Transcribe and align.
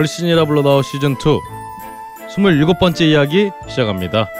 걸신이라 0.00 0.46
불러다오 0.46 0.80
시즌 0.80 1.12
2 1.12 1.16
27번째 2.34 3.02
이야기 3.02 3.50
시작합니다. 3.68 4.30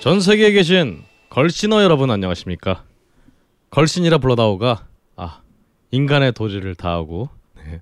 전 0.00 0.20
세계에 0.20 0.50
계신 0.50 1.04
걸신어 1.30 1.84
여러분 1.84 2.10
안녕하십니까? 2.10 2.82
걸신이라 3.70 4.18
불러다오가 4.18 4.88
아 5.14 5.42
인간의 5.92 6.32
도리를 6.32 6.74
다하고 6.74 7.28
네, 7.54 7.80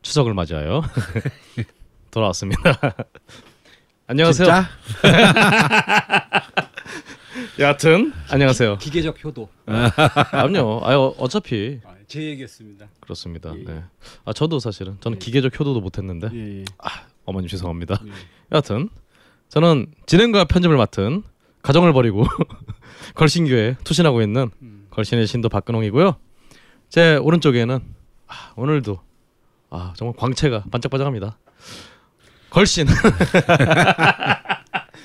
추석을 0.00 0.32
맞이하여 0.32 0.82
돌아왔습니다. 2.10 2.78
안녕하세요. 4.08 4.48
진짜? 7.48 7.62
여하튼 7.62 8.12
안녕하세요. 8.28 8.78
기계적 8.78 9.22
효도. 9.24 9.48
그럼요. 9.64 10.80
아유 10.84 11.14
어차피 11.18 11.80
아, 11.84 11.94
제 12.06 12.22
얘기였습니다. 12.22 12.88
그렇습니다. 13.00 13.52
예. 13.56 13.64
네. 13.64 13.84
아 14.24 14.32
저도 14.32 14.58
사실은 14.58 14.96
저는 15.00 15.18
기계적 15.18 15.58
효도도 15.58 15.80
못했는데 15.80 16.28
예, 16.32 16.60
예. 16.60 16.64
어머님 17.24 17.48
죄송합니다. 17.48 18.00
예. 18.06 18.10
여하튼 18.52 18.88
저는 19.48 19.86
진행과 20.06 20.44
편집을 20.44 20.76
맡은 20.76 21.22
가정을 21.62 21.92
버리고 21.92 22.24
걸신교에 23.14 23.76
투신하고 23.84 24.22
있는 24.22 24.50
음. 24.62 24.86
걸신의 24.90 25.26
신도 25.26 25.48
박근홍이고요. 25.48 26.16
제 26.88 27.16
오른쪽에는 27.16 27.80
아, 28.26 28.52
오늘도 28.56 29.00
아 29.70 29.92
정말 29.96 30.14
광채가 30.16 30.64
반짝반짝합니다. 30.70 31.38
걸신. 32.50 32.86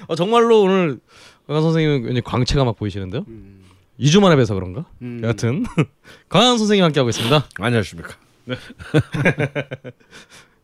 어, 0.07 0.15
정말로 0.15 0.61
오늘 0.61 0.99
강한 1.47 1.61
선생님 1.63 2.05
왠지 2.05 2.21
광채가 2.21 2.63
막 2.65 2.75
보이시는데요. 2.75 3.23
음. 3.27 3.61
2주 3.99 4.19
만에 4.21 4.35
뵈서 4.35 4.53
그런가? 4.55 4.85
음. 5.01 5.21
여하튼 5.23 5.63
강한 6.29 6.57
선생님 6.57 6.83
함께 6.83 6.99
하고 6.99 7.09
있습니다. 7.09 7.45
안녕하십니까. 7.59 8.15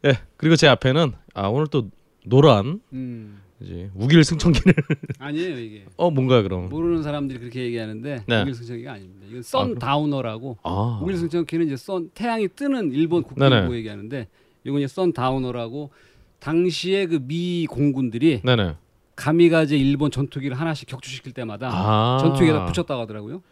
예 0.06 0.18
그리고 0.38 0.56
제 0.56 0.68
앞에는 0.68 1.14
아 1.34 1.48
오늘 1.48 1.68
또 1.68 1.90
노란 2.26 2.82
음. 2.94 3.42
이제 3.60 3.90
우길 3.96 4.24
승천기를 4.24 4.74
아니에요 5.20 5.60
이게. 5.60 5.86
어 5.98 6.10
뭔가요 6.10 6.42
그럼? 6.44 6.70
모르는 6.70 7.04
사람들이 7.04 7.40
그렇게 7.40 7.64
얘기하는데 7.64 8.24
네. 8.28 8.42
우길 8.42 8.56
승천기가 8.56 8.94
아닙니다. 8.94 9.26
이건 9.28 9.40
아, 9.40 9.44
선 9.44 9.66
그럼? 9.68 9.80
다우너라고. 9.80 10.58
아 10.64 11.00
우길 11.04 11.18
승천기는 11.18 11.68
이제 11.68 11.76
선 11.78 12.10
태양이 12.16 12.48
뜨는 12.48 12.92
일본. 12.92 13.22
국기고 13.24 13.76
얘기하는데 13.76 14.28
이건 14.64 14.80
이제 14.80 14.88
선 14.88 15.14
다우너라고 15.14 15.92
당시에 16.40 17.06
그 17.06 17.20
미 17.20 17.68
공군들이 17.68 18.42
네네. 18.44 18.76
가미가제 19.22 19.78
일본 19.78 20.10
전투기를 20.10 20.60
하나씩 20.60 20.88
격추시킬 20.90 21.32
때마다 21.34 21.70
아 21.72 22.18
전투기에다 22.22 22.66
붙였다고 22.66 23.02
하더라고요. 23.02 23.44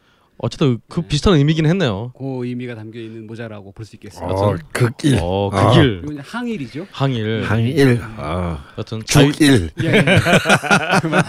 어쨌든 0.42 0.80
그 0.88 1.02
비슷한 1.02 1.36
의미긴 1.36 1.66
했네요. 1.68 2.12
그 2.18 2.46
의미가 2.46 2.74
담겨 2.74 2.98
있는 3.00 3.28
모자라고 3.28 3.72
볼 3.74 3.86
수 3.86 3.96
있겠습니다. 3.98 4.34
어, 4.34 4.56
극일, 4.72 5.20
어 5.22 5.50
아. 5.54 5.68
그길 5.70 6.02
이건 6.04 6.20
항일이죠. 6.20 6.88
항일 6.92 7.44
항일, 7.44 8.00
아, 8.18 8.64
여하튼 8.78 9.04
자유 9.06 9.32
죽일. 9.32 9.70
예, 9.84 9.88
예. 9.98 10.06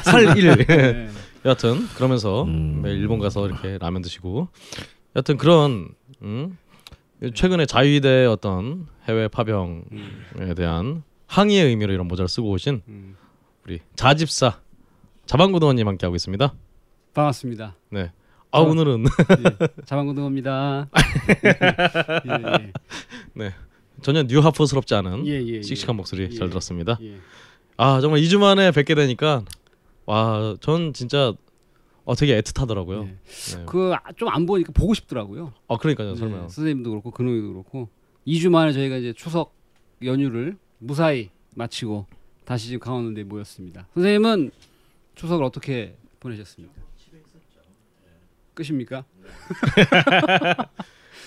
살일 0.04 0.56
예. 0.70 1.08
여하튼 1.44 1.86
그러면서 1.96 2.44
음. 2.44 2.80
매일 2.82 2.98
일본 2.98 3.18
가서 3.18 3.46
이렇게 3.46 3.78
라면 3.78 4.00
드시고 4.02 4.48
여하튼 5.16 5.36
그런 5.36 5.88
음 6.22 6.56
최근에 7.34 7.66
자위대 7.66 8.24
어떤 8.26 8.86
해외 9.08 9.26
파병에 9.28 9.82
음, 9.92 10.54
대한 10.56 11.02
항의의 11.26 11.66
의미로 11.66 11.92
이런 11.92 12.06
모자를 12.08 12.28
쓰고 12.28 12.48
오신 12.50 12.82
음. 12.88 13.16
우리 13.64 13.80
자집사 13.94 14.60
자방구동원님 15.26 15.86
함께 15.86 16.06
하고 16.06 16.16
있습니다. 16.16 16.54
반갑습니다. 17.14 17.76
네. 17.90 18.12
아 18.52 18.58
어. 18.58 18.62
오늘은 18.62 19.04
예, 19.04 19.66
자방고등어입니다. 19.86 20.88
예, 22.26 22.72
예. 23.44 23.54
전혀 24.02 24.22
뉴하프스럽지 24.24 24.94
않은 24.94 25.26
예, 25.26 25.32
예, 25.42 25.46
예. 25.58 25.62
씩씩한 25.62 25.94
목소리 25.96 26.24
예. 26.24 26.30
잘 26.30 26.48
들었습니다. 26.48 26.98
예. 27.02 27.18
아 27.76 28.00
정말 28.00 28.20
2주 28.20 28.38
만에 28.38 28.70
뵙게 28.72 28.94
되니까 28.94 29.44
와 30.06 30.56
전 30.60 30.92
진짜 30.92 31.32
어 32.04 32.14
되게 32.16 32.40
애틋하더라고요. 32.40 33.04
예. 33.06 33.56
네. 33.58 33.64
그좀 33.66 34.28
안 34.28 34.46
보니까 34.46 34.72
보고 34.72 34.94
싶더라고요. 34.94 35.52
아 35.68 35.76
그러니까요 35.76 36.14
네, 36.14 36.16
설마. 36.16 36.36
선생님도 36.48 36.90
그렇고 36.90 37.10
근호이도 37.12 37.52
그렇고 37.52 37.88
2주 38.26 38.50
만에 38.50 38.72
저희가 38.72 38.96
이제 38.96 39.12
추석 39.12 39.54
연휴를 40.02 40.56
무사히 40.78 41.30
마치고 41.54 42.06
다시 42.50 42.66
지금 42.66 42.80
강원도에 42.80 43.22
모였습니다. 43.22 43.86
선생님은 43.94 44.50
추석을 45.14 45.44
어떻게 45.44 45.94
보내셨습니까? 46.18 46.74
끝입니까? 48.54 49.04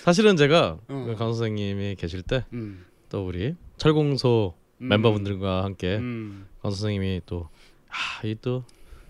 사실은 0.04 0.36
제가 0.36 0.78
어. 0.86 1.04
그강 1.06 1.32
선생님이 1.32 1.94
계실 1.94 2.20
때또 2.20 2.44
음. 2.52 2.84
우리 3.12 3.54
철공소 3.78 4.52
음. 4.82 4.88
멤버분들과 4.88 5.64
함께 5.64 5.96
음. 5.96 6.46
강 6.60 6.70
선생님이 6.70 7.22
또아이또 7.24 8.64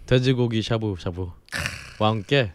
돼지고기 0.06 0.62
샤브 0.62 0.94
샤브와 0.96 1.34
함께 1.98 2.52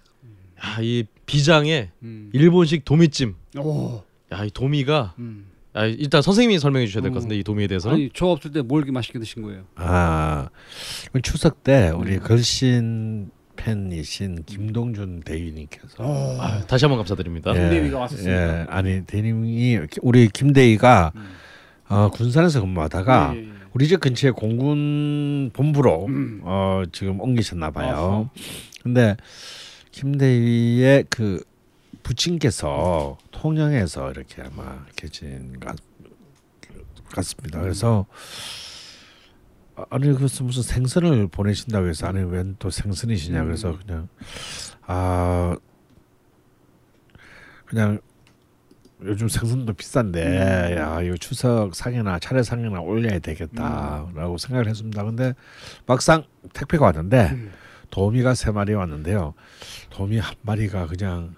야이 0.64 1.04
비장의 1.26 1.92
음. 2.04 2.30
일본식 2.32 2.86
도미찜 2.86 3.36
오. 3.58 4.04
야이 4.32 4.52
도미가 4.52 5.16
음. 5.20 5.52
야 5.76 5.86
일단 5.86 6.22
선생님이 6.22 6.60
설명해 6.60 6.88
주셔야 6.88 7.02
될것 7.04 7.18
어. 7.18 7.20
같은데 7.20 7.38
이 7.38 7.44
도미에 7.44 7.68
대해서는 7.68 7.96
아니 7.96 8.10
저 8.14 8.28
없을 8.28 8.52
때 8.52 8.62
뭘 8.62 8.80
이렇게 8.82 8.92
맛있게 8.92 9.20
드신 9.20 9.44
거예요? 9.44 9.64
아, 9.76 10.50
추석 11.22 11.64
때 11.64 11.92
우리 11.96 12.16
음. 12.16 12.20
걸신 12.22 13.30
팬이신 13.56 14.44
김동준 14.46 15.22
대위님께서 15.26 16.38
아, 16.40 16.62
다시 16.66 16.86
한번 16.86 16.98
감사드립니다. 17.00 17.52
예. 17.56 17.60
김대위가 17.60 18.00
왔었습니다. 18.00 18.62
예, 18.62 18.66
아니 18.70 19.06
대님이 19.06 19.80
우리 20.02 20.28
김대위가 20.30 21.12
음. 21.16 21.30
어, 21.90 22.10
군산에서 22.10 22.62
근무하다가 22.62 23.34
예, 23.36 23.40
예, 23.40 23.44
예. 23.44 23.50
우리 23.74 23.88
집 23.88 24.00
근처에 24.00 24.32
공군 24.32 25.52
본부로 25.54 26.06
음. 26.08 26.42
어, 26.44 26.84
지금 26.92 27.20
옮기셨나 27.20 27.70
봐요. 27.72 27.96
어허. 27.96 28.30
근데 28.82 29.16
김대위의 29.92 31.06
그 31.10 31.44
부친께서 32.04 33.18
통영에서 33.40 34.12
이렇게 34.12 34.42
아마 34.42 34.86
계신 34.98 35.58
것 35.62 35.74
같습니다. 37.16 37.62
그래서 37.62 38.06
아, 39.78 39.86
아니 39.90 40.14
그래서 40.14 40.44
무슨 40.44 40.62
생선을 40.62 41.28
보내신다고 41.30 41.88
해서 41.88 42.08
아니 42.08 42.22
웬 42.22 42.58
또 42.60 42.70
생선이시냐 42.70 43.46
그래서 43.46 43.78
그냥 43.78 44.10
아 44.86 45.56
그냥 47.66 48.00
요즘 49.04 49.30
생선도 49.30 49.72
비싼데 49.72 50.76
야 50.78 51.02
이거 51.02 51.16
추석 51.16 51.74
상이나 51.74 52.20
차례 52.20 52.44
상이나 52.44 52.82
올려야 52.82 53.20
되겠다라고 53.20 54.38
생각을 54.38 54.68
했습니다. 54.68 55.02
근데 55.06 55.34
막상 55.86 56.26
택배가 56.54 56.88
왔는데 56.88 57.30
음. 57.32 57.54
도미가 57.90 58.34
세 58.36 58.52
마리 58.52 58.74
왔는데요. 58.74 59.34
도미 59.92 60.18
한 60.20 60.36
마리가 60.42 60.88
그냥 60.88 61.36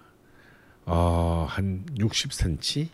어 0.86 1.45
한 1.50 1.86
60cm 1.98 2.88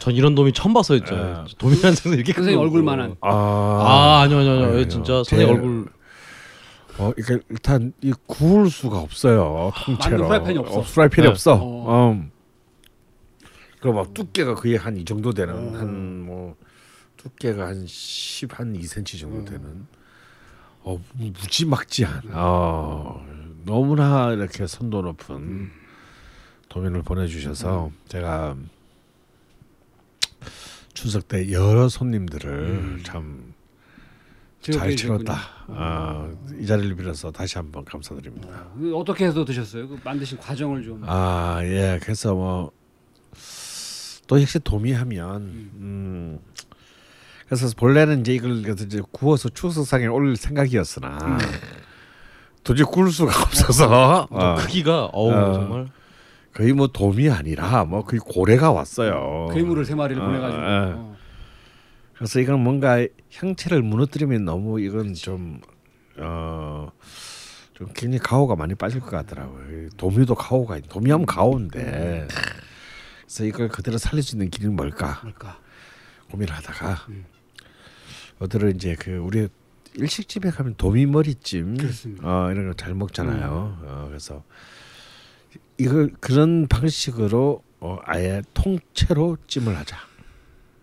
전 0.00 0.14
이런 0.14 0.34
도미 0.34 0.52
처음 0.52 0.72
봤어요, 0.72 0.98
진짜. 0.98 1.14
아. 1.14 1.46
도미한 1.58 1.94
생선 1.94 2.14
이렇게 2.14 2.32
선생님 2.32 2.56
큰 2.56 2.56
거. 2.56 2.62
얼굴만한. 2.62 3.16
아, 3.20 3.28
아, 3.30 4.20
아니요, 4.24 4.38
아니요, 4.38 4.52
아니요. 4.54 4.66
아니요. 4.70 4.88
진짜 4.88 5.22
제- 5.24 5.36
선생님 5.36 5.54
얼굴 5.54 5.88
어, 6.98 7.12
이게 7.16 7.38
일단 7.48 7.92
이 8.02 8.12
구울 8.26 8.68
수가 8.70 8.98
없어요. 8.98 9.70
통째로. 9.84 10.10
만든 10.10 10.26
프라이팬이 10.28 10.58
없어. 10.58 10.78
어, 10.78 10.82
프라이팬이 10.82 11.24
네. 11.26 11.30
없어. 11.30 11.54
어. 11.62 12.10
음. 12.12 12.30
그럼 13.80 13.94
막 13.96 14.12
두께가 14.12 14.54
거의 14.56 14.76
한 14.76 14.96
이 14.96 15.04
정도 15.04 15.32
되는 15.32 15.54
어. 15.54 15.78
한뭐 15.78 16.56
두께가 17.16 17.68
한 17.68 17.86
10, 17.86 18.58
한 18.58 18.72
2cm 18.74 19.20
정도 19.20 19.40
어. 19.40 19.44
되는 19.44 19.86
어 20.82 21.00
무지막지한 21.14 22.22
어, 22.32 23.24
너무나 23.64 24.32
이렇게 24.32 24.66
선도 24.66 25.02
높은 25.02 25.36
음. 25.36 25.72
도면을 26.70 27.02
보내주셔서 27.02 27.90
제가 28.08 28.56
추석 30.94 31.28
때 31.28 31.52
여러 31.52 31.88
손님들을 31.90 32.50
음. 32.50 33.00
참 33.04 33.52
즐겁게 34.62 34.88
잘 34.88 34.96
치렀다. 34.96 35.38
아, 35.68 36.30
이 36.58 36.66
자리를 36.66 36.96
빌어서 36.96 37.30
다시 37.30 37.58
한번 37.58 37.84
감사드립니다. 37.84 38.68
그 38.78 38.96
어떻게 38.96 39.26
해서 39.26 39.44
드셨어요? 39.44 39.88
그 39.88 39.98
만드신 40.02 40.38
과정을 40.38 40.82
좀. 40.82 41.02
아, 41.06 41.60
예. 41.62 41.98
그래서 42.02 42.34
뭐 42.34 42.80
또 44.30 44.40
역시 44.40 44.60
도미하면 44.60 45.42
음. 45.74 46.38
그래서 47.46 47.66
본래는 47.76 48.20
이제 48.20 48.32
이걸 48.32 48.64
이제 48.64 49.02
구워서 49.10 49.48
추석상에 49.48 50.06
올릴 50.06 50.36
생각이었으나 50.36 51.36
도저히 52.62 52.84
구울 52.84 53.10
수가 53.10 53.32
없어서 53.42 54.28
어, 54.30 54.54
크기가 54.54 55.06
어우 55.06 55.32
어. 55.32 55.52
정말 55.54 55.88
거의 56.54 56.72
뭐 56.72 56.88
도미 56.88 57.30
아니라 57.30 57.84
뭐 57.84 58.04
거의 58.04 58.20
고래가 58.20 58.72
왔어요. 58.72 59.48
괴물을 59.54 59.84
세 59.84 59.94
마리를 59.94 60.20
어, 60.20 60.26
보내가지고. 60.26 60.62
예. 60.62 60.66
어. 60.96 61.16
그래서 62.14 62.40
이건 62.40 62.60
뭔가 62.62 63.06
형체를 63.30 63.82
무너뜨리면 63.82 64.44
너무 64.44 64.80
이건 64.80 65.14
좀 65.14 65.60
어. 66.18 66.90
좀 67.74 67.88
굉장히 67.94 68.18
가오가 68.18 68.56
많이 68.56 68.74
빠질 68.74 69.00
것 69.00 69.10
같더라고요. 69.10 69.88
도미도 69.96 70.34
가오가 70.34 70.76
있- 70.76 70.88
도미하면 70.88 71.24
가오인데 71.24 72.28
그래서 73.22 73.44
이걸 73.44 73.68
그대로 73.68 73.96
살릴 73.96 74.22
수 74.22 74.34
있는 74.34 74.50
길이 74.50 74.66
뭘까 74.68 75.20
뭘까? 75.22 75.58
고민을 76.30 76.52
하다가 76.52 77.06
음. 77.08 77.24
어들은 78.40 78.74
이제 78.76 78.96
그 78.98 79.12
우리 79.16 79.48
일식집에 79.94 80.50
가면 80.50 80.74
도미 80.76 81.06
머리찜 81.06 81.78
그렇습니다. 81.78 82.26
어, 82.26 82.50
이런 82.52 82.68
거잘 82.68 82.94
먹잖아요. 82.94 83.78
어, 83.82 84.04
그래서 84.08 84.44
이걸 85.78 86.10
그런 86.20 86.66
방식으로 86.68 87.62
어, 87.80 87.98
아예 88.04 88.42
통째로 88.54 89.36
찜을 89.46 89.76
하자. 89.76 89.96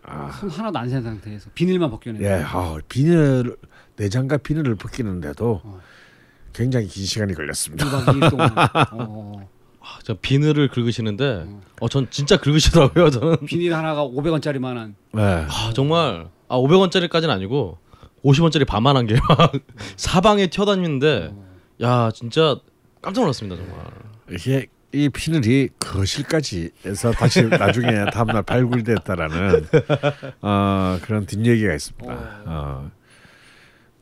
아, 0.04 0.32
손 0.40 0.50
하나도 0.50 0.80
안 0.80 0.90
센 0.90 1.04
상태에서 1.04 1.50
비닐만 1.54 1.90
벗겨내. 1.92 2.20
예, 2.22 2.42
아, 2.46 2.78
비늘 2.88 3.56
내장과 3.98 4.38
비늘을 4.38 4.76
벗기는데도 4.76 5.62
어. 5.64 5.80
굉장히 6.54 6.88
긴 6.88 7.06
시간이 7.06 7.34
걸렸습니다. 7.34 7.86
1박 7.86 8.06
2일 8.06 8.30
동안. 8.32 8.50
어. 8.94 9.50
아, 9.82 10.00
저 10.04 10.16
비늘을 10.16 10.70
긁으시는데 10.70 11.44
어. 11.48 11.62
어전 11.82 12.08
진짜 12.10 12.38
긁으시더라고요 12.38 13.10
저는 13.10 13.38
비닐 13.46 13.74
하나가 13.74 14.04
500원짜리만한. 14.06 14.96
네. 15.14 15.22
아 15.22 15.72
정말 15.76 16.28
아 16.48 16.56
500원짜리까지는 16.58 17.30
아니고 17.30 17.78
50원짜리 18.26 18.66
반만한 18.66 19.06
게 19.08 19.16
막 19.30 19.52
사방에 19.98 20.48
튀어다니는데 20.48 21.34
야 21.84 22.10
진짜 22.12 22.58
깜짝 23.02 23.22
놀랐습니다 23.22 23.56
정말 23.56 23.86
이게 24.30 24.68
이 24.92 25.10
비늘이 25.10 25.70
거실까지 25.80 26.72
해서 26.86 27.12
다시 27.12 27.44
나중에 27.48 28.06
다음날 28.12 28.44
발굴됐다라는 28.44 29.68
어, 30.42 30.98
그런 31.02 31.26
뒷얘기가 31.26 31.74
있습니다. 31.74 32.44
어. 32.46 32.92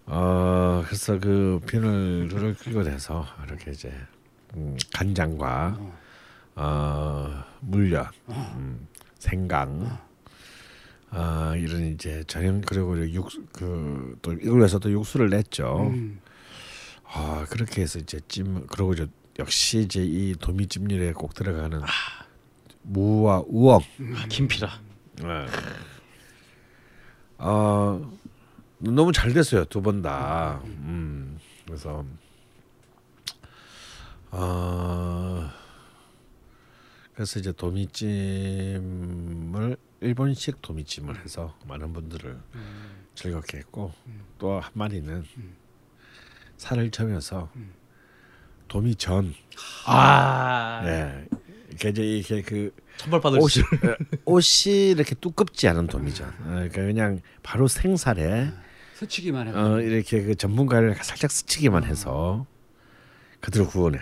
어, 0.07 0.83
그래서 0.86 1.19
그 1.19 1.60
비늘을 1.66 2.56
끌고 2.56 2.83
내서 2.83 3.25
이렇게 3.48 3.72
이제 3.72 3.92
음, 4.56 4.77
간장과 4.94 5.80
어, 6.56 7.44
물엿, 7.62 8.07
음, 8.30 8.88
생강, 9.18 9.98
어, 11.12 11.54
이런 11.57 11.81
이제 11.94 12.24
전형 12.27 12.62
그리고 12.62 12.98
육그또 13.10 14.33
이걸 14.33 14.60
위해서 14.60 14.80
또 14.80 14.92
육수를 14.92 15.30
냈죠. 15.30 15.88
음. 15.92 16.19
아 17.04 17.45
그렇게 17.50 17.81
해서 17.81 18.00
이제 18.00 18.19
찜 18.27 18.66
그리고 18.68 18.94
이제 18.94 19.07
역시 19.40 19.80
이제 19.80 20.02
이 20.04 20.34
도미찜률에 20.36 21.14
꼭 21.14 21.34
들어가는 21.34 21.82
무와 22.84 23.44
우엉. 23.48 23.80
아, 24.16 24.28
김피라 24.28 24.70
네. 25.18 25.46
어 27.38 28.12
너무 28.80 29.12
잘 29.12 29.34
됐어요 29.34 29.66
두 29.66 29.82
번 29.82 30.02
다. 30.02 30.62
음 30.64 31.38
그래서 31.66 32.06
어 34.32 35.50
그래서 37.14 37.40
이제 37.40 37.52
도미찜을 37.52 38.78
일본식 40.02 40.62
도미찜을 40.62 41.22
해서 41.24 41.58
많은 41.68 41.92
분들을 41.94 42.38
즐겁게 43.16 43.58
했고 43.60 43.94
또한 44.38 44.70
마리는 44.74 45.24
살을 46.58 46.92
저면서 46.92 47.50
도미 48.68 48.96
전. 48.96 49.34
아. 49.86 50.82
예. 50.86 51.26
이게 51.74 51.90
이제 51.90 52.04
이게 52.04 52.42
그 52.42 52.72
천벌 52.98 53.22
받을 53.22 53.40
옷이 53.40 53.50
수. 53.50 53.64
예, 53.84 53.96
옷이 54.26 54.92
이렇게 54.92 55.16
두껍지 55.16 55.68
않은 55.68 55.88
도미전. 55.88 56.28
어, 56.28 56.34
그러니까 56.44 56.82
그냥 56.82 57.22
바로 57.44 57.68
생살에 57.68 58.52
스치기만 58.96 59.50
해봐. 59.50 59.62
어, 59.62 59.82
이렇게 59.82 60.24
그 60.24 60.36
전문가를 60.36 60.96
살짝 60.96 61.32
스치기만 61.32 61.84
해서 61.84 62.46
그대로 63.42 63.68
구워내 63.68 64.00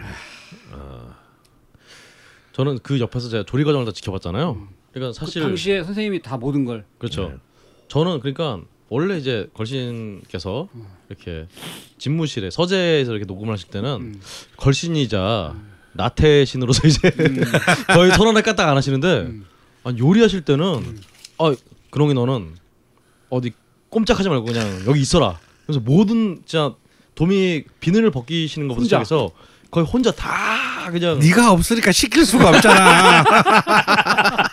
저는 2.53 2.79
그 2.83 2.99
옆에서 2.99 3.29
제가 3.29 3.43
조리 3.45 3.63
과정을 3.63 3.85
다 3.85 3.91
지켜봤잖아요. 3.91 4.67
그러니까 4.93 5.19
그 5.19 5.25
사실 5.25 5.41
당시에 5.41 5.83
선생님이 5.83 6.21
다 6.21 6.37
모든 6.37 6.65
걸. 6.65 6.85
그렇죠. 6.99 7.29
네. 7.29 7.35
저는 7.87 8.19
그러니까 8.19 8.61
원래 8.89 9.17
이제 9.17 9.49
걸신께서 9.55 10.69
이렇게 11.17 11.47
집무실에 11.97 12.49
서재에서 12.49 13.11
이렇게 13.11 13.25
녹음을 13.25 13.53
하실 13.53 13.69
때는 13.69 13.89
음. 14.01 14.21
걸신이자 14.57 15.55
나태신으로서 15.93 16.87
이제 16.87 17.11
거의 17.93 18.11
손 18.11 18.27
하나 18.27 18.41
까딱 18.41 18.67
안 18.67 18.75
하시는데 18.77 19.07
음. 19.21 19.45
아니, 19.83 19.99
요리하실 19.99 20.41
때는 20.41 20.99
아 21.37 21.53
그롱이 21.91 22.13
너는 22.13 22.55
어디 23.29 23.51
꼼짝하지 23.89 24.29
말고 24.29 24.45
그냥 24.45 24.83
여기 24.87 25.01
있어라. 25.01 25.37
그래서 25.65 25.79
모든 25.79 26.41
진짜 26.45 26.73
도미 27.15 27.63
비늘을 27.79 28.09
벗기시는 28.11 28.67
것부터 28.67 28.81
혼자. 28.81 29.03
시작해서 29.03 29.31
거의 29.69 29.85
혼자 29.85 30.11
다 30.11 30.89
그냥 30.91 31.19
네가 31.19 31.51
없으니까 31.51 31.91
시킬 31.91 32.25
수가 32.25 32.49
없잖아 32.49 33.23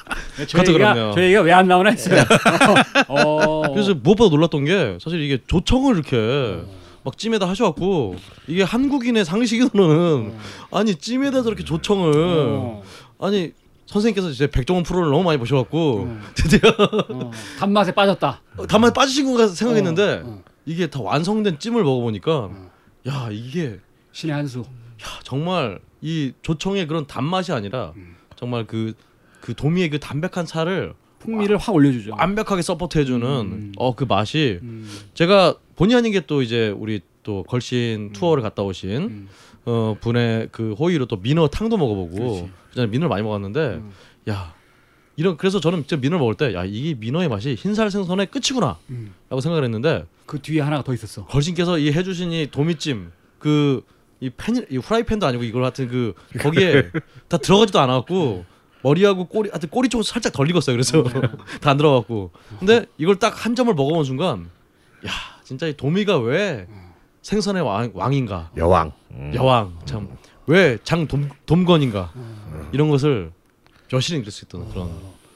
저 0.47 0.59
그것도 0.59 0.73
얘기가 0.73 0.93
그렇네요. 0.95 1.13
저 1.15 1.23
얘기가 1.23 1.41
왜 1.43 1.53
안 1.53 1.69
나오나 1.69 1.91
했어요. 1.91 2.23
어. 3.09 3.60
그래서 3.73 3.95
무엇보다 3.95 4.31
놀랐던 4.31 4.65
게 4.65 4.99
사실 5.01 5.21
이게 5.21 5.39
조청을 5.47 5.95
이렇게 5.95 6.63
막 7.03 7.17
찜에다 7.17 7.49
하셔갖고 7.49 8.17
이게 8.47 8.63
한국인의 8.63 9.25
상식으로는 9.25 10.35
아니 10.71 10.95
찜에다 10.95 11.43
저렇게 11.43 11.65
조청을 11.65 12.13
어. 12.17 12.83
아니 13.19 13.53
선생님께서 13.87 14.31
이제 14.31 14.47
백종원 14.47 14.85
프로를 14.85 15.11
너무 15.11 15.25
많이 15.25 15.39
보셔갖고 15.39 16.03
음. 16.05 16.23
드디어 16.35 16.71
어. 17.09 17.31
단맛에 17.59 17.93
빠졌다. 17.93 18.41
다만 18.69 18.93
빠지신 18.93 19.27
건가 19.27 19.49
생각했는데 19.49 20.23
어, 20.25 20.27
어. 20.27 20.43
이게 20.67 20.87
다 20.87 21.01
완성된 21.01 21.59
찜을 21.59 21.83
먹어보니까 21.83 22.51
야 23.09 23.29
이게 23.33 23.81
신의 24.13 24.35
한 24.35 24.47
수. 24.47 24.61
야, 24.61 25.07
정말 25.25 25.81
이 26.03 26.33
조청의 26.43 26.87
그런 26.87 27.07
단맛이 27.07 27.53
아니라 27.53 27.93
음. 27.97 28.17
정말 28.37 28.67
그그 28.67 29.55
도미의 29.57 29.91
그 29.91 29.99
담백한 29.99 30.47
살을 30.47 30.95
풍미를 31.21 31.57
확 31.59 31.75
올려주죠. 31.75 32.13
완벽하게 32.19 32.63
서포트해주는 32.63 33.27
음. 33.27 33.73
어그 33.77 34.05
맛이 34.05 34.59
음. 34.63 34.89
제가 35.15 35.55
본의 35.77 35.97
아니게 35.97 36.27
또 36.27 36.43
이제 36.43 36.69
우리 36.77 37.01
또 37.23 37.43
걸신 37.45 38.13
투어를 38.13 38.43
갔다 38.43 38.63
오신 38.63 38.91
음. 38.91 39.29
어 39.67 39.97
분의 40.01 40.49
그 40.51 40.73
호의로 40.73 41.07
또 41.07 41.17
민어 41.17 41.49
탕도 41.49 41.77
먹어보고. 41.77 42.49
그전에 42.71 42.87
민어를 42.87 43.09
많이 43.09 43.23
먹었는데 43.23 43.61
음. 43.61 43.91
야 44.29 44.55
이런 45.17 45.37
그래서 45.37 45.61
저는 45.61 45.81
진짜 45.81 45.97
민어를 45.97 46.19
먹을 46.21 46.35
때 46.37 46.55
야 46.55 46.65
이게 46.65 46.95
민어의 46.95 47.29
맛이 47.29 47.55
흰살 47.55 47.91
생선의 47.91 48.27
끝이구나라고 48.27 48.79
음. 48.91 49.13
생각을 49.29 49.65
했는데 49.65 50.05
그 50.25 50.41
뒤에 50.41 50.61
하나가 50.61 50.83
더 50.85 50.95
있었어. 50.95 51.27
걸신께서 51.27 51.79
이 51.79 51.93
해주신 51.93 52.33
이 52.33 52.47
도미찜 52.51 53.11
그이 53.41 54.31
팬이 54.37 54.63
이 54.71 54.77
후라이팬도 54.77 55.27
아니고 55.27 55.43
이걸 55.45 55.65
하여튼 55.65 55.89
그 55.89 56.15
거기에 56.41 56.91
다 57.29 57.37
들어가지도 57.39 57.81
않았고 57.81 58.45
머리하고 58.83 59.27
꼬리 59.27 59.51
하여튼 59.51 59.69
꼬리 59.69 59.89
쪽은 59.89 60.03
살짝 60.05 60.33
덜 60.33 60.49
익었어요 60.51 60.75
그래서 60.75 61.03
다 61.61 61.71
안 61.71 61.77
들어갔고 61.77 62.31
근데 62.59 62.87
이걸 62.99 63.17
딱 63.19 63.35
한 63.45 63.55
점을 63.55 63.73
먹어본 63.73 64.05
순간 64.05 64.51
야 65.07 65.11
진짜 65.45 65.67
이 65.67 65.77
도미가 65.77 66.19
왜 66.19 66.67
생선의 67.23 67.63
왕, 67.63 67.91
왕인가 67.95 68.51
여왕 68.57 68.93
음. 69.13 69.33
여왕 69.35 69.79
참왜장 69.85 71.07
돔건인가 71.47 72.13
이런 72.73 72.89
것을 72.91 73.33
여실히 73.93 74.19
느낄 74.21 74.33
수 74.33 74.45
있던 74.45 74.69
그런 74.71 74.91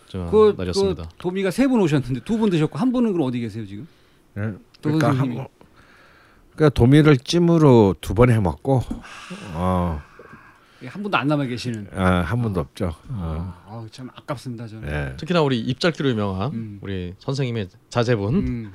저 0.08 0.18
그, 0.26 0.30
그 0.30 0.54
날이었습니다. 0.58 1.08
도미가 1.18 1.50
세 1.50 1.66
분 1.66 1.80
오셨는데 1.80 2.20
두 2.24 2.38
분 2.38 2.48
드셨고 2.50 2.78
한 2.78 2.92
분은 2.92 3.12
그럼 3.12 3.26
어디 3.26 3.40
계세요 3.40 3.66
지금? 3.66 3.86
예. 4.38 4.52
또 4.80 4.92
그러니까. 4.92 5.08
한, 5.10 5.46
그러니까 6.54 6.68
도미를 6.74 7.16
찜으로 7.18 7.96
두 8.00 8.14
번 8.14 8.30
해먹고 8.30 8.82
어, 9.54 10.00
한 10.86 11.02
분도 11.02 11.16
안 11.18 11.26
남아 11.28 11.44
계시는. 11.44 11.88
아, 11.94 12.20
한 12.22 12.42
번도 12.42 12.60
없죠. 12.60 12.94
어. 13.08 13.62
아, 13.66 13.86
참 13.90 14.08
아깝습니다 14.14 14.66
저는. 14.66 14.88
예. 14.88 15.16
특히나 15.16 15.42
우리 15.42 15.58
입잘기로 15.60 16.10
유명한 16.10 16.52
음. 16.52 16.78
우리 16.82 17.14
선생님의 17.18 17.68
자제분 17.90 18.34
음. 18.34 18.72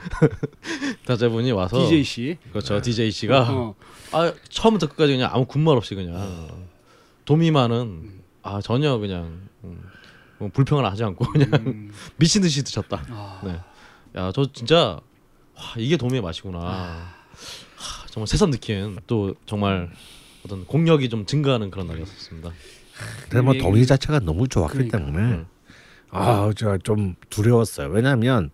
자제분이 1.05 1.51
와서 1.51 1.77
DJ 1.79 2.03
씨. 2.03 2.37
그렇죠 2.51 2.81
DJ 2.81 3.11
씨가 3.11 3.47
어. 3.51 3.75
아 4.11 4.33
처음부터 4.49 4.87
끝까지 4.87 5.13
그냥 5.13 5.29
아무 5.33 5.45
군말 5.45 5.77
없이 5.77 5.95
그냥 5.95 6.47
도미만은 7.25 8.21
아 8.43 8.61
전혀 8.61 8.97
그냥 8.97 9.41
음, 9.63 9.81
뭐 10.37 10.49
불평을 10.53 10.85
하지 10.85 11.03
않고 11.03 11.25
그냥 11.31 11.49
음. 11.65 11.91
미친 12.17 12.41
듯이 12.41 12.63
드셨다. 12.63 13.03
아. 13.09 13.41
네. 13.43 13.59
야 14.15 14.31
저 14.33 14.45
진짜 14.51 14.99
와, 15.55 15.63
이게 15.77 15.97
도미의 15.97 16.21
맛이구나. 16.21 16.59
하, 16.59 18.07
정말 18.09 18.27
새삼 18.27 18.49
느낀 18.51 18.97
또 19.07 19.35
정말 19.45 19.91
어떤 20.45 20.65
공력이 20.65 21.09
좀 21.09 21.25
증가하는 21.25 21.71
그런 21.71 21.87
날이었습니다. 21.87 22.51
근데 23.23 23.41
뭐이 23.41 23.57
도미 23.59 23.85
자체가 23.85 24.19
너무 24.19 24.47
좋았기 24.47 24.73
그러니까. 24.73 24.97
때문에 24.97 25.23
음. 25.23 25.45
아, 26.11 26.51
제가 26.55 26.79
좀 26.83 27.15
두려웠어요. 27.29 27.89
왜냐하면 27.89 28.49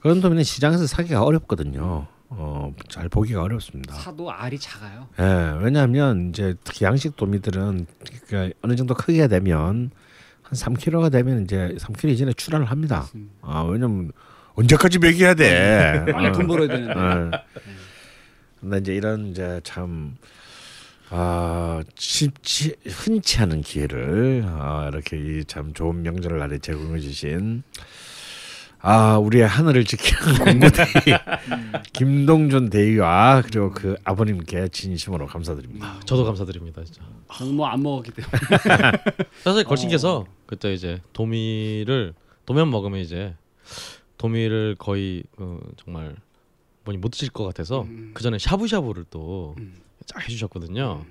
그런 0.00 0.20
도미는 0.20 0.44
시장에서 0.44 0.86
사기가 0.86 1.22
어렵거든요. 1.22 2.06
어, 2.30 2.74
잘 2.88 3.08
보기가 3.08 3.42
어렵습니다. 3.42 3.94
사도 3.94 4.30
알이 4.30 4.58
작아요. 4.58 5.08
예, 5.18 5.58
왜냐하면 5.62 6.28
이제 6.28 6.54
특히 6.62 6.84
양식 6.84 7.16
도미들은 7.16 7.86
그러니까 8.26 8.54
어느 8.62 8.76
정도 8.76 8.94
크기가 8.94 9.26
되면 9.28 9.90
한 10.42 10.52
3kg가 10.52 11.10
되면 11.10 11.44
이제 11.44 11.74
3kg 11.78 12.10
이전에 12.10 12.32
출하를 12.34 12.66
합니다. 12.66 12.98
맞습니다. 12.98 13.32
아, 13.42 13.62
왜냐면 13.62 14.12
언제까지 14.54 14.98
먹여야 14.98 15.34
돼? 15.34 16.04
빨리 16.12 16.26
어. 16.28 16.32
돈 16.32 16.46
벌어야 16.46 16.68
되는데. 16.68 16.92
예. 16.92 17.60
근데 18.60 18.78
이제 18.78 18.94
이런 18.94 19.28
이제 19.28 19.60
참 19.64 20.16
아 21.10 21.82
쉽지 21.96 22.74
흔치 22.86 23.38
않은 23.40 23.62
기회를 23.62 24.44
아, 24.46 24.88
이렇게 24.92 25.16
이 25.16 25.44
참 25.46 25.72
좋은 25.72 26.02
명절 26.02 26.38
날에 26.38 26.58
제공해 26.58 27.00
주신 27.00 27.62
아 28.80 29.16
우리의 29.18 29.46
하늘을 29.48 29.84
지키는 29.84 30.38
공무대위 30.60 31.16
김동준 31.94 32.68
대위와 32.70 33.42
그리고 33.44 33.70
그 33.72 33.96
아버님께 34.04 34.68
진심으로 34.68 35.26
감사드립니다. 35.26 35.98
저도 36.04 36.24
감사드립니다 36.24 36.84
진짜. 36.84 37.02
저는 37.32 37.54
뭐안 37.54 37.82
먹었기 37.82 38.12
때문에. 38.12 38.92
사실 39.42 39.64
걸신께서 39.64 40.26
그때 40.46 40.72
이제 40.74 41.00
도미를 41.12 42.14
도면 42.46 42.70
먹으면 42.70 43.00
이제 43.00 43.34
도미를 44.18 44.76
거의 44.78 45.24
어, 45.38 45.58
정말 45.82 46.14
뭐니 46.84 46.98
못 46.98 47.10
드실 47.10 47.30
것 47.30 47.44
같아서 47.44 47.82
음. 47.82 48.10
그 48.14 48.22
전에 48.22 48.38
샤브샤브를 48.38 49.06
또 49.10 49.54
음. 49.58 49.74
쫙 50.08 50.22
해주셨거든요. 50.24 51.04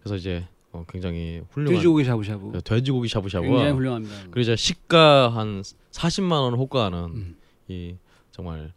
그래서 0.00 0.16
이제 0.16 0.46
어, 0.72 0.84
굉장히 0.88 1.42
훌륭한 1.50 1.76
돼지고기 1.76 2.04
샤브샤브. 2.04 2.60
돼지고기 2.64 3.08
샤브샤브와 3.08 3.48
굉장히 3.48 3.72
훌륭합니다. 3.72 4.14
그리고 4.30 4.40
이제 4.40 4.56
시가 4.56 5.28
한 5.30 5.62
40만 5.92 6.32
원 6.32 6.54
호가하는 6.54 6.98
음. 6.98 7.36
이 7.68 7.96
정말 8.30 8.72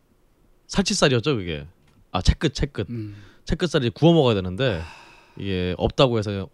살치살이었죠 0.67 1.35
그게 1.37 1.67
아 2.11 2.21
채끝 2.21 2.53
채끝 2.53 2.89
음. 2.89 3.15
채끝살이 3.45 3.89
구워 3.91 4.13
먹어야 4.13 4.35
되는데 4.35 4.81
이게 5.37 5.75
없다고 5.77 6.17
해서 6.17 6.47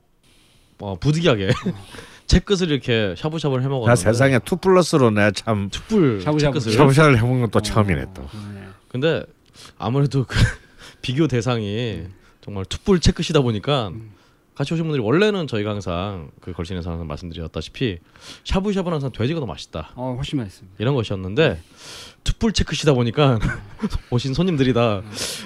어, 0.80 0.96
부득이하게 1.00 1.50
채끝을 2.28 2.70
이렇게 2.72 3.16
샤브샤브를 3.18 3.64
해나 3.64 3.70
먹었는데 3.72 4.02
세상에 4.02 4.40
two 4.40 4.58
plus로 4.58 5.10
내가 5.10 5.32
참 5.32 5.70
투뿔 5.70 6.22
샤브샤브. 6.22 6.60
채끝을 6.60 6.78
샤브샤브를 6.78 7.18
해먹는 7.18 7.42
것도 7.50 7.62
처음이네 7.62 8.06
또. 8.14 8.22
네. 8.54 8.68
근데 8.88 9.24
아무래도 9.78 10.26
그 10.26 10.36
비교 11.02 11.28
대상이 11.28 11.96
음. 12.06 12.14
정말 12.50 12.66
투뿔 12.66 13.00
채끝이다 13.00 13.42
보니까 13.42 13.92
같이 14.56 14.74
오신 14.74 14.84
분들이 14.86 15.04
원래는 15.04 15.46
저희가 15.46 15.70
항상 15.70 16.32
그 16.42 16.52
걸신에서 16.52 16.90
항상 16.90 17.06
말씀드렸다시피 17.06 18.00
샤브샤브는 18.44 18.96
항상 18.96 19.12
돼지가 19.12 19.40
더 19.40 19.46
맛있다. 19.46 19.92
어 19.96 20.16
훨씬 20.18 20.40
맛있습니다. 20.40 20.78
이런 20.80 20.96
것이었는데 20.96 21.62
투뿔 22.24 22.54
채끝이다 22.54 22.94
보니까 22.94 23.38
오신 24.10 24.34
손님들이 24.34 24.74
다. 24.74 25.04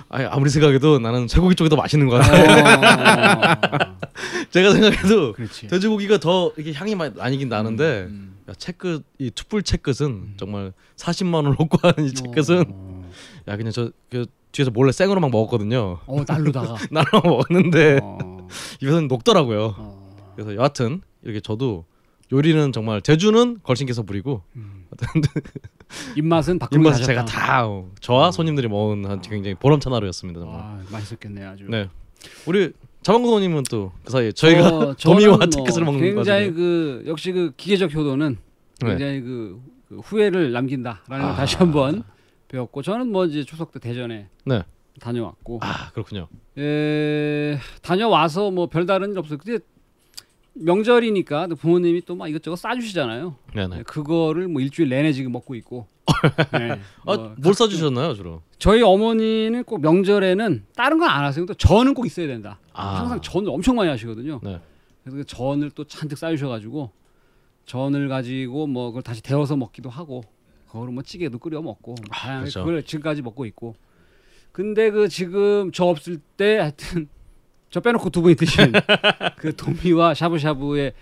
아니, 0.08 0.26
아무리 0.26 0.50
생각해도 0.50 1.00
나는 1.00 1.28
쇠고기 1.28 1.56
쪽이 1.56 1.70
더 1.70 1.76
맛있는 1.76 2.08
것 2.08 2.20
같아 2.22 3.92
어, 3.92 3.98
제가 4.52 4.72
생각해도 4.72 5.34
그렇지. 5.34 5.68
돼지고기가 5.68 6.20
더 6.20 6.54
이렇게 6.56 6.72
향이 6.72 6.96
많이 6.96 7.14
나긴 7.16 7.50
나는데 7.50 8.04
음. 8.10 8.38
야, 8.50 8.54
채끝 8.54 9.04
이 9.20 9.30
투뿔 9.30 9.64
채끝은 9.64 10.36
정말 10.38 10.72
40만 10.96 11.34
원을 11.36 11.52
호가하는 11.60 12.06
이 12.06 12.14
채끝은 12.14 12.64
어, 12.70 13.12
야 13.50 13.58
그냥 13.58 13.74
저 13.74 13.92
그 14.10 14.26
뒤에서 14.54 14.72
몰래 14.72 14.92
생으로 14.94 15.20
막 15.20 15.30
먹었거든요 15.32 16.00
어 16.06 16.24
날로다가. 16.26 16.78
나랑 16.90 17.22
먹었는데 17.26 18.00
어, 18.02 18.48
입에서는 18.82 19.08
녹더라고요 19.10 19.76
어. 19.78 20.16
그래서 20.36 20.56
여하튼 20.56 21.02
이렇게 21.24 21.42
저도 21.42 21.86
요리는 22.32 22.72
정말 22.72 23.02
제주는 23.02 23.60
걸신께서 23.64 24.04
부리고 24.04 24.42
음. 24.56 24.86
입맛은 26.16 26.60
박근혜 26.60 26.80
입맛은 26.80 27.04
제가 27.04 27.26
다 27.26 27.68
어, 27.68 27.90
저와 28.00 28.32
손님들이 28.32 28.68
먹은 28.68 29.06
한 29.06 29.22
굉장히 29.22 29.56
보람찬 29.56 29.92
하루였습니다 29.92 30.40
정말 30.40 30.60
아, 30.62 30.82
맛있었겠네요 30.90 31.50
아주. 31.50 31.66
네 31.68 31.90
우리 32.48 32.72
자방구도님은 33.02 33.64
또 33.70 33.92
그 34.06 34.12
사이에 34.12 34.32
저희가 34.32 34.68
어, 34.70 34.94
도미와 34.96 35.38
저는 35.40 35.50
채끝을 35.50 35.84
먹는 35.84 36.00
굉장히 36.00 36.16
과정에 36.16 36.52
그 36.52 37.04
역시 37.08 37.32
그 37.32 37.52
기계적 37.58 37.94
효도는 37.94 38.38
네. 38.82 38.90
굉장히 38.90 39.22
그, 39.22 39.60
그 39.90 39.98
후회를 40.00 40.52
남긴다라는 40.54 41.02
걸 41.08 41.22
아. 41.22 41.36
다시 41.36 41.58
한번 41.58 42.04
배웠고 42.54 42.84
저는 42.84 43.12
뭐 43.12 43.26
이제 43.26 43.44
추석 43.44 43.72
때 43.72 43.80
대전에 43.80 44.28
네. 44.46 44.64
다녀왔고 45.00 45.60
아 45.64 45.90
그렇군요 45.92 46.28
에, 46.56 47.58
다녀와서 47.82 48.52
뭐 48.52 48.68
별다른 48.68 49.12
일 49.12 49.18
없어요. 49.18 49.40
근데 49.40 49.64
명절이니까 50.54 51.48
또 51.48 51.56
부모님이 51.56 52.02
또 52.06 52.14
막 52.16 52.28
이것저것 52.28 52.58
싸주시잖아요. 52.58 53.36
네네 53.56 53.78
네, 53.78 53.84
그거를 53.84 54.48
뭐 54.48 54.62
일주일 54.62 54.90
내내 54.90 55.12
지금 55.14 55.32
먹고 55.32 55.56
있고. 55.56 55.88
네, 56.52 56.80
뭐 57.06 57.16
아, 57.16 57.36
뭘 57.40 57.56
써주셨나요 57.56 58.14
주로 58.14 58.44
저희 58.60 58.84
어머니는 58.84 59.64
꼭 59.64 59.82
명절에는 59.82 60.66
다른 60.76 61.00
건 61.00 61.10
안 61.10 61.24
하세요. 61.24 61.44
또 61.48 61.56
전은 61.56 61.96
꼭 61.96 62.06
있어야 62.06 62.28
된다. 62.28 62.60
아. 62.74 63.00
항상 63.00 63.20
전을 63.20 63.50
엄청 63.50 63.76
많이 63.76 63.90
하시거든요. 63.90 64.40
네. 64.44 64.60
그래서 65.04 65.18
그 65.18 65.26
전을 65.26 65.72
또 65.72 65.86
잔뜩 65.86 66.20
싸주셔가지고 66.20 66.92
전을 67.66 68.10
가지고 68.10 68.68
뭐 68.68 68.90
그걸 68.92 69.02
다시 69.02 69.24
데워서 69.24 69.56
먹기도 69.56 69.90
하고 69.90 70.22
그거를 70.74 70.92
뭐 70.92 71.04
찌개도 71.04 71.38
끓여 71.38 71.62
먹고 71.62 71.94
뭐 71.94 72.10
다양하게 72.12 72.46
그렇죠. 72.46 72.66
그걸 72.66 72.84
지금까지 72.84 73.22
먹고 73.22 73.46
있고. 73.46 73.76
근데 74.52 74.90
그 74.90 75.08
지금 75.08 75.72
저 75.72 75.86
없을 75.86 76.18
때 76.36 76.58
하여튼 76.58 77.08
저 77.70 77.80
빼놓고 77.80 78.10
두 78.10 78.24
분이 78.24 78.36
드신 78.36 78.72
그 79.38 79.56
도미와 79.56 80.16
샤브샤브에 80.16 80.94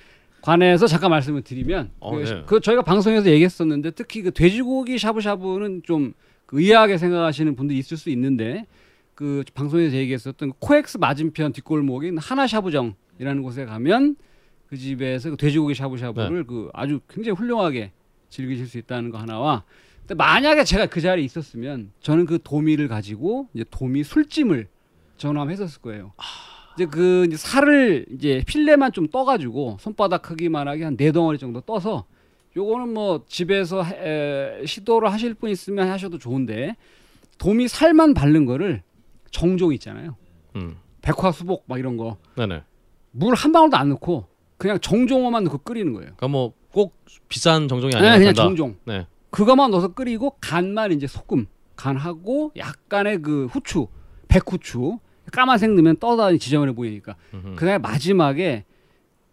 관해서 0.42 0.88
잠깐 0.88 1.12
말씀을 1.12 1.42
드리면 1.44 1.92
어, 2.00 2.16
그, 2.16 2.24
네. 2.24 2.44
그 2.46 2.60
저희가 2.60 2.82
방송에서 2.82 3.30
얘기했었는데 3.30 3.92
특히 3.92 4.22
그 4.22 4.32
돼지고기 4.32 4.98
샤브샤브는 4.98 5.84
좀그 5.84 6.62
의아하게 6.62 6.98
생각하시는 6.98 7.56
분들이 7.56 7.80
있을 7.80 7.96
수 7.96 8.10
있는데 8.10 8.66
그 9.16 9.44
방송에서 9.54 9.96
얘기했었던 9.96 10.52
그 10.52 10.56
코엑스 10.60 10.98
맞은편 10.98 11.54
뒷골목에 11.54 12.08
있는 12.08 12.22
하나샤브정이라는 12.22 13.42
곳에 13.42 13.66
가면 13.66 14.18
그 14.68 14.76
집에서 14.76 15.30
그 15.30 15.38
돼지고기 15.38 15.76
샤브샤브를 15.76 16.46
그 16.46 16.70
아주 16.74 17.00
굉장히 17.08 17.38
훌륭하게 17.38 17.92
즐기실 18.32 18.66
수 18.68 18.78
있다는 18.80 19.12
거 19.12 19.20
하나와 19.20 19.64
근데 20.00 20.16
만약에 20.16 20.64
제가 20.64 20.88
그 20.88 21.00
자리에 21.02 21.24
있었으면 21.24 21.92
저는 22.02 22.26
그 22.26 22.40
도미를 22.44 22.88
가지고 22.88 23.48
이제 23.54 23.64
도미 23.70 24.04
술찜을 24.04 24.68
전함했었을 25.18 25.82
거예요. 25.82 26.14
이제 26.76 26.86
그 26.88 27.26
이제 27.28 27.38
살을 27.38 28.08
이제 28.12 28.44
필레만 28.48 28.92
좀 28.94 29.08
떠가지고 29.08 29.78
손바닥 29.80 30.24
크기만하게 30.24 30.84
한 30.86 30.98
네 30.98 31.12
덩어리 31.12 31.38
정도 31.38 31.62
떠서 31.62 32.06
요거는 32.58 32.94
뭐 32.94 33.24
집에서 33.28 33.84
해- 33.84 34.60
에, 34.62 34.66
시도를 34.66 35.12
하실 35.12 35.34
분 35.36 35.50
있으면 35.52 35.90
하셔도 35.90 36.18
좋은데 36.18 36.76
도미 37.38 37.68
살만 37.68 38.14
바른 38.14 38.46
거를 38.46 38.82
정종 39.32 39.74
있잖아요. 39.76 40.16
음 40.56 40.76
백화수복 41.02 41.64
막 41.68 41.80
이런 41.80 41.98
거 41.98 42.18
네네 42.36 42.64
물한 43.12 43.52
방울도 43.52 43.78
안 43.78 43.90
넣고 43.90 44.26
그냥 44.58 44.80
정종어만 44.80 45.44
넣고 45.46 45.60
끓이는 45.60 45.94
거예요. 45.94 46.06
그러니까 46.18 46.28
뭐 46.28 46.54
꼭 46.72 46.96
비싼 47.28 47.68
정종이 47.68 47.92
네, 47.92 47.98
아니라 47.98 48.18
그냥 48.18 48.34
된다. 48.34 48.44
정종. 48.44 48.76
네. 48.86 49.08
그거만 49.30 49.72
넣어서 49.72 49.90
끓이고 49.90 50.38
간만 50.42 50.92
이제 50.92 51.08
소금 51.08 51.48
간하고 51.76 52.52
약간의 52.58 53.22
그 53.22 53.46
후추, 53.48 53.88
백후추, 54.28 55.00
까만색 55.32 55.72
넣으면 55.72 55.98
떠다 55.98 56.36
지저분해 56.38 56.74
보이니까. 56.74 57.16
음흠. 57.34 57.56
그다음에 57.56 57.78
마지막에 57.78 58.66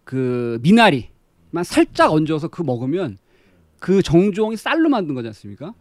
그 0.04 0.58
미나리만 0.62 1.64
살짝 1.64 2.12
얹어서 2.12 2.48
그 2.48 2.62
먹으면 2.62 3.18
그 3.78 4.02
정종이 4.02 4.56
쌀로 4.56 4.88
만든 4.88 5.14
거지 5.14 5.28
않습니까? 5.28 5.74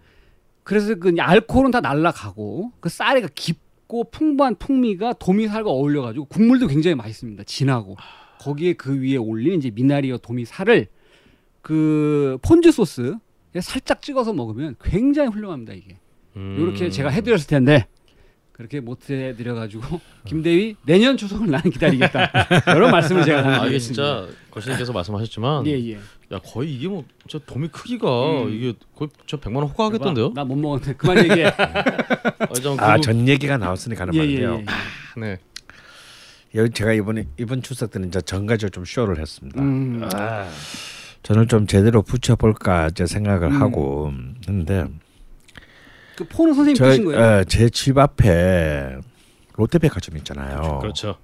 그래서 0.63 0.95
그 0.95 1.13
알코올은 1.17 1.71
다 1.71 1.79
날라가고 1.79 2.73
그 2.79 2.89
쌀이가 2.89 3.29
깊고 3.33 4.05
풍부한 4.11 4.55
풍미가 4.55 5.13
도미살과 5.13 5.69
어울려가지고 5.69 6.25
국물도 6.25 6.67
굉장히 6.67 6.95
맛있습니다. 6.95 7.43
진하고 7.45 7.95
거기에 8.39 8.73
그 8.73 9.01
위에 9.01 9.15
올린 9.15 9.59
이제 9.59 9.71
미나리와 9.71 10.17
도미살을 10.17 10.87
그 11.67 12.37
폰즈 12.43 12.71
소스에 12.71 13.11
살짝 13.59 14.01
찍어서 14.01 14.31
먹으면 14.31 14.75
굉장히 14.81 15.27
훌륭합니다 15.29 15.73
이게. 15.73 15.97
음. 16.37 16.55
이렇게 16.61 16.89
제가 16.89 17.09
해드렸을 17.09 17.45
텐데 17.47 17.87
그렇게 18.53 18.79
못 18.79 19.09
해드려가지고 19.09 19.99
김대위 20.25 20.77
내년 20.85 21.17
추석을 21.17 21.47
나는 21.51 21.69
기다리겠다 21.69 22.31
이런 22.73 22.89
말씀을 22.91 23.25
제가 23.25 23.39
아 23.39 23.51
이게 23.65 23.77
드리겠습니다. 23.79 23.81
진짜 24.27 24.27
거시님께서 24.49 24.93
말씀하셨지만 24.93 25.67
예 25.67 25.71
예. 25.91 25.95
야 26.31 26.39
거의 26.41 26.73
이게 26.73 26.87
뭐 26.87 27.03
진짜 27.27 27.43
도미 27.45 27.67
크기가 27.67 28.43
음. 28.43 28.53
이게 28.53 28.73
거의 28.95 29.09
저 29.25 29.37
100만 29.37 29.57
원 29.57 29.65
호가하겠던데요? 29.67 30.31
나 30.35 30.45
못 30.45 30.55
먹었는데 30.55 30.93
그만 30.93 31.17
얘기해. 31.17 31.47
아, 31.47 32.47
좀아전 32.63 33.27
얘기가 33.27 33.57
나왔으니까 33.57 34.03
하는 34.03 34.13
예, 34.13 34.19
예, 34.19 34.21
말인데요. 34.21 34.61
예. 35.17 35.19
네. 35.19 35.37
여기 36.55 36.69
제가 36.71 36.93
이번에 36.93 37.27
이번 37.37 37.61
추석 37.61 37.91
때는 37.91 38.07
이제 38.07 38.21
전가지로 38.21 38.69
좀 38.69 38.85
쇼를 38.85 39.19
했습니다. 39.19 39.61
음. 39.61 40.01
저는 41.23 41.47
좀 41.47 41.67
제대로 41.67 42.01
붙여볼까 42.01 42.87
이제 42.87 43.05
생각을 43.05 43.49
음. 43.51 43.61
하고 43.61 44.11
했는데 44.47 44.85
그 46.15 46.25
포는 46.27 46.53
선생님 46.53 46.83
보신 46.83 47.05
거예요? 47.05 47.43
제 47.45 47.69
집 47.69 47.97
앞에 47.97 48.97
롯데백화점 49.55 50.17
있잖아요. 50.17 50.79
그렇죠. 50.79 51.17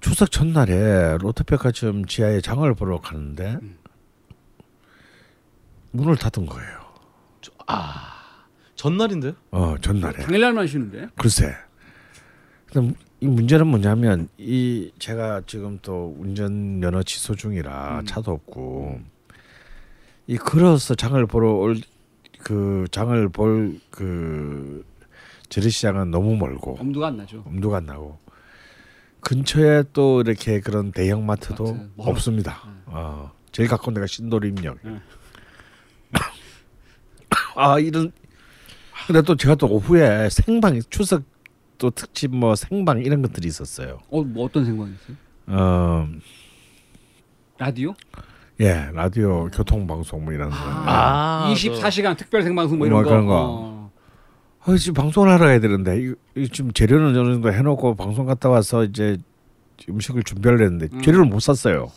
추석 0.00 0.30
첫날에 0.30 1.16
롯데백화점 1.20 2.06
지하에 2.06 2.40
장을 2.40 2.72
보러 2.74 3.00
가는데 3.00 3.58
음. 3.62 3.76
문을 5.92 6.16
닫은 6.16 6.46
거예요. 6.46 6.86
전날인데? 8.76 9.32
어 9.50 9.74
전날에. 9.80 10.18
당일날만 10.24 10.66
쉬는데. 10.66 11.08
글쎄. 11.16 11.54
이 13.20 13.26
문제는 13.26 13.66
뭐냐면 13.66 14.28
이 14.38 14.90
제가 14.98 15.42
지금 15.46 15.78
또 15.82 16.14
운전 16.18 16.80
면허 16.80 17.02
취소 17.02 17.34
중이라 17.34 18.00
음. 18.00 18.06
차도 18.06 18.30
없고 18.32 19.00
이 20.26 20.36
걸어서 20.36 20.94
장을 20.94 21.24
보러 21.26 21.52
올 21.52 21.76
그 22.42 22.86
장을 22.92 23.28
볼 23.30 23.80
그 23.90 24.84
재래시장은 25.48 26.10
너무 26.10 26.36
멀고 26.36 26.76
엄두가 26.78 27.08
안 27.08 27.16
나죠. 27.16 27.42
엄두가 27.46 27.78
안 27.78 27.86
나고 27.86 28.18
근처에 29.20 29.84
또 29.92 30.20
이렇게 30.20 30.60
그런 30.60 30.92
대형 30.92 31.26
마트도 31.26 31.64
마트, 31.72 31.90
멀어. 31.96 32.10
없습니다. 32.10 32.62
어, 32.86 33.32
제일 33.50 33.68
가까운 33.68 33.94
데가 33.94 34.06
신도림역. 34.06 34.78
네. 34.84 35.00
아 37.56 37.78
이런 37.80 38.12
근데 39.06 39.22
또 39.22 39.34
제가 39.34 39.54
또 39.56 39.66
오후에 39.68 40.28
생방 40.30 40.80
추석 40.90 41.22
또 41.78 41.90
특집 41.90 42.34
뭐 42.34 42.54
생방 42.54 42.98
이런 43.00 43.22
것들이 43.22 43.48
있었어요. 43.48 43.98
어, 44.10 44.22
뭐 44.22 44.46
어떤 44.46 44.64
생각이 44.64 44.92
있어요? 44.92 45.16
어, 45.48 46.08
라디오? 47.58 47.94
예 48.60 48.88
라디오 48.92 49.48
교통 49.52 49.86
방송 49.86 50.24
뭐 50.24 50.32
이런 50.32 50.50
거. 50.50 50.56
아, 50.58 51.52
24시간 51.54 52.16
특별 52.16 52.42
생방송 52.42 52.78
뭐 52.78 52.86
이런 52.86 52.96
뭐 52.96 53.04
거. 53.04 53.10
그런 53.10 53.26
거. 53.26 53.34
어. 53.36 53.92
어, 54.66 54.76
지금 54.76 54.94
방송을 54.94 55.28
하러 55.28 55.46
가야 55.46 55.60
되는데 55.60 56.00
이, 56.00 56.14
이 56.36 56.48
지금 56.48 56.72
재료는 56.72 57.16
어느 57.16 57.32
정도 57.34 57.52
해놓고 57.52 57.94
방송 57.94 58.26
갔다 58.26 58.48
와서 58.48 58.82
이제 58.82 59.16
음식을 59.88 60.22
준비를 60.24 60.60
했는데 60.62 60.88
음. 60.92 61.02
재료를 61.02 61.26
못 61.26 61.40
샀어요. 61.40 61.92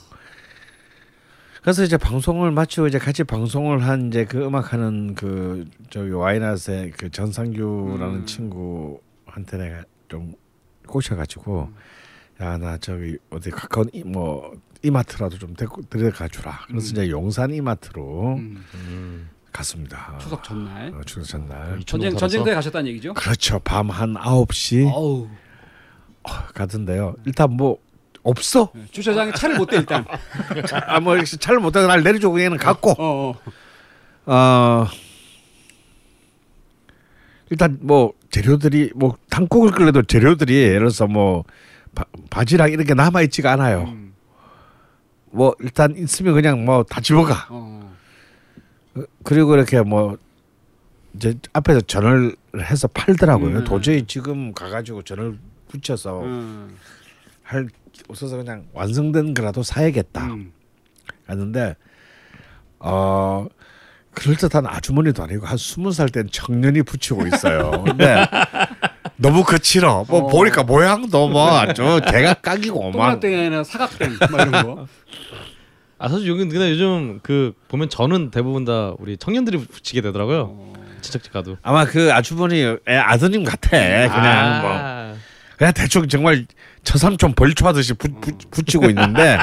그래서 1.61 1.83
이제 1.83 1.97
방송을 1.97 2.51
마치고 2.51 2.87
이제 2.87 2.99
같이 2.99 3.23
방송을 3.23 3.83
한 3.83 4.07
이제 4.07 4.25
그 4.25 4.45
음악하는 4.45 5.15
그 5.15 5.65
저기 5.89 6.11
와이낫의 6.11 6.91
그 6.97 7.09
전상규라는 7.11 8.15
음. 8.15 8.25
친구 8.25 9.01
한테 9.31 9.57
내가 9.57 9.83
좀 10.07 10.33
꼬셔가지고 10.87 11.71
야 12.41 12.57
나 12.57 12.77
저기 12.77 13.17
어디 13.29 13.51
가까운 13.51 13.89
이, 13.93 14.01
뭐 14.03 14.53
이마트라도 14.81 15.37
좀 15.37 15.53
데리고 15.55 15.81
데려가 15.83 16.27
주라. 16.29 16.61
그래서 16.67 16.87
음. 16.87 16.91
이제 16.91 17.09
용산 17.09 17.53
이마트로 17.53 18.35
음. 18.37 18.65
음. 18.75 19.29
갔습니다. 19.51 20.17
추석 20.21 20.41
전날. 20.43 20.93
어, 20.93 21.01
추석 21.05 21.25
전날. 21.25 21.79
전쟁 21.85 22.11
살아서? 22.11 22.17
전쟁터에 22.27 22.53
가셨다는 22.55 22.89
얘기죠? 22.91 23.13
그렇죠. 23.13 23.59
밤 23.59 23.89
한 23.89 24.13
9시 24.13 24.89
어우. 24.93 25.27
가던데요. 26.53 27.15
일단 27.25 27.51
뭐 27.51 27.77
없어. 28.23 28.71
네, 28.73 28.85
주차장에 28.91 29.31
차를 29.33 29.57
못 29.57 29.65
대 29.69 29.77
일단. 29.77 30.05
아뭐 30.87 31.21
차를 31.23 31.59
못 31.59 31.71
타고 31.71 31.87
날 31.87 32.03
내려주고 32.03 32.35
그냥 32.35 32.55
갔고. 32.57 32.91
어, 32.91 33.33
어. 34.25 34.31
어 34.33 34.87
일단 37.49 37.77
뭐 37.81 38.13
재료들이 38.31 38.91
뭐 38.95 39.17
당국을 39.29 39.71
끓여도 39.71 40.03
재료들이 40.03 40.55
예를 40.55 40.79
들어서 40.79 41.07
뭐 41.07 41.43
바, 41.95 42.05
바지락 42.29 42.71
이렇게 42.71 42.93
남아 42.93 43.21
있지가 43.23 43.51
않아요. 43.53 43.83
음. 43.83 44.13
뭐 45.31 45.55
일단 45.59 45.95
있으면 45.95 46.33
그냥 46.33 46.65
뭐 46.65 46.83
다 46.83 47.01
집어가. 47.01 47.47
어. 47.49 47.95
어, 48.95 49.01
그리고 49.23 49.55
이렇게 49.55 49.81
뭐 49.81 50.17
이제 51.15 51.35
앞에서 51.53 51.81
전을 51.81 52.35
해서 52.57 52.87
팔더라고요. 52.87 53.57
음. 53.59 53.63
도저히 53.63 54.05
지금 54.05 54.53
가가지고 54.53 55.03
전을 55.03 55.37
붙여서 55.69 56.21
음. 56.23 56.75
할 57.43 57.67
없어서 58.07 58.37
그냥 58.37 58.65
완성된 58.73 59.33
거라도 59.33 59.63
사야겠다. 59.63 60.25
음. 60.27 60.51
갔는데 61.27 61.75
어 62.79 63.47
그럴듯한 64.13 64.65
아주머니도 64.67 65.23
아니고 65.23 65.45
한 65.45 65.57
스무 65.57 65.91
살 65.91 66.09
된 66.09 66.27
청년이 66.31 66.81
붙이고 66.83 67.25
있어요. 67.27 67.83
근데 67.85 68.25
너무 69.15 69.43
거칠어. 69.43 70.05
뭐 70.07 70.21
어. 70.23 70.27
보니까 70.27 70.63
모양도 70.63 71.29
뭐 71.29 71.57
아주 71.59 72.01
대가 72.11 72.33
깍이고 72.33 72.91
막 72.91 72.91
동그랑땡이 73.19 73.35
아니라 73.35 73.63
사각땡 73.63 74.17
막 74.31 74.47
이런 74.47 74.51
거. 74.65 74.87
아 75.99 76.07
사실 76.07 76.27
여기 76.29 76.39
근데 76.47 76.71
요즘 76.71 77.19
그 77.21 77.53
보면 77.67 77.89
저는 77.89 78.31
대부분 78.31 78.65
다 78.65 78.93
우리 78.99 79.17
청년들이 79.17 79.57
붙이게 79.65 80.01
되더라고요. 80.01 80.41
어. 80.51 80.73
친척집 81.01 81.31
가도. 81.31 81.57
아마 81.61 81.85
그 81.85 82.11
아주머니 82.13 82.61
애 82.87 82.95
아드님 82.97 83.43
같아. 83.43 83.69
그냥 83.69 84.61
뭐 84.61 84.71
아. 84.73 85.13
그냥 85.57 85.73
대충 85.73 86.07
정말 86.07 86.45
처삼촌 86.83 87.33
벌초 87.35 87.67
하듯이 87.67 87.93
부, 87.93 88.07
부, 88.21 88.31
붙이고 88.49 88.85
있는데 88.89 89.37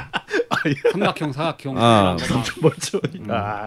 삼각형, 0.93 1.33
사각형. 1.33 1.77
어. 1.77 2.17
먼저 2.63 3.01
아. 3.29 3.67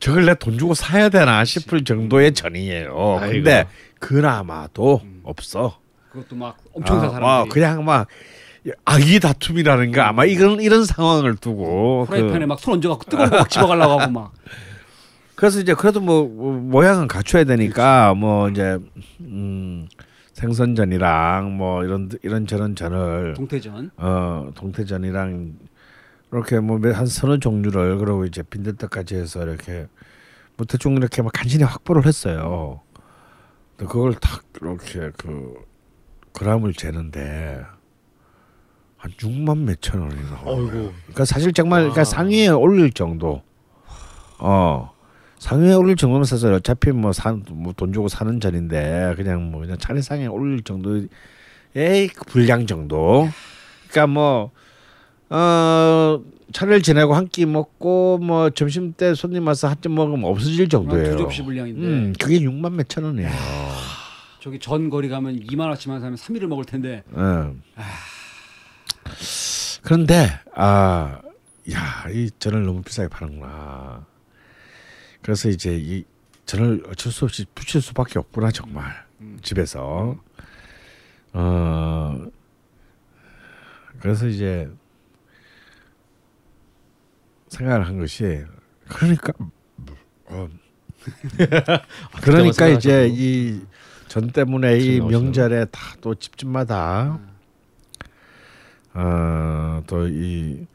저걸 0.00 0.26
내 0.26 0.34
돈 0.34 0.58
주고 0.58 0.74
사야 0.74 1.08
되나 1.08 1.44
싶을 1.44 1.84
정도의 1.84 2.32
전이에요. 2.34 3.18
아이고. 3.20 3.32
근데 3.32 3.66
그나마도 4.00 5.00
없어. 5.24 5.78
그것도 6.10 6.36
막 6.36 6.56
엄청 6.74 7.00
사 7.00 7.18
아, 7.22 7.44
그냥 7.48 7.84
막 7.84 8.06
아기 8.84 9.18
다툼이라는가 9.20 10.08
아마 10.08 10.24
이런 10.24 10.60
이런 10.60 10.84
상황을 10.84 11.36
두고 11.36 12.06
프라이팬에 12.06 12.40
그, 12.40 12.44
막손 12.44 12.74
얹어갖고 12.74 13.04
뜨거운 13.10 13.30
거 13.30 13.36
막 13.36 13.48
집어가려고 13.50 14.00
하고 14.00 14.12
막. 14.12 14.32
그래서 15.36 15.60
이제 15.60 15.72
그래도 15.74 16.00
뭐, 16.00 16.24
뭐 16.26 16.52
모양은 16.52 17.06
갖춰야 17.08 17.44
되니까 17.44 18.12
뭐 18.14 18.48
이제 18.48 18.78
음 19.20 19.86
생선전이랑 20.32 21.56
뭐 21.56 21.84
이런 21.84 22.08
이런 22.22 22.46
저런 22.46 22.74
전을 22.76 23.34
동태전. 23.36 23.90
어 23.96 24.50
동태전이랑 24.54 25.52
이렇게 26.32 26.60
뭐 26.60 26.78
한 26.92 27.06
서너 27.06 27.38
종류를 27.38 27.98
그리고 27.98 28.24
이제 28.24 28.42
빈대떡까지 28.42 29.16
해서 29.16 29.42
이렇게 29.42 29.86
뭐 30.56 30.66
대충 30.66 30.96
이렇게 30.96 31.22
막 31.22 31.32
간신히 31.32 31.64
확보를 31.64 32.06
했어요. 32.06 32.80
근데 33.76 33.90
그걸 33.90 34.14
딱 34.14 34.42
이렇게 34.60 35.10
그 35.16 35.54
그람을 36.32 36.74
재는데 36.74 37.62
한 38.96 39.10
6만 39.12 39.58
몇천 39.58 40.00
원이 40.00 40.14
나와. 40.24 40.42
어이구. 40.44 40.92
그러니까 41.04 41.24
사실 41.24 41.52
정말 41.52 41.82
그러니까 41.82 42.00
아. 42.02 42.04
상위에 42.04 42.48
올릴 42.48 42.92
정도. 42.92 43.42
어. 44.38 44.92
상위에 45.38 45.72
올릴 45.74 45.94
정도면 45.94 46.24
사실 46.24 46.52
어차피 46.52 46.90
뭐산뭐돈 46.90 47.92
주고 47.92 48.08
사는 48.08 48.40
전인데 48.40 49.14
그냥 49.16 49.52
뭐 49.52 49.60
그냥 49.60 49.78
차례상에 49.78 50.26
올릴 50.26 50.64
정도의 50.64 51.08
그 51.74 52.24
분량 52.26 52.66
정도. 52.66 53.28
그러니까 53.88 54.06
뭐 54.12 54.50
어, 55.30 56.22
차례를 56.52 56.82
지내고 56.82 57.14
한 57.14 57.28
끼 57.28 57.44
먹고 57.46 58.18
뭐 58.18 58.48
점심 58.50 58.92
때 58.94 59.14
손님 59.14 59.46
와서 59.46 59.68
한 59.68 59.76
끼 59.80 59.88
먹으면 59.88 60.24
없어질 60.24 60.68
정도예요. 60.68 61.12
두 61.12 61.18
접시 61.18 61.42
분량인데. 61.42 61.80
음, 61.80 62.12
그게 62.18 62.40
6만 62.40 62.72
몇천 62.72 63.04
원이에요. 63.04 63.30
저기 64.40 64.58
전 64.58 64.88
거리 64.88 65.08
가면 65.08 65.40
2만 65.40 65.68
원치만 65.68 66.00
사면 66.00 66.16
3일을 66.16 66.46
먹을 66.46 66.64
텐데. 66.64 67.02
음. 67.14 67.62
그런데 69.82 70.28
아, 70.54 71.20
야, 71.72 72.06
이 72.10 72.30
전을 72.38 72.64
너무 72.64 72.82
비싸게 72.82 73.08
파는구나. 73.08 74.06
그래서 75.22 75.48
이제 75.50 75.76
이 75.76 76.04
전을 76.46 76.84
어쩔 76.88 77.12
수 77.12 77.24
없이 77.26 77.44
붙일 77.54 77.82
수밖에 77.82 78.18
없구나 78.18 78.50
정말 78.50 79.04
음. 79.20 79.38
집에서. 79.42 80.16
어, 81.34 82.26
그래서 84.00 84.26
이제 84.28 84.68
생각을 87.48 87.86
한 87.86 87.98
것이 87.98 88.44
그러니까 88.88 89.32
어, 90.26 90.48
그러니까 92.22 92.52
생각하셨고. 92.52 92.78
이제 92.78 93.08
이 93.10 93.60
전 94.08 94.28
때문에 94.30 94.78
이. 94.78 95.00
명절에 95.00 95.66
다 95.66 95.96
또 96.00 96.14
집집마다 96.14 97.18
어, 98.94 99.82
또이 99.86 100.66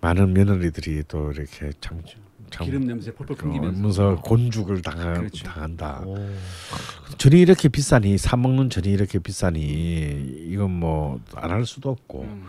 많은 0.00 0.32
며느리들이 0.34 1.02
또 1.08 1.32
이렇게 1.32 1.72
참, 1.80 2.00
참 2.50 2.64
기름 2.66 2.86
냄새 2.86 3.12
펄펄 3.12 3.36
풍기면서. 3.36 3.72
그러면서 3.76 4.22
곤죽을 4.22 4.82
당한, 4.82 5.14
그렇죠. 5.14 5.44
당한다. 5.44 6.02
오. 6.06 6.16
전이 7.18 7.40
이렇게 7.40 7.68
비싸니 7.68 8.18
사 8.18 8.36
먹는 8.36 8.70
전이 8.70 8.88
이렇게 8.88 9.18
비싸니 9.18 10.44
이건 10.48 10.70
뭐 10.70 11.20
안 11.34 11.50
할 11.50 11.66
수도 11.66 11.90
없고 11.90 12.22
음. 12.22 12.44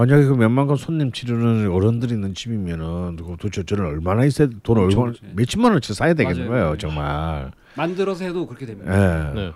만약에 0.00 0.24
그 0.24 0.32
몇만 0.32 0.66
건 0.66 0.76
손님 0.78 1.12
치르는 1.12 1.70
어른들이 1.70 2.14
있는 2.14 2.32
집이면은 2.32 3.16
그 3.16 3.36
도대체 3.38 3.62
저는 3.64 3.84
얼마나 3.84 4.24
있어야 4.24 4.48
돈 4.62 4.78
엄청 4.78 5.02
얼마 5.02 5.12
그렇지. 5.12 5.34
몇십만 5.36 5.72
원치 5.72 5.92
사야 5.92 6.14
되겠는 6.14 6.48
맞아요. 6.48 6.50
거예요 6.62 6.78
정말. 6.78 7.52
만들어서 7.76 8.24
해도 8.24 8.46
그렇게 8.46 8.64
됩니다. 8.64 8.90
예. 8.94 9.34
네. 9.34 9.52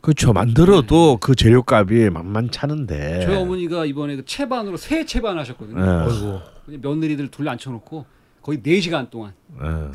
그렇죠. 0.00 0.32
만들어도 0.32 1.18
그 1.18 1.36
재료값이 1.36 2.10
만만찮은데. 2.12 3.20
저희 3.24 3.36
어머니가 3.36 3.84
이번에 3.84 4.16
그 4.16 4.24
채반으로 4.24 4.76
새 4.76 5.06
채반 5.06 5.38
하셨거든요. 5.38 5.80
예. 5.80 5.88
어이구. 6.10 6.40
그냥 6.66 6.80
며느리들 6.82 7.28
둘 7.28 7.48
앉혀놓고 7.48 8.04
거의 8.42 8.60
4 8.64 8.80
시간 8.80 9.10
동안 9.10 9.32
예. 9.62 9.92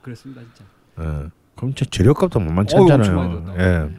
그랬습니다 0.00 0.42
진짜. 0.42 0.64
예. 1.00 1.28
그럼 1.56 1.74
제 1.74 1.84
재료값도 1.86 2.38
어우, 2.38 2.46
엄청 2.46 2.54
많이 2.54 2.88
만만찮잖아요. 2.88 3.42
들었다고. 3.44 3.60
예. 3.60 3.98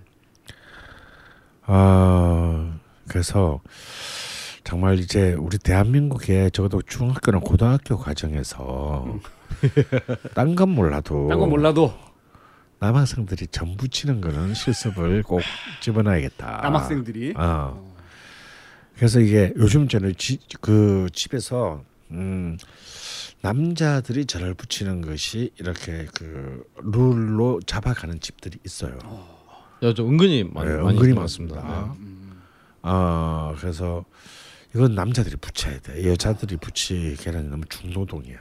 아 1.65 2.79
그래서 3.09 3.59
정말 4.69 4.99
이제 4.99 5.33
우리 5.33 5.57
대한민국에 5.57 6.51
적어도 6.51 6.83
중학교나 6.83 7.39
고등학교 7.39 7.97
과정에서 7.97 9.17
딴 10.35 10.55
건 10.55 10.69
몰라도 10.69 11.27
딴 11.27 11.39
건 11.39 11.49
몰라도 11.49 11.91
남학생들이 12.77 13.47
전 13.47 13.75
부 13.77 13.87
치는 13.87 14.21
거는 14.21 14.53
실습을 14.53 15.23
꼭 15.23 15.41
집어넣어야겠다. 15.81 16.59
남학생들이 16.61 17.33
어. 17.35 17.95
그래서 18.95 19.19
이게 19.19 19.53
요즘 19.57 19.87
저는 19.87 20.13
지, 20.17 20.37
그 20.61 21.07
집에서 21.13 21.81
음, 22.11 22.55
남자들이 23.41 24.25
전을 24.27 24.53
붙이는 24.53 25.01
것이 25.01 25.49
이렇게 25.57 26.05
그 26.13 26.63
룰로 26.83 27.59
잡아가는 27.65 28.19
집들이 28.19 28.59
있어요. 28.63 28.99
야, 29.81 29.93
저 29.95 30.03
은근히 30.03 30.43
많이, 30.43 30.69
네, 30.69 30.75
많이 30.77 30.95
은근히 30.95 31.13
많습니다. 31.13 31.55
같습니다. 31.61 31.95
음. 31.99 32.41
어 32.83 33.55
그래서 33.59 34.05
이건 34.75 34.93
남자들이 34.95 35.35
붙여야 35.37 35.79
돼. 35.79 36.09
여자들이 36.09 36.57
붙이기에는 36.57 37.49
너무 37.49 37.63
중노동이야. 37.69 38.37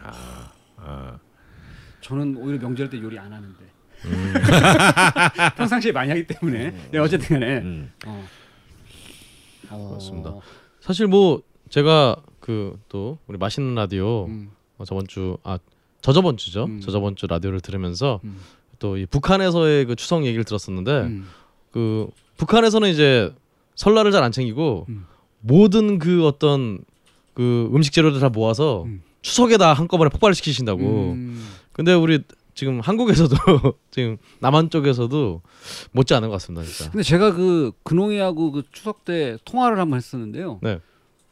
어. 0.76 1.18
저는 2.00 2.36
오히려 2.36 2.58
명절 2.60 2.90
때 2.90 3.00
요리 3.00 3.18
안 3.18 3.32
하는데 3.32 3.58
음. 4.04 4.34
평상시에 5.56 5.90
많이 5.92 6.10
하기 6.10 6.26
때문에 6.26 6.90
네, 6.92 6.98
어쨌든 6.98 7.40
간에 7.40 7.58
음. 7.58 7.90
어. 8.06 8.26
어. 9.70 9.88
그렇습니다. 9.88 10.34
사실 10.80 11.06
뭐 11.06 11.42
제가 11.68 12.16
그 12.40 12.78
또 12.88 13.18
우리 13.26 13.36
맛있는 13.36 13.74
라디오 13.74 14.26
음. 14.26 14.50
어, 14.78 14.84
저번 14.84 15.06
주아 15.06 15.58
저저번 16.00 16.36
주죠. 16.36 16.64
음. 16.64 16.80
저저번 16.80 17.16
주 17.16 17.26
라디오를 17.26 17.60
들으면서 17.60 18.20
음. 18.24 18.38
또이 18.78 19.06
북한에서의 19.06 19.84
그 19.86 19.96
추석 19.96 20.24
얘기를 20.24 20.44
들었었는데 20.44 21.00
음. 21.02 21.28
그 21.72 22.08
북한에서는 22.36 22.88
이제 22.90 23.34
설날을 23.74 24.12
잘 24.12 24.22
안 24.22 24.30
챙기고 24.32 24.86
음. 24.88 25.06
모든 25.40 25.98
그 25.98 26.26
어떤 26.26 26.78
그 27.34 27.70
음식 27.74 27.92
재료들 27.92 28.20
다 28.20 28.28
모아서 28.28 28.84
음. 28.84 29.02
추석에다 29.22 29.72
한꺼번에 29.72 30.10
폭발시키신다고. 30.10 31.12
음. 31.12 31.46
근데 31.72 31.92
우리 31.94 32.22
지금 32.54 32.80
한국에서도 32.80 33.36
지금 33.92 34.16
남한 34.40 34.70
쪽에서도 34.70 35.42
못지 35.92 36.14
않은 36.14 36.28
것 36.28 36.32
같습니다, 36.34 36.66
진짜. 36.66 36.90
근데 36.90 37.04
제가 37.04 37.32
그 37.32 37.70
근홍이하고 37.84 38.50
그 38.50 38.62
추석 38.72 39.04
때 39.04 39.36
통화를 39.44 39.78
한번 39.78 39.96
했었는데요. 39.98 40.58
네. 40.62 40.80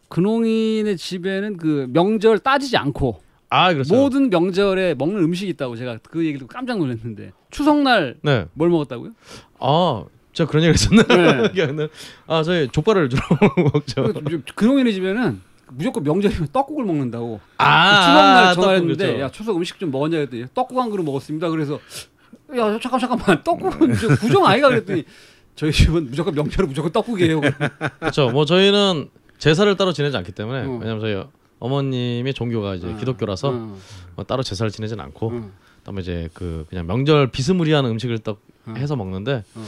근홍이네 0.08 0.94
집에는 0.96 1.56
그 1.56 1.88
명절 1.92 2.38
따지지 2.38 2.76
않고 2.76 3.20
아 3.48 3.72
그렇죠. 3.72 3.94
모든 3.94 4.30
명절에 4.30 4.94
먹는 4.94 5.22
음식이 5.22 5.50
있다고 5.52 5.76
제가 5.76 5.98
그 6.04 6.24
얘기 6.24 6.38
듣고 6.38 6.48
깜짝 6.48 6.78
놀랐는데 6.78 7.32
추석날 7.50 8.16
네. 8.22 8.46
뭘 8.54 8.70
먹었다고요? 8.70 9.12
아 9.58 10.04
제가 10.36 10.50
그런 10.50 10.64
얘기를 10.64 10.74
했었나요? 10.74 11.48
네. 11.72 11.88
아 12.28 12.42
저희 12.42 12.68
족발을 12.68 13.08
주로 13.08 13.22
먹죠. 13.72 14.12
그 14.12 14.42
근홍이네 14.54 14.92
집에는 14.92 15.40
무조건 15.70 16.02
명절이면 16.02 16.48
떡국을 16.52 16.84
먹는다고. 16.84 17.40
아 17.56 18.00
추석날 18.02 18.54
전화했는데 18.54 19.06
그렇죠. 19.06 19.22
야 19.22 19.30
추석 19.30 19.56
음식 19.56 19.78
좀 19.78 19.90
먹었냐 19.90 20.18
그랬더니 20.18 20.44
떡국 20.52 20.78
한 20.78 20.90
그릇 20.90 21.02
먹었습니다. 21.04 21.48
그래서 21.48 21.80
야 22.54 22.78
잠깐 22.78 23.00
잠깐만 23.00 23.42
떡국은 23.42 23.94
저 23.94 24.08
구정 24.16 24.44
아이가 24.44 24.68
그랬더니 24.68 25.04
저희 25.54 25.72
집은 25.72 26.10
무조건 26.10 26.34
명절은 26.34 26.68
무조건 26.68 26.92
떡국이에요. 26.92 27.40
그렇죠. 27.98 28.28
뭐 28.28 28.44
저희는 28.44 29.08
제사를 29.38 29.74
따로 29.78 29.94
지내지 29.94 30.18
않기 30.18 30.32
때문에 30.32 30.66
어. 30.66 30.78
왜냐면 30.82 31.00
저희 31.00 31.18
어머님의 31.60 32.34
종교가 32.34 32.74
이제 32.74 32.92
어. 32.92 32.96
기독교라서 32.98 33.52
어. 33.54 33.78
뭐 34.16 34.24
따로 34.26 34.42
제사를 34.42 34.70
지내진 34.70 35.00
않고 35.00 35.28
어. 35.28 35.50
그다음에 35.78 36.02
이제 36.02 36.28
그 36.34 36.66
그냥 36.68 36.86
명절 36.86 37.30
비스무리한 37.30 37.86
음식을 37.86 38.18
딱 38.18 38.32
어. 38.32 38.55
해서 38.76 38.96
먹는데 38.96 39.44
어. 39.54 39.64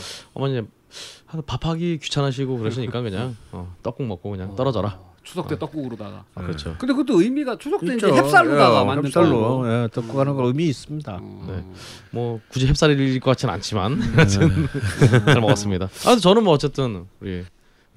아, 1.26 1.40
밥하기 1.46 1.98
귀찮으시고 1.98 2.58
그러시니까 2.58 3.02
그냥 3.02 3.36
어, 3.52 3.74
떡국 3.82 4.06
먹고 4.06 4.30
그냥 4.30 4.56
떨어져라. 4.56 4.88
어, 4.88 5.14
추석 5.22 5.46
때 5.48 5.58
떡국으로다가. 5.58 6.24
아, 6.34 6.42
그렇죠. 6.42 6.74
근데 6.78 6.94
그것도 6.94 7.20
의미가 7.20 7.58
추석 7.58 7.80
때 7.80 7.94
이제 7.94 8.08
있죠. 8.08 8.14
햅쌀로다가 8.14 8.80
예, 8.80 8.84
만든 8.86 9.10
햅쌀로 9.10 9.30
떡국. 9.30 9.66
예, 9.66 9.88
떡국 9.92 10.18
하는 10.18 10.34
거 10.34 10.46
의미 10.46 10.68
있습니다. 10.68 11.18
어. 11.20 11.46
네. 11.48 11.64
뭐 12.10 12.40
굳이 12.48 12.66
햅쌀일 12.66 13.20
것 13.20 13.30
같지는 13.32 13.52
않지만 13.54 14.00
하여튼 14.00 14.48
잘 15.26 15.40
먹었습니다. 15.40 15.90
아 16.06 16.16
저는 16.16 16.44
뭐 16.44 16.54
어쨌든 16.54 17.04
우리 17.20 17.44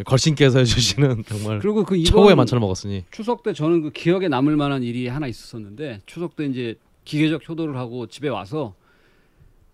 걸신께서 0.03 0.59
해주시는 0.59 1.23
정말 1.29 1.59
그리고 1.59 1.85
그 1.85 2.01
최고의 2.03 2.35
만찬을 2.35 2.59
먹었으니 2.59 3.05
추석 3.11 3.43
때 3.43 3.53
저는 3.53 3.81
그 3.83 3.91
기억에 3.91 4.27
남을 4.27 4.57
만한 4.57 4.83
일이 4.83 5.07
하나 5.07 5.27
있었었는데 5.27 6.01
추석 6.05 6.35
때 6.35 6.45
이제 6.45 6.75
기계적 7.05 7.47
효도를 7.47 7.77
하고 7.77 8.07
집에 8.07 8.27
와서 8.27 8.73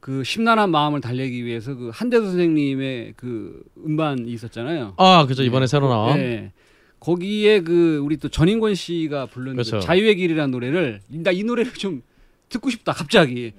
그 0.07 0.23
심란한 0.23 0.71
마음을 0.71 1.01
달래기 1.01 1.43
위해서 1.43 1.75
그 1.75 1.91
한대수 1.93 2.27
선생님의 2.27 3.15
그 3.17 3.61
음반이 3.85 4.31
있었잖아요. 4.31 4.93
아 4.95 5.25
그죠 5.25 5.43
이번에 5.43 5.67
새로 5.67 5.89
나온 5.89 6.15
네. 6.15 6.53
거기에 7.01 7.59
그 7.59 7.97
우리 7.97 8.15
또 8.15 8.29
전인권 8.29 8.73
씨가 8.75 9.25
부른 9.25 9.47
그 9.47 9.63
그렇죠. 9.63 9.81
자유의 9.81 10.15
길이라는 10.15 10.49
노래를 10.49 11.01
나 11.09 11.31
이 11.33 11.43
노래를 11.43 11.73
좀 11.73 12.03
듣고 12.47 12.69
싶다 12.69 12.93
갑자기. 12.93 13.51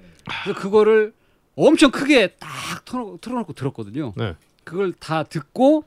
그래서 0.43 0.59
그거를 0.59 1.13
엄청 1.53 1.91
크게 1.91 2.29
딱 2.39 2.49
틀어, 2.83 3.19
틀어놓고 3.21 3.53
들었거든요. 3.53 4.13
네. 4.17 4.33
그걸 4.63 4.91
다 4.93 5.21
듣고 5.21 5.83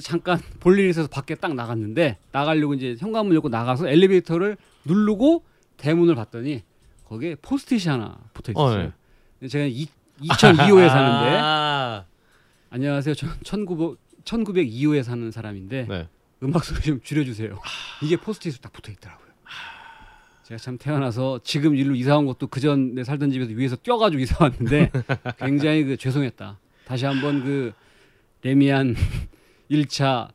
잠깐 0.00 0.38
볼 0.60 0.78
일이 0.78 0.90
있어서 0.90 1.08
밖에 1.08 1.34
딱 1.34 1.56
나갔는데 1.56 2.18
나가려고 2.30 2.74
이제 2.74 2.94
현관문 3.00 3.34
열고 3.34 3.48
나가서 3.48 3.88
엘리베이터를 3.88 4.58
누르고 4.84 5.42
대문을 5.76 6.14
봤더니 6.14 6.62
거기에 7.06 7.34
포스트잇이 7.42 7.88
하나 7.88 8.16
붙어 8.32 8.52
있었어요. 8.52 8.92
제가 9.48 9.64
이, 9.64 9.88
2002호에 10.20 10.88
사는데 10.88 11.38
아, 11.40 12.04
안녕하세요. 12.70 13.14
전 13.14 13.30
1900, 13.42 13.98
1902호에 14.24 15.02
사는 15.02 15.30
사람인데 15.30 15.86
네. 15.88 16.08
음악 16.42 16.64
소리 16.64 16.80
좀 16.82 17.00
줄여주세요. 17.02 17.58
이게 18.02 18.16
포스트잇으로 18.16 18.60
딱 18.60 18.72
붙어 18.72 18.92
있더라고요. 18.92 19.24
제가 20.44 20.58
참 20.58 20.76
태어나서 20.76 21.40
지금 21.42 21.74
일로 21.74 21.94
이사 21.94 22.18
온 22.18 22.26
것도 22.26 22.48
그 22.48 22.60
전에 22.60 23.02
살던 23.02 23.30
집에서 23.30 23.52
위에서 23.52 23.76
뛰어가지고 23.76 24.22
이사 24.22 24.36
왔는데 24.44 24.90
굉장히 25.38 25.84
그 25.84 25.96
죄송했다. 25.96 26.58
다시 26.84 27.06
한번 27.06 27.42
그 27.42 27.72
레미안 28.42 28.94
1차 29.70 30.28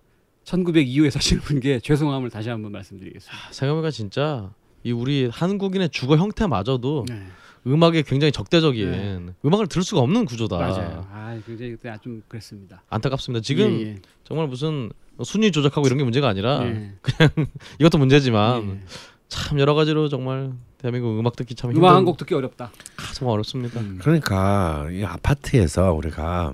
1902호에 0.45 1.11
사시는 1.11 1.43
분께 1.43 1.79
죄송함을 1.79 2.31
다시 2.31 2.49
한번 2.49 2.71
말씀드리겠습니다. 2.71 3.51
생각해보니까 3.51 3.91
진짜 3.91 4.51
이 4.83 4.91
우리 4.91 5.29
한국인의 5.31 5.89
주거 5.89 6.17
형태마저도 6.17 7.05
네. 7.07 7.27
음악에 7.67 8.02
굉장히 8.04 8.32
적대적인 8.32 8.91
네. 8.91 9.34
음악을 9.45 9.67
들을 9.67 9.84
수가 9.84 10.02
없는 10.02 10.26
구조다. 10.26 10.58
맞아요. 10.58 11.06
아, 11.12 11.38
굉장히 11.45 11.72
그때 11.72 11.93
좀 12.02 12.22
그랬습니다. 12.28 12.84
안타깝습니다. 12.89 13.41
지금 13.43 13.80
예, 13.82 13.98
정말 14.24 14.48
무슨 14.48 14.89
순위 15.24 15.52
조작하고 15.52 15.86
이런 15.88 15.98
게 15.98 16.04
문제가 16.04 16.30
아니라 16.30 16.63
예. 16.65 16.93
이것도 17.80 17.98
문제지만 17.98 18.69
예. 18.69 18.80
참 19.28 19.60
여러 19.60 19.74
가지로 19.74 20.08
정말 20.10 20.52
대한민국 20.78 21.19
음악 21.19 21.36
듣기 21.36 21.54
참 21.56 21.72
힘든 21.72 21.82
음악 21.84 21.95
한 21.95 22.06
곡 22.06 22.17
듣기 22.17 22.34
어렵다. 22.34 22.72
아, 22.98 23.13
정말 23.13 23.34
어렵습니다. 23.34 23.80
음. 23.82 24.00
그러니까 24.02 24.88
이 24.91 25.04
아파트에서 25.04 25.91
우리가 25.93 26.54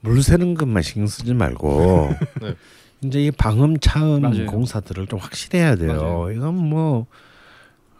물 0.00 0.22
새는 0.22 0.54
것만 0.54 0.82
신경 0.82 1.06
쓰지 1.06 1.34
말고 1.34 2.14
네. 2.40 2.54
이제 3.04 3.22
이 3.26 3.30
방음 3.30 3.78
차음 3.78 4.22
맞아요. 4.22 4.46
공사들을 4.46 5.06
좀 5.06 5.18
확실해야 5.18 5.76
돼요. 5.76 5.92
맞아요. 5.92 6.32
이건 6.32 6.54
뭐 6.56 7.06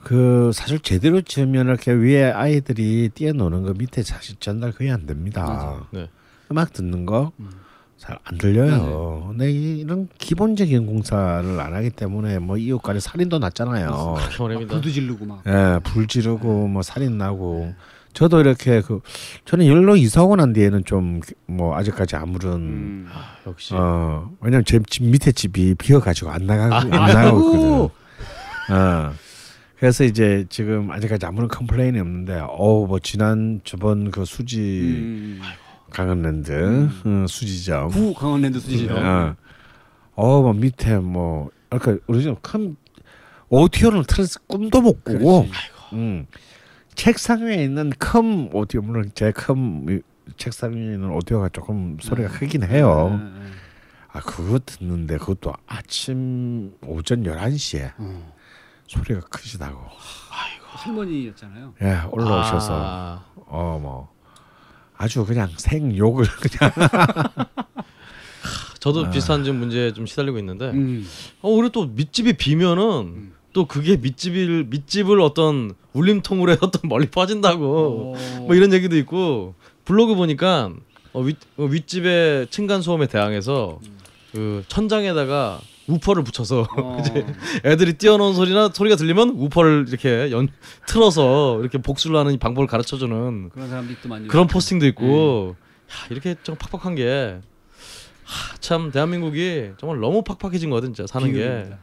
그 0.02 0.50
사실 0.54 0.78
제대로 0.80 1.20
지으면 1.20 1.66
이렇게 1.66 1.92
위에 1.92 2.30
아이들이 2.32 3.10
뛰어노는 3.14 3.62
거 3.62 3.74
밑에 3.76 4.02
사실 4.02 4.36
전달 4.40 4.72
거의 4.72 4.90
안 4.90 5.06
됩니다. 5.06 5.84
네. 5.90 6.08
음악 6.50 6.72
듣는 6.72 7.06
거 7.06 7.32
음. 7.38 7.50
잘안 7.98 8.18
들려요. 8.38 8.70
맞아요. 8.70 9.24
근데 9.28 9.50
이- 9.52 9.80
이런 9.80 10.08
기본적인 10.18 10.86
공사를 10.86 11.60
안 11.60 11.74
하기 11.74 11.90
때문에 11.90 12.38
뭐 12.38 12.56
이웃 12.56 12.78
간에 12.80 12.98
살인도 12.98 13.38
났잖아요. 13.38 14.16
불도 14.68 14.88
지르고 14.90 15.26
막. 15.26 15.42
예, 15.46 15.78
불 15.84 16.06
지르고 16.06 16.66
뭐 16.68 16.80
살인 16.82 17.18
나고 17.18 17.74
저도 18.14 18.40
이렇게 18.40 18.80
그 18.80 19.00
저는 19.44 19.66
열로 19.66 19.96
이사 19.96 20.22
오고 20.24 20.36
난 20.36 20.52
뒤에는 20.54 20.84
좀 20.86 21.20
뭐 21.46 21.76
아직까지 21.76 22.16
아무런 22.16 22.54
음. 22.54 23.08
아, 23.12 23.34
역시 23.46 23.74
어 23.76 24.30
왜냐면 24.40 24.64
제 24.64 24.78
집 24.88 25.04
밑에 25.04 25.30
집이 25.32 25.74
비어 25.74 26.00
가지고 26.00 26.30
안 26.30 26.46
나가고 26.46 26.74
안 26.74 26.92
아이고. 26.94 27.12
나가고 27.18 27.38
있거든. 27.40 28.74
어 28.76 29.12
그래서 29.80 30.04
이제 30.04 30.44
지금 30.50 30.90
아직까지 30.90 31.24
아무런 31.24 31.48
컴플레인이 31.48 31.98
없는데 31.98 32.38
어뭐 32.38 32.98
지난 32.98 33.62
저번 33.64 34.10
그 34.10 34.26
수지 34.26 34.60
음. 34.60 35.40
강원랜드 35.90 36.52
어, 37.06 37.26
수지점 37.26 37.88
구 37.88 38.12
강원랜드 38.12 38.60
수지죠. 38.60 38.94
어, 38.94 39.34
어뭐 40.16 40.52
밑에 40.52 40.98
뭐 40.98 41.48
그러니까 41.70 42.04
우리 42.08 42.22
좀큰 42.22 42.76
오디오를 43.48 44.04
틀어서 44.04 44.40
꿈도 44.46 44.82
못 44.82 45.02
꾸고. 45.02 45.48
음. 45.94 46.26
책상 46.94 47.46
위에 47.46 47.64
있는 47.64 47.88
큰 47.98 48.50
오디오 48.52 48.82
물론 48.82 49.10
제큰 49.14 50.02
책상 50.36 50.74
위에 50.74 50.92
있는 50.92 51.10
오디오가 51.10 51.48
조금 51.48 51.96
소리가 52.02 52.28
크긴 52.28 52.64
해요. 52.64 53.18
네, 53.18 53.40
네. 53.40 53.46
아 54.12 54.20
그거 54.20 54.58
듣는데 54.58 55.16
그것도 55.16 55.54
아침 55.66 56.74
오전 56.86 57.22
11시에 57.22 57.92
어. 57.96 58.39
소리가 58.90 59.20
크시다고. 59.30 59.78
할머니였잖아요. 60.80 61.74
예, 61.82 62.00
올라오셔서 62.10 62.72
아, 62.72 63.24
어뭐 63.46 64.08
아주 64.96 65.24
그냥 65.24 65.48
생욕을 65.56 66.24
그냥 66.40 66.72
저도 68.78 69.06
아. 69.06 69.10
비슷한 69.10 69.44
좀 69.44 69.56
문제에 69.56 69.92
좀 69.92 70.06
시달리고 70.06 70.38
있는데 70.38 70.70
음. 70.70 71.06
어 71.42 71.50
우리 71.50 71.70
또 71.70 71.86
밑집이 71.86 72.34
비면은 72.34 72.82
음. 72.82 73.32
또 73.52 73.66
그게 73.66 73.96
밑집을 73.96 74.64
밑집을 74.64 75.20
어떤 75.20 75.74
울림통으로 75.92 76.52
해서 76.52 76.70
또 76.70 76.80
멀리 76.84 77.06
퍼진다고 77.06 78.14
어. 78.16 78.38
뭐 78.46 78.54
이런 78.54 78.72
얘기도 78.72 78.96
있고 78.96 79.54
블로그 79.84 80.14
보니까 80.14 80.72
어, 81.12 81.20
윗 81.20 81.36
어, 81.58 81.64
윗집의 81.64 82.48
층간 82.48 82.82
소음에 82.82 83.06
대항해서 83.06 83.80
그 84.32 84.64
천장에다가 84.68 85.60
우퍼를 85.86 86.22
붙여서 86.24 86.66
어. 86.76 86.98
이제 87.00 87.26
애들이 87.64 87.94
뛰어노는 87.94 88.34
소리나 88.34 88.70
소리가 88.72 88.96
들리면 88.96 89.30
우퍼를 89.30 89.86
이렇게 89.88 90.30
연 90.30 90.48
틀어서 90.86 91.60
이렇게 91.60 91.78
복수를 91.78 92.16
하는 92.16 92.38
방법을 92.38 92.66
가르쳐주는 92.66 93.50
그런 93.50 93.68
사람도 93.68 93.94
또 94.02 94.08
많이 94.08 94.28
그런 94.28 94.46
포스팅도 94.46 94.86
있고 94.88 95.56
야, 95.90 96.06
이렇게 96.10 96.36
좀 96.42 96.56
팍팍한 96.56 96.94
게 96.94 97.40
하, 98.24 98.56
참 98.58 98.92
대한민국이 98.92 99.72
정말 99.78 99.98
너무 99.98 100.22
팍팍해진 100.22 100.70
거거든 100.70 100.94
진짜 100.94 101.06
사는 101.06 101.26
게. 101.32 101.38
비극입니다. 101.38 101.78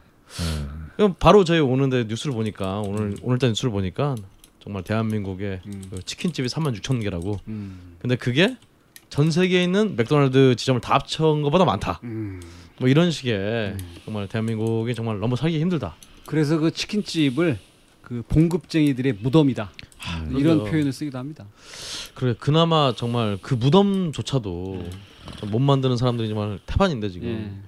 그럼 0.96 1.14
바로 1.18 1.44
저희 1.44 1.60
오는데 1.60 2.04
뉴스를 2.04 2.34
보니까 2.34 2.80
오늘 2.80 3.16
오늘자 3.22 3.46
뉴스를 3.48 3.70
보니까 3.70 4.16
정말 4.62 4.82
대한민국의 4.82 5.60
음. 5.66 5.84
그 5.90 6.02
치킨집이 6.02 6.48
3만 6.48 6.76
6천 6.78 7.02
개라고. 7.02 7.38
음. 7.48 7.96
근데 8.00 8.16
그게 8.16 8.56
전 9.08 9.30
세계에 9.30 9.62
있는 9.62 9.96
맥도날드 9.96 10.56
지점을 10.56 10.80
다 10.80 10.94
합쳐온 10.94 11.42
것보다 11.42 11.64
많다. 11.64 12.00
음. 12.78 12.80
뭐 12.80 12.88
이런 12.88 13.10
식의 13.10 13.76
정말 14.04 14.28
대한민국이 14.28 14.94
정말 14.94 15.18
너무 15.18 15.36
살기 15.36 15.60
힘들다. 15.60 15.96
그래서 16.26 16.58
그 16.58 16.70
치킨집을 16.70 17.58
그 18.02 18.22
봉급쟁이들의 18.28 19.18
무덤이다. 19.20 19.70
이런 20.30 20.58
그러게요. 20.58 20.64
표현을 20.64 20.92
쓰기도 20.92 21.18
합니다. 21.18 21.44
그래 22.14 22.34
그나마 22.38 22.94
정말 22.96 23.38
그 23.42 23.54
무덤조차도 23.54 24.84
좀못 25.40 25.60
만드는 25.60 25.96
사람들이 25.96 26.28
정말 26.28 26.58
태반인데 26.66 27.10
지금 27.10 27.28
예. 27.28 27.67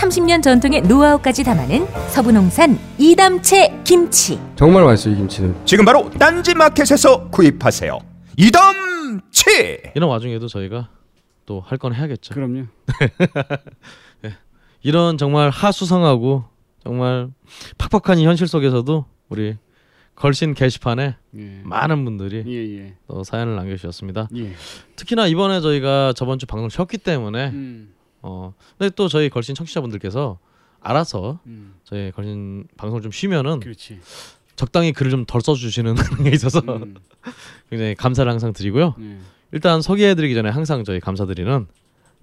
30년 0.00 0.42
전통의 0.42 0.82
노하우까지 0.82 1.44
담아낸 1.44 1.86
서부농산 2.10 2.78
이담채 2.98 3.82
김치. 3.84 4.38
정말 4.56 4.84
맛있어요 4.84 5.14
이 5.14 5.16
김치는. 5.18 5.54
지금 5.64 5.84
바로 5.84 6.10
딴지마켓에서 6.10 7.28
구입하세요. 7.30 7.98
이담채. 8.36 9.92
이런 9.94 10.08
와중에도 10.10 10.48
저희가 10.48 10.88
또 11.46 11.60
할 11.60 11.78
건 11.78 11.94
해야겠죠. 11.94 12.34
그럼요. 12.34 12.64
이런 14.82 15.16
정말 15.16 15.48
하수성하고 15.50 16.44
정말 16.82 17.28
팍팍한 17.78 18.18
이 18.18 18.26
현실 18.26 18.46
속에서도 18.48 19.06
우리 19.30 19.56
걸신 20.14 20.54
게시판에 20.54 21.16
예. 21.36 21.60
많은 21.64 22.04
분들이 22.04 22.44
예, 22.46 22.78
예. 22.78 22.94
또 23.08 23.24
사연을 23.24 23.56
남겨주셨습니다. 23.56 24.28
예. 24.36 24.52
특히나 24.96 25.26
이번에 25.26 25.60
저희가 25.60 26.12
저번 26.14 26.38
주 26.38 26.46
방송 26.46 26.68
쉬었기 26.68 26.98
때문에 26.98 27.48
음. 27.48 27.94
어 28.26 28.54
근데 28.78 28.90
또 28.96 29.06
저희 29.08 29.28
걸신 29.28 29.54
청취자분들께서 29.54 30.38
알아서 30.80 31.40
음. 31.46 31.74
저희 31.84 32.10
걸신 32.10 32.66
방송을 32.78 33.02
좀 33.02 33.12
쉬면은 33.12 33.60
그렇지. 33.60 34.00
적당히 34.56 34.92
글을 34.92 35.10
좀 35.10 35.26
덜 35.26 35.42
써주시는 35.42 35.94
게 36.24 36.30
있어서 36.30 36.60
음. 36.60 36.94
굉장히 37.68 37.94
감사를 37.94 38.30
항상 38.30 38.54
드리고요. 38.54 38.94
예. 38.98 39.18
일단 39.52 39.82
소개해드리기 39.82 40.34
전에 40.34 40.48
항상 40.48 40.84
저희 40.84 41.00
감사드리는 41.00 41.66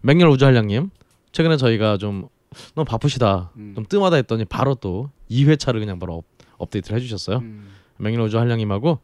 맹렬 0.01 0.27
우주한량님 0.29 0.89
최근에 1.33 1.57
저희가 1.57 1.97
좀 1.97 2.27
너무 2.73 2.85
바쁘시다 2.85 3.51
음. 3.57 3.73
좀 3.75 3.85
뜸하다 3.85 4.15
했더니 4.17 4.45
바로 4.45 4.73
또 4.75 5.11
2회차를 5.29 5.79
그냥 5.79 5.99
바로 5.99 6.15
업, 6.15 6.25
업데이트를 6.57 6.97
해주셨어요. 6.97 7.37
음. 7.37 7.69
맹렬 7.97 8.21
우주 8.21 8.39
한량님하고 8.39 8.99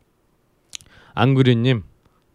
안구류님, 1.13 1.83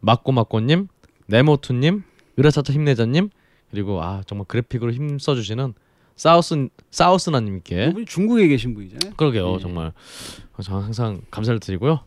막고막고님, 0.00 0.88
네모투님, 1.26 2.02
으라차차 2.38 2.72
힘내자님 2.72 3.30
그리고 3.72 4.02
아 4.02 4.22
정말 4.26 4.46
그래픽으로 4.46 4.92
힘써 4.92 5.34
주시는 5.34 5.74
사우스 6.14 6.68
사우스나님께 6.90 7.86
이분이 7.86 8.04
중국에 8.04 8.46
계신 8.46 8.74
분이잖아요. 8.74 9.14
그러게요 9.16 9.54
예. 9.54 9.58
정말 9.58 9.92
저 10.62 10.76
항상 10.76 11.22
감사를 11.30 11.58
드리고요. 11.58 12.00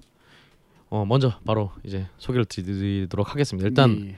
어 0.89 1.06
먼저 1.06 1.34
바로 1.43 1.71
이제 1.84 2.06
소개를 2.19 2.45
드리도록 2.45 3.32
하겠습니다. 3.32 3.67
일단 3.67 4.06
예, 4.06 4.10
예. 4.10 4.15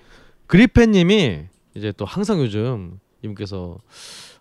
그리펜님이 0.48 1.46
이제 1.76 1.94
또 1.96 2.04
항상 2.04 2.40
요즘 2.42 3.00
이분께서 3.24 3.78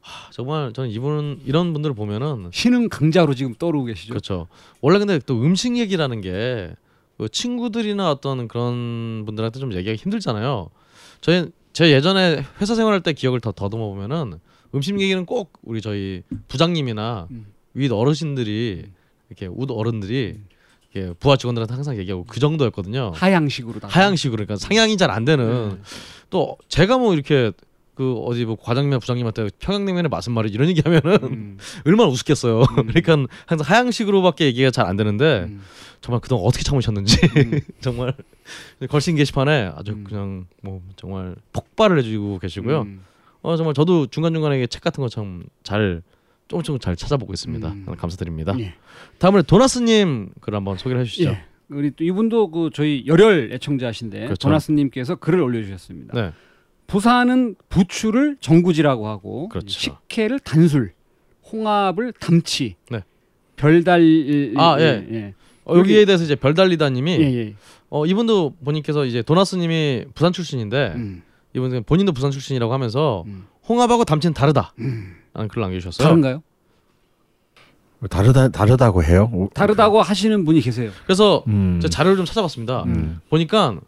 하, 0.01 0.31
정말 0.33 0.73
저는 0.73 0.91
이분 0.91 1.41
이런 1.47 1.73
분들을 1.73 1.95
보면은 1.95 2.51
신흥 2.53 2.89
강자로 2.89 3.35
지금 3.35 3.55
떠오르고 3.55 3.85
계시죠. 3.87 4.11
그렇죠. 4.11 4.49
원래 4.81 4.99
근데 4.99 5.21
또 5.21 5.41
음식 5.41 5.77
얘기라는 5.77 6.21
게그 6.21 7.29
친구들이나 7.31 8.11
어떤 8.11 8.49
그런 8.49 9.25
분들한테 9.27 9.61
좀 9.61 9.73
얘기하기 9.73 10.03
힘들잖아요. 10.03 10.71
저희 11.21 11.51
제 11.77 11.93
예전에 11.93 12.43
회사 12.59 12.75
생활할 12.75 13.03
때 13.03 13.13
기억을 13.13 13.39
더 13.41 13.53
더듬어 13.53 13.89
보면은 13.89 14.39
음식 14.75 14.99
얘기는 14.99 15.27
꼭 15.27 15.53
우리 15.63 15.83
저희 15.83 16.23
부장님이나 16.49 17.29
음. 17.31 17.49
윗 17.75 17.93
어르신들이 17.93 18.87
이렇게 19.29 19.47
웃 19.47 19.71
어른들이 19.71 20.41
이렇게 20.91 21.13
부하 21.21 21.37
직원들한테 21.37 21.75
항상 21.75 21.99
얘기하고 21.99 22.25
그 22.25 22.41
정도였거든요. 22.41 23.13
하향식으로 23.15 23.81
다. 23.81 23.89
하향식으로 23.89 24.47
그러니까 24.47 24.57
상향이 24.57 24.97
잘 24.97 25.11
안 25.11 25.27
되는 25.27 25.69
네. 25.69 25.77
또 26.31 26.57
제가 26.69 26.97
뭐 26.97 27.13
이렇게 27.13 27.53
그 27.97 28.15
어디 28.19 28.45
뭐 28.45 28.57
과장님이나 28.61 28.99
부장님한테 29.01 29.49
평양냉면의 29.59 30.09
맛은 30.11 30.33
말이 30.33 30.51
이런 30.51 30.69
얘기하면은 30.69 31.19
음. 31.25 31.59
얼마나 31.85 32.09
우습겠어요. 32.11 32.63
그러니까 32.77 33.27
항상 33.47 33.67
하향식으로밖에 33.75 34.45
얘기가 34.45 34.71
잘 34.71 34.87
안 34.87 34.97
되는데 34.97 35.47
음. 35.49 35.63
정말 36.03 36.21
그동안 36.21 36.45
어떻게 36.47 36.63
참으셨는지 36.63 37.19
음. 37.37 37.61
정말 37.81 38.15
걸신 38.89 39.17
게시판에 39.17 39.73
아주 39.75 39.93
음. 39.93 40.05
그냥 40.05 40.47
뭐 40.63 40.81
정말 40.97 41.35
폭발을 41.53 41.99
해주고 41.99 42.39
계시고요. 42.39 42.83
음. 42.83 43.01
어 43.43 43.57
정말 43.57 43.75
저도 43.75 44.07
중간 44.09 44.33
중간에 44.35 44.65
책 44.67 44.83
같은 44.83 45.03
거 45.03 45.09
참 45.09 45.45
잘 45.65 46.03
조금씩 46.49 46.81
잘 46.81 46.95
찾아보고 46.95 47.33
있습니다. 47.33 47.67
음. 47.69 47.87
감사드립니다. 47.99 48.55
예. 48.61 48.75
다음으로 49.19 49.43
도나스님 49.43 50.31
글 50.41 50.55
한번 50.55 50.77
소개를 50.77 51.01
해주시죠. 51.01 51.31
예. 51.31 51.45
우리 51.69 51.91
또 51.91 52.05
이분도 52.05 52.51
그 52.53 52.71
저희 52.73 53.03
열혈 53.07 53.51
애청자신데 53.55 54.19
그렇죠. 54.27 54.37
도나스님께서 54.47 55.17
글을 55.17 55.41
올려주셨습니다. 55.41 56.15
네, 56.15 56.33
부산은 56.87 57.57
부추를 57.69 58.37
정구지라고 58.41 59.09
하고 59.09 59.49
그렇죠. 59.49 59.69
식혜를 59.69 60.39
단술, 60.41 60.93
홍합을 61.53 62.13
담치, 62.21 62.77
네. 62.91 63.03
별달 63.57 64.01
아, 64.57 64.77
예. 64.81 65.07
예. 65.11 65.35
어, 65.65 65.77
여기에 65.77 66.05
대해서 66.05 66.23
이제 66.23 66.37
별달리다님이 66.37 67.13
예, 67.21 67.35
예. 67.39 67.55
어 67.89 68.07
이분도 68.07 68.55
본인께서 68.65 69.05
이제 69.05 69.23
도나스님이 69.23 70.05
부산 70.15 70.33
출신인데 70.33 70.93
음. 70.97 71.23
이분은 71.55 71.85
본인도 71.85 72.13
부산 72.13 72.31
출신이라고 72.31 72.73
하면서 72.73 73.25
음. 73.27 73.47
홍합하고 73.69 74.05
담치는 74.05 74.35
다르다. 74.35 74.73
라는 75.35 75.49
글을 75.49 75.63
남겨주셨어요. 75.63 76.07
다른가요? 76.07 76.43
다르다 78.11 78.49
다르다고 78.51 79.03
해요. 79.03 79.31
오- 79.33 79.49
다르다고 79.55 80.03
하시는 80.03 80.45
분이 80.45 80.61
계세요. 80.61 80.91
그래서 81.05 81.43
음. 81.49 81.79
제가 81.81 81.91
자료를 81.91 82.17
좀 82.17 82.27
찾아봤습니다. 82.27 82.85
음. 82.85 83.21
보니까 83.31 83.79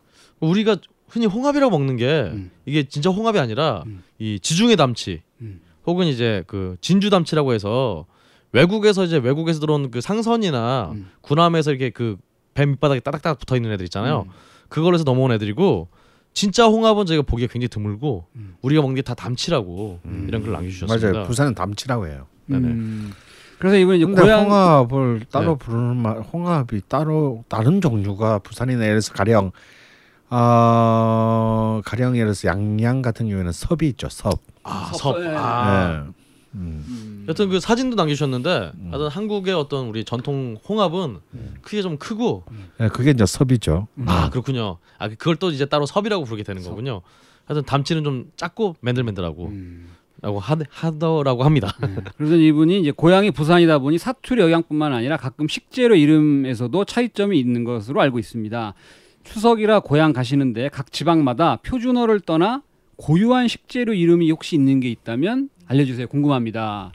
우리가 0.40 0.76
흔히 1.08 1.26
홍합이라고 1.26 1.70
먹는 1.76 1.96
게 1.96 2.30
음. 2.32 2.50
이게 2.66 2.84
진짜 2.88 3.10
홍합이 3.10 3.38
아니라 3.38 3.82
음. 3.86 4.02
이 4.18 4.38
지중해 4.40 4.76
담치 4.76 5.22
음. 5.40 5.60
혹은 5.86 6.06
이제 6.06 6.44
그 6.46 6.76
진주 6.80 7.10
담치라고 7.10 7.52
해서 7.54 8.06
외국에서 8.52 9.04
이제 9.04 9.16
외국에서 9.18 9.60
들어온 9.60 9.90
그 9.90 10.00
상선이나 10.00 10.90
음. 10.92 11.10
군함에서 11.22 11.70
이렇게 11.70 11.90
그 11.90 12.16
배 12.54 12.66
밑바닥에 12.66 12.98
따닥따닥 12.98 13.38
붙어 13.38 13.54
있는 13.54 13.70
애들 13.70 13.84
있잖아요. 13.84 14.24
음. 14.26 14.32
그걸로 14.68 14.94
해서 14.94 15.04
넘어온 15.04 15.30
애들이고 15.30 15.86
진짜 16.32 16.66
홍합은 16.66 17.06
저희가 17.06 17.22
보기에 17.22 17.46
굉장히 17.46 17.68
드물고 17.68 18.26
음. 18.34 18.56
우리가 18.62 18.82
먹는 18.82 18.96
게 18.96 19.02
다 19.02 19.14
담치라고 19.14 20.00
이런 20.26 20.40
글을 20.42 20.54
남겨주셨습니다. 20.54 21.12
맞아요. 21.12 21.26
부산은 21.28 21.54
담치라고 21.54 22.08
해요. 22.08 22.26
네네. 22.46 22.66
음. 22.66 23.12
그래서 23.60 23.76
이번 23.76 23.94
이제 23.94 24.04
근데 24.06 24.22
고향 24.22 24.46
홍합을 24.46 25.26
따로 25.30 25.52
네. 25.52 25.58
부르는 25.64 25.96
말, 25.98 26.20
홍합이 26.20 26.82
따로 26.88 27.44
다른 27.48 27.80
종류가 27.80 28.40
부산이나 28.40 28.82
예를 28.82 28.94
들어서 29.00 29.12
가령 29.14 29.52
어 30.30 31.80
가령 31.84 32.14
예를 32.16 32.26
들어서 32.28 32.48
양양 32.48 33.02
같은 33.02 33.28
경우에는 33.28 33.52
섭이 33.52 33.88
있죠. 33.90 34.08
섭. 34.08 34.40
아, 34.62 34.90
섭- 34.94 35.16
섭. 35.16 35.22
예. 35.24 35.28
아. 35.36 36.04
네. 36.06 36.12
음. 36.54 36.84
음. 36.88 37.24
여튼 37.28 37.50
그 37.50 37.60
사진도 37.60 37.94
남겨주셨는데 37.96 38.72
하여튼 38.90 39.08
한국의 39.08 39.54
어떤 39.54 39.86
우리 39.88 40.04
전통 40.04 40.56
홍합은 40.68 41.18
크기가 41.60 41.82
좀 41.82 41.98
크고 41.98 42.44
네, 42.78 42.88
그게 42.88 43.10
이제 43.10 43.26
섭이죠. 43.26 43.86
아 44.06 44.30
그렇군요. 44.30 44.78
아 44.98 45.08
그걸 45.08 45.36
또 45.36 45.50
이제 45.50 45.66
따로 45.66 45.84
섭이라고 45.86 46.24
부르게 46.24 46.42
되는 46.42 46.62
거군요. 46.62 47.02
하여튼 47.44 47.64
담치는 47.64 48.02
좀 48.04 48.30
작고 48.36 48.76
맨들맨들하고 48.80 49.46
음. 49.46 49.88
라고 50.20 50.40
하, 50.40 50.56
하더라고 50.70 51.44
합니다. 51.44 51.76
그래서 52.16 52.34
이분이 52.34 52.80
이제 52.80 52.90
고향이 52.90 53.30
부산이다 53.30 53.78
보니 53.78 53.98
사투리 53.98 54.40
영향뿐만 54.42 54.92
아니라 54.92 55.16
가끔 55.16 55.46
식재료 55.48 55.94
이름에서도 55.94 56.84
차이점이 56.86 57.38
있는 57.38 57.62
것으로 57.64 58.00
알고 58.00 58.18
있습니다. 58.18 58.74
추석이라 59.32 59.80
고향 59.80 60.12
가시는데 60.12 60.68
각 60.70 60.90
지방마다 60.92 61.56
표준어를 61.56 62.20
떠나 62.20 62.62
고유한 62.96 63.46
식재료 63.48 63.92
이름이 63.92 64.30
혹시 64.30 64.56
있는 64.56 64.80
게 64.80 64.90
있다면 64.90 65.50
알려주세요. 65.66 66.08
궁금합니다. 66.08 66.92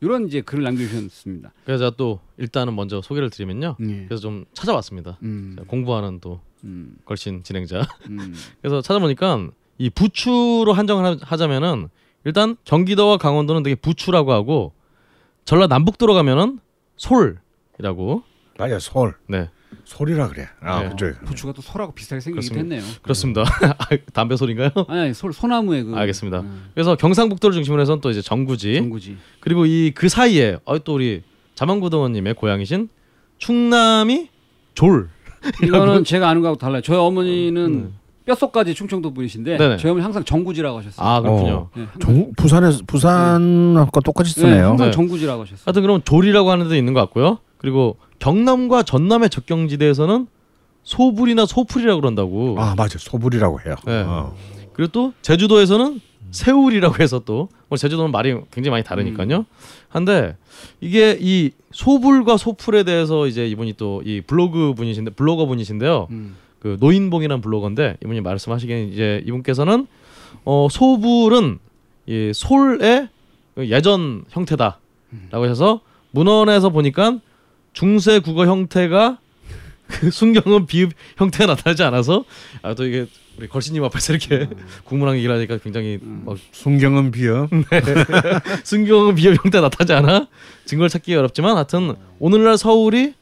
이런 0.00 0.26
이제 0.26 0.40
글을 0.42 0.62
남겨주셨습니다. 0.64 1.52
그래서 1.64 1.84
제가 1.86 1.96
또 1.96 2.20
일단은 2.36 2.74
먼저 2.76 3.00
소개를 3.00 3.30
드리면요. 3.30 3.76
예. 3.80 4.04
그래서 4.06 4.20
좀 4.20 4.44
찾아봤습니다. 4.52 5.18
음, 5.22 5.56
공부하는 5.66 6.20
또 6.20 6.40
음, 6.64 6.96
걸신 7.06 7.42
진행자. 7.42 7.82
음, 8.10 8.34
그래서 8.60 8.82
찾아보니까 8.82 9.48
이 9.78 9.88
부추로 9.88 10.72
한정을 10.74 11.04
하- 11.04 11.16
하자면은 11.22 11.88
일단 12.24 12.56
경기도와 12.64 13.16
강원도는 13.16 13.62
되게 13.62 13.74
부추라고 13.74 14.32
하고 14.32 14.72
전라 15.44 15.66
남북도로 15.68 16.12
가면은 16.12 16.58
솔이라고 16.96 18.22
맞아 18.58 18.78
솔 18.78 19.14
네, 19.28 19.48
솔이라 19.84 20.28
그래. 20.28 20.48
아 20.60 20.82
네. 20.82 20.88
그쪽. 20.90 21.24
부추가 21.24 21.52
또 21.52 21.62
소라고 21.62 21.92
비슷하게 21.92 22.30
그렇습니다. 22.30 22.58
했네요. 22.60 22.82
그렇습니다. 23.02 23.42
아, 23.42 23.74
담배 24.12 24.36
소리인가요? 24.36 24.70
아니, 24.88 25.12
소, 25.14 25.30
소나무의 25.32 25.84
그 25.84 25.94
알겠습니다. 25.94 26.40
음, 26.40 26.70
그래서 26.74 26.96
경상북도를 26.96 27.54
중심으로 27.54 27.80
해서는 27.82 28.00
또 28.00 28.10
이제 28.10 28.22
정구지 28.22 28.76
정구지. 28.76 29.16
그리고 29.40 29.66
이 29.66 29.92
그 29.94 30.08
사이에 30.08 30.58
어, 30.64 30.78
또 30.82 30.94
우리 30.94 31.22
자만구동원님의 31.54 32.34
고향이신 32.34 32.88
충남이 33.38 34.28
졸. 34.74 35.08
이거는 35.62 36.04
제가 36.04 36.28
아는 36.28 36.42
거하고 36.42 36.58
달라요. 36.58 36.80
저희 36.82 36.98
어머니는 36.98 37.62
음. 37.66 37.94
뼛속까지 38.26 38.74
충청도 38.74 39.14
분이신데 39.14 39.56
네네. 39.56 39.76
저희 39.76 39.90
어머니 39.90 40.02
항상 40.02 40.24
정구지라고 40.24 40.78
하셨어요. 40.78 41.06
아 41.06 41.20
그렇군요. 41.20 41.68
네. 41.76 41.86
정 42.00 42.32
부산에서 42.36 42.80
부산과 42.86 44.00
똑같이 44.04 44.34
네, 44.34 44.40
쓰네요. 44.40 44.68
항상 44.70 44.86
네. 44.88 44.90
정구지라고 44.90 45.42
하셨어요. 45.42 45.62
하여튼 45.64 45.82
그럼 45.82 46.00
졸이라고 46.04 46.50
하는 46.50 46.68
데 46.68 46.76
있는 46.76 46.92
것 46.92 47.00
같고요. 47.00 47.38
그리고 47.58 47.96
경남과 48.18 48.82
전남의 48.82 49.30
적경지대에서는 49.30 50.26
소불이나 50.82 51.46
소풀이라고 51.46 52.00
그런다고. 52.00 52.56
아 52.58 52.74
맞아 52.76 52.98
소불이라고 52.98 53.60
해요. 53.60 53.74
네. 53.86 54.02
어. 54.06 54.34
그리고 54.72 54.92
또 54.92 55.12
제주도에서는 55.22 56.00
세울이라고 56.30 57.02
해서 57.02 57.20
또뭐 57.20 57.76
제주도는 57.78 58.10
말이 58.12 58.34
굉장히 58.50 58.70
많이 58.70 58.84
다르니까요. 58.84 59.46
한데 59.88 60.36
이게 60.80 61.16
이 61.20 61.50
소불과 61.72 62.36
소풀에 62.36 62.82
대해서 62.84 63.26
이제 63.26 63.46
이분이 63.48 63.74
또 63.74 64.02
이 64.04 64.20
블로그 64.20 64.74
분이신데 64.74 65.12
블로거 65.12 65.46
분이신데요. 65.46 66.08
음. 66.10 66.36
그 66.58 66.76
노인봉이라는 66.80 67.40
블로거인데 67.40 67.96
이분이 68.04 68.20
말씀하시기엔 68.20 68.88
이제 68.92 69.22
이분께서는 69.26 69.86
어 70.44 70.68
소불은 70.70 71.58
이 72.06 72.32
솔의 72.34 73.08
그 73.54 73.68
예전 73.70 74.24
형태다라고 74.28 75.42
하셔서 75.44 75.80
문헌에서 76.10 76.70
보니까 76.70 77.18
중세 77.80 78.20
국어 78.20 78.46
형태가 78.46 79.18
그 79.86 80.10
순경은 80.10 80.64
비읍 80.66 80.92
형태가 81.18 81.46
나타나지 81.46 81.82
않아서 81.82 82.24
아 82.62 82.72
또 82.74 82.86
이게 82.86 83.06
우리 83.38 83.48
걸신님 83.48 83.84
앞에서 83.84 84.14
이렇게 84.14 84.48
국문학 84.84 85.16
얘기를 85.16 85.34
하니까 85.34 85.58
굉장히 85.58 85.98
막 86.00 86.38
순경은 86.52 87.10
비어. 87.10 87.48
순경은 88.64 89.14
비읍 89.14 89.44
형태 89.44 89.60
가 89.60 89.68
나타나지 89.68 89.92
않아? 89.92 90.26
증거를 90.64 90.88
찾기 90.88 91.14
어렵지만 91.14 91.54
하여튼 91.56 91.94
오늘날 92.18 92.56
서울이 92.56 93.12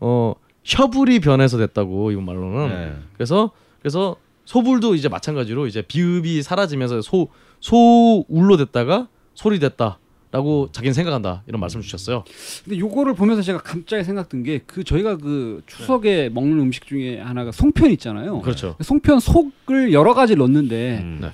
어 0.00 0.34
셔불이 0.64 1.20
변해서 1.20 1.56
됐다고 1.56 2.10
이분 2.10 2.24
말로는. 2.24 2.68
네. 2.68 2.96
그래서 3.14 3.52
그래서 3.80 4.16
소불도 4.44 4.96
이제 4.96 5.08
마찬가지로 5.08 5.68
이제 5.68 5.82
비읍이 5.82 6.42
사라지면서 6.42 7.00
소 7.02 7.28
소울로 7.60 8.56
됐다가 8.56 9.06
소리 9.34 9.60
됐다 9.60 10.00
라고 10.32 10.68
자기는 10.70 10.94
생각한다 10.94 11.42
이런 11.48 11.60
말씀 11.60 11.78
을 11.78 11.82
주셨어요. 11.82 12.22
근데 12.64 12.78
요거를 12.78 13.14
보면서 13.14 13.42
제가 13.42 13.58
갑자기 13.58 14.04
생각든 14.04 14.44
게 14.44 14.60
그 14.66 14.84
저희가 14.84 15.16
그 15.16 15.62
추석에 15.66 16.28
먹는 16.32 16.60
음식 16.60 16.86
중에 16.86 17.18
하나가 17.20 17.50
송편 17.50 17.90
있잖아요. 17.92 18.40
그렇죠. 18.40 18.76
송편 18.80 19.18
속을 19.20 19.92
여러 19.92 20.14
가지 20.14 20.36
넣는데 20.36 21.00
음. 21.02 21.18
네. 21.22 21.30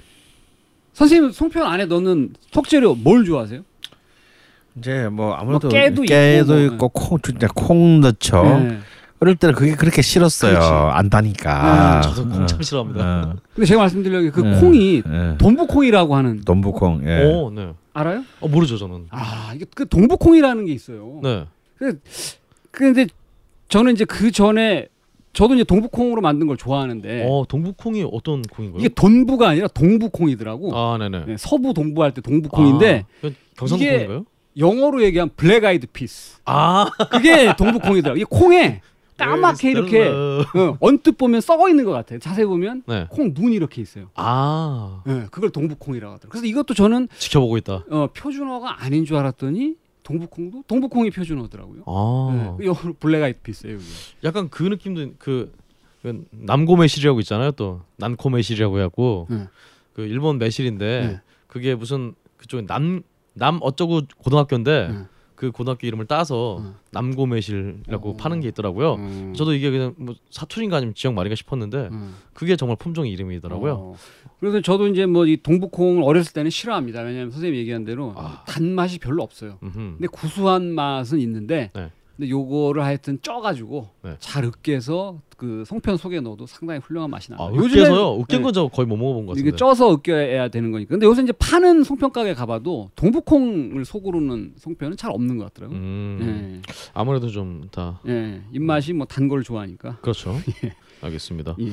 선생님 0.94 1.30
송편 1.32 1.66
안에 1.66 1.84
넣는 1.86 2.34
속재료 2.52 2.94
뭘 2.94 3.24
좋아하세요? 3.26 3.60
이제 4.78 5.08
뭐 5.10 5.34
아무래도 5.34 5.68
뭐 5.68 5.78
깨도 5.78 6.02
깨도 6.02 6.60
있고 6.64 6.74
있고, 6.74 6.88
콩 6.90 7.18
진짜 7.20 7.48
콩 7.54 8.00
넣죠. 8.00 8.42
네. 8.44 8.78
어릴 9.20 9.36
때는 9.36 9.54
그게 9.54 9.74
그렇게 9.74 10.02
싫었어요. 10.02 10.52
그렇지. 10.52 10.72
안 10.72 11.08
다니까. 11.10 12.02
저도 12.02 12.28
콩 12.28 12.46
참 12.46 12.60
싫어합니다. 12.62 13.04
어, 13.04 13.34
근데 13.54 13.66
제가 13.66 13.80
말씀드린 13.80 14.30
그 14.30 14.40
네. 14.40 14.60
콩이 14.60 15.02
예. 15.06 15.36
동부콩이라고 15.38 16.14
하는 16.16 16.40
돈부콩. 16.42 17.02
예. 17.06 17.24
오, 17.24 17.50
네. 17.50 17.72
알아요? 17.96 18.24
어 18.40 18.48
모르죠 18.48 18.76
저는. 18.76 19.06
아 19.10 19.52
이게 19.54 19.64
그 19.74 19.88
동부콩이라는 19.88 20.66
게 20.66 20.72
있어요. 20.72 21.20
네. 21.22 21.46
근데 22.70 23.06
저는 23.68 23.92
이제 23.94 24.04
그 24.04 24.30
전에 24.30 24.88
저도 25.32 25.54
이제 25.54 25.64
동부콩으로 25.64 26.20
만든 26.20 26.46
걸 26.46 26.56
좋아하는데 26.56 27.26
어 27.28 27.44
동북콩이 27.48 28.06
어떤 28.12 28.42
콩인가요? 28.42 28.80
이게 28.80 28.88
돈부가 28.90 29.48
아니라 29.48 29.68
동부콩이더라고. 29.68 30.76
아 30.76 30.98
네네. 30.98 31.24
네, 31.26 31.36
서부 31.38 31.72
동부 31.72 32.02
할 32.02 32.12
때 32.12 32.20
동부콩인데 32.20 33.06
아, 33.22 33.28
경상도콩인가요? 33.56 34.26
영어로 34.58 35.02
얘기하면 35.04 35.30
black 35.36 35.64
eyed 35.64 35.86
peas. 35.88 36.38
아 36.44 36.90
그게 37.10 37.54
동부콩이더라고. 37.56 38.18
이 38.20 38.24
콩에 38.24 38.82
까맣게 39.16 39.70
이렇게 39.70 40.08
어, 40.08 40.44
언뜻 40.80 41.16
보면 41.16 41.40
썩어 41.40 41.68
있는 41.68 41.84
것 41.84 41.92
같아요. 41.92 42.18
자세히 42.18 42.44
보면 42.46 42.82
네. 42.86 43.06
콩 43.10 43.32
눈이 43.34 43.54
이렇게 43.54 43.80
있어요. 43.80 44.10
아 44.14 45.02
네, 45.06 45.26
그걸 45.30 45.50
동부콩이라고 45.50 46.14
하더라고요. 46.14 46.30
그래서 46.30 46.46
이것도 46.46 46.74
저는 46.74 47.08
지켜보고 47.18 47.56
있다. 47.58 47.84
어, 47.90 48.08
표준어가 48.14 48.82
아닌 48.82 49.04
줄 49.04 49.16
알았더니 49.16 49.76
동부콩도 50.02 50.64
동부콩이 50.68 51.10
표준어더라고요. 51.10 51.82
아 51.86 52.56
네, 52.58 52.66
영어로 52.66 52.94
black 53.00 53.22
eyed 53.22 53.40
peas예요. 53.40 53.78
약간 54.24 54.48
그 54.50 54.62
느낌도 54.62 55.14
그, 55.18 55.52
그 56.02 56.24
남고 56.30 56.76
매실이라고 56.76 57.20
있잖아요. 57.20 57.52
또 57.52 57.82
난코 57.96 58.30
매실이라고 58.30 58.78
해갖고 58.78 59.26
네. 59.30 59.48
그 59.94 60.02
일본 60.02 60.38
매실인데 60.38 61.06
네. 61.06 61.20
그게 61.46 61.74
무슨 61.74 62.14
그쪽 62.36 62.62
남남 62.66 63.58
어쩌고 63.60 64.02
고등학교인데 64.18 64.88
네. 64.88 64.98
그 65.36 65.52
고등학교 65.52 65.86
이름을 65.86 66.06
따서 66.06 66.60
네. 66.64 66.70
남고 66.92 67.26
매실이라고 67.26 68.10
어. 68.10 68.16
파는 68.16 68.40
게 68.40 68.48
있더라고요. 68.48 68.94
음. 68.94 69.34
저도 69.36 69.54
이게 69.54 69.70
그냥 69.70 69.94
뭐 69.98 70.14
사투리인가 70.30 70.78
아니면 70.78 70.94
지역 70.94 71.12
말인가 71.14 71.34
싶었는데 71.36 71.88
음. 71.92 72.14
그게 72.34 72.56
정말 72.56 72.76
품종 72.78 73.06
이름이더라고요. 73.06 73.72
어. 73.74 73.96
그래서 74.40 74.60
저도 74.60 74.88
이제 74.88 75.06
뭐 75.06 75.26
이 75.26 75.36
동부콩을 75.42 76.02
어렸을 76.02 76.32
때는 76.32 76.50
싫어합니다. 76.50 77.00
왜냐하면 77.02 77.30
선생님 77.30 77.58
얘기한 77.58 77.84
대로 77.84 78.12
아. 78.16 78.44
단맛이 78.46 78.98
별로 78.98 79.22
없어요. 79.22 79.58
음흠. 79.62 79.74
근데 79.74 80.06
구수한 80.08 80.72
맛은 80.72 81.18
있는데 81.20 81.70
네. 81.74 81.90
근데 82.16 82.30
요거를 82.30 82.82
하여튼 82.82 83.18
쪄가지고 83.20 83.88
네. 84.02 84.16
잘 84.20 84.44
으깨서 84.44 85.20
그 85.36 85.64
송편 85.66 85.98
속에 85.98 86.20
넣어도 86.20 86.46
상당히 86.46 86.80
훌륭한 86.80 87.10
맛이 87.10 87.30
나요. 87.30 87.40
아, 87.42 87.50
으깨서요? 87.52 88.20
으깬 88.22 88.40
건 88.42 88.54
저 88.54 88.68
거의 88.68 88.86
못 88.86 88.96
먹어본 88.96 89.26
것 89.26 89.32
같은데. 89.32 89.48
이게 89.48 89.56
쪄서 89.56 89.92
으깨야 89.92 90.48
되는 90.48 90.72
거니까. 90.72 90.90
근데 90.90 91.04
요새 91.04 91.22
이제 91.22 91.32
파는 91.32 91.84
송편 91.84 92.12
가게 92.12 92.32
가봐도 92.32 92.90
동부콩을 92.96 93.84
속으로 93.84 94.20
넣은 94.20 94.54
송편은 94.56 94.96
잘 94.96 95.10
없는 95.10 95.36
것 95.36 95.44
같더라고요. 95.52 95.78
음, 95.78 96.62
예. 96.66 96.72
아무래도 96.94 97.28
좀 97.28 97.68
다 97.70 98.00
예. 98.08 98.40
입맛이 98.52 98.92
뭐 98.94 99.06
단 99.06 99.28
걸 99.28 99.42
좋아하니까. 99.42 99.98
그렇죠. 100.00 100.34
알겠습니다. 101.02 101.56
예. 101.60 101.70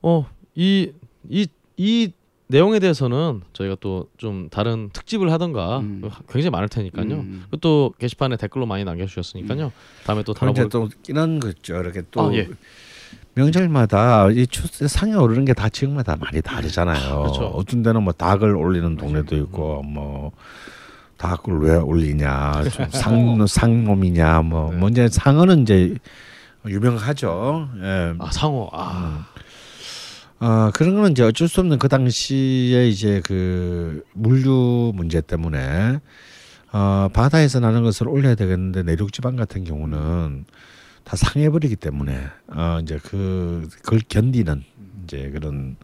어, 0.00 0.26
이, 0.54 0.92
이, 1.28 1.46
이 1.76 2.12
내용에 2.48 2.78
대해서는 2.78 3.42
저희가 3.52 3.76
또 3.80 4.06
좀 4.16 4.48
다른 4.50 4.90
특집을 4.92 5.30
하던가 5.30 5.78
음. 5.78 6.02
굉장히 6.28 6.50
많을 6.50 6.68
테니까요. 6.68 7.04
음. 7.14 7.42
그것도 7.50 7.94
게시판에 7.98 8.36
댓글로 8.36 8.66
많이 8.66 8.84
남겨주셨으니까요. 8.84 9.70
다음에 10.04 10.22
또 10.24 10.34
다뤄볼. 10.34 10.68
또 10.70 10.88
이런 11.08 11.38
거 11.40 11.48
있죠. 11.50 11.76
이렇게 11.76 12.02
또 12.10 12.22
아, 12.22 12.34
예. 12.34 12.48
명절마다 13.34 14.30
이 14.30 14.46
추세 14.46 14.88
상에 14.88 15.14
오르는 15.14 15.44
게 15.44 15.52
다 15.54 15.68
지역마다 15.68 16.16
많이 16.16 16.40
다르잖아요. 16.42 17.20
그렇죠. 17.22 17.44
어떤 17.46 17.82
데는 17.82 18.02
뭐 18.02 18.12
닭을 18.12 18.56
올리는 18.56 18.96
동네도 18.96 19.36
있고 19.36 19.82
뭐 19.82 20.32
닭을 21.18 21.58
왜 21.60 21.76
올리냐, 21.76 22.64
좀 22.72 22.86
상 22.90 23.46
상놈이냐, 23.46 24.42
뭐 24.42 24.72
네. 24.72 24.78
먼저 24.78 25.06
상어는 25.08 25.62
이제 25.62 25.94
유명하죠. 26.66 27.68
예. 27.82 28.14
아 28.18 28.30
상어. 28.30 28.68
아, 28.72 29.26
아 30.40 30.70
그런 30.74 30.94
거는 30.94 31.12
이제 31.12 31.22
어쩔 31.22 31.48
수 31.48 31.60
없는 31.60 31.78
그 31.78 31.88
당시에 31.88 32.88
이제 32.88 33.20
그 33.24 34.04
물류 34.12 34.92
문제 34.94 35.20
때문에 35.20 35.98
어, 36.72 37.08
바다에서 37.12 37.60
나는 37.60 37.82
것을 37.82 38.08
올려야 38.08 38.34
되겠는데 38.34 38.84
내륙 38.84 39.12
지방 39.12 39.36
같은 39.36 39.64
경우는 39.64 40.44
다 41.02 41.16
상해버리기 41.16 41.76
때문에 41.76 42.26
어, 42.48 42.78
이제 42.82 43.00
그 43.02 43.68
그걸 43.82 44.00
견디는 44.08 44.62
이제 45.04 45.30
그런 45.30 45.76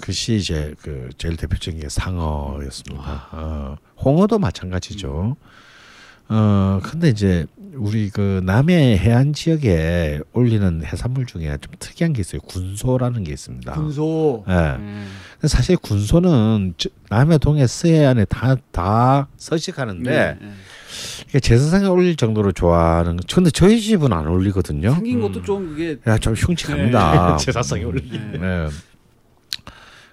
그것이 0.00 0.34
이제 0.36 0.74
그 0.82 1.08
제일 1.16 1.36
대표적인 1.36 1.80
게 1.80 1.88
상어였습니다. 1.88 3.28
어, 3.32 3.76
홍어도 4.04 4.38
마찬가지죠. 4.38 5.36
어 6.30 6.80
근데 6.82 7.08
이제 7.08 7.46
우리 7.78 8.10
그 8.10 8.40
남해 8.44 8.96
해안 8.98 9.32
지역에 9.32 10.20
올리는 10.32 10.82
해산물 10.84 11.26
중에 11.26 11.56
좀 11.60 11.72
특이한 11.78 12.12
게 12.12 12.20
있어요. 12.20 12.40
군소라는 12.42 13.24
게 13.24 13.32
있습니다. 13.32 13.72
군소. 13.72 14.44
예. 14.48 14.52
음. 14.52 15.06
근데 15.34 15.48
사실 15.48 15.76
군소는 15.76 16.74
저- 16.76 16.90
남해 17.10 17.38
동해 17.38 17.66
서해안에 17.66 18.24
다 18.26 18.56
다 18.72 19.28
서식하는데 19.36 20.10
네, 20.10 20.36
네. 20.40 20.52
이게 21.28 21.40
제사상에 21.40 21.86
올릴 21.86 22.16
정도로 22.16 22.52
좋아하는. 22.52 23.16
거- 23.16 23.22
근데 23.34 23.50
저희 23.50 23.80
집은 23.80 24.12
안 24.12 24.26
올리거든요. 24.26 24.94
생긴 24.94 25.20
것도 25.20 25.42
좀 25.42 25.68
그게 25.68 25.96
야 26.06 26.18
좀 26.18 26.34
흉측합니다. 26.34 27.36
제사상에 27.40 27.84
올리. 27.84 28.02
네. 28.10 28.38
네. 28.38 28.68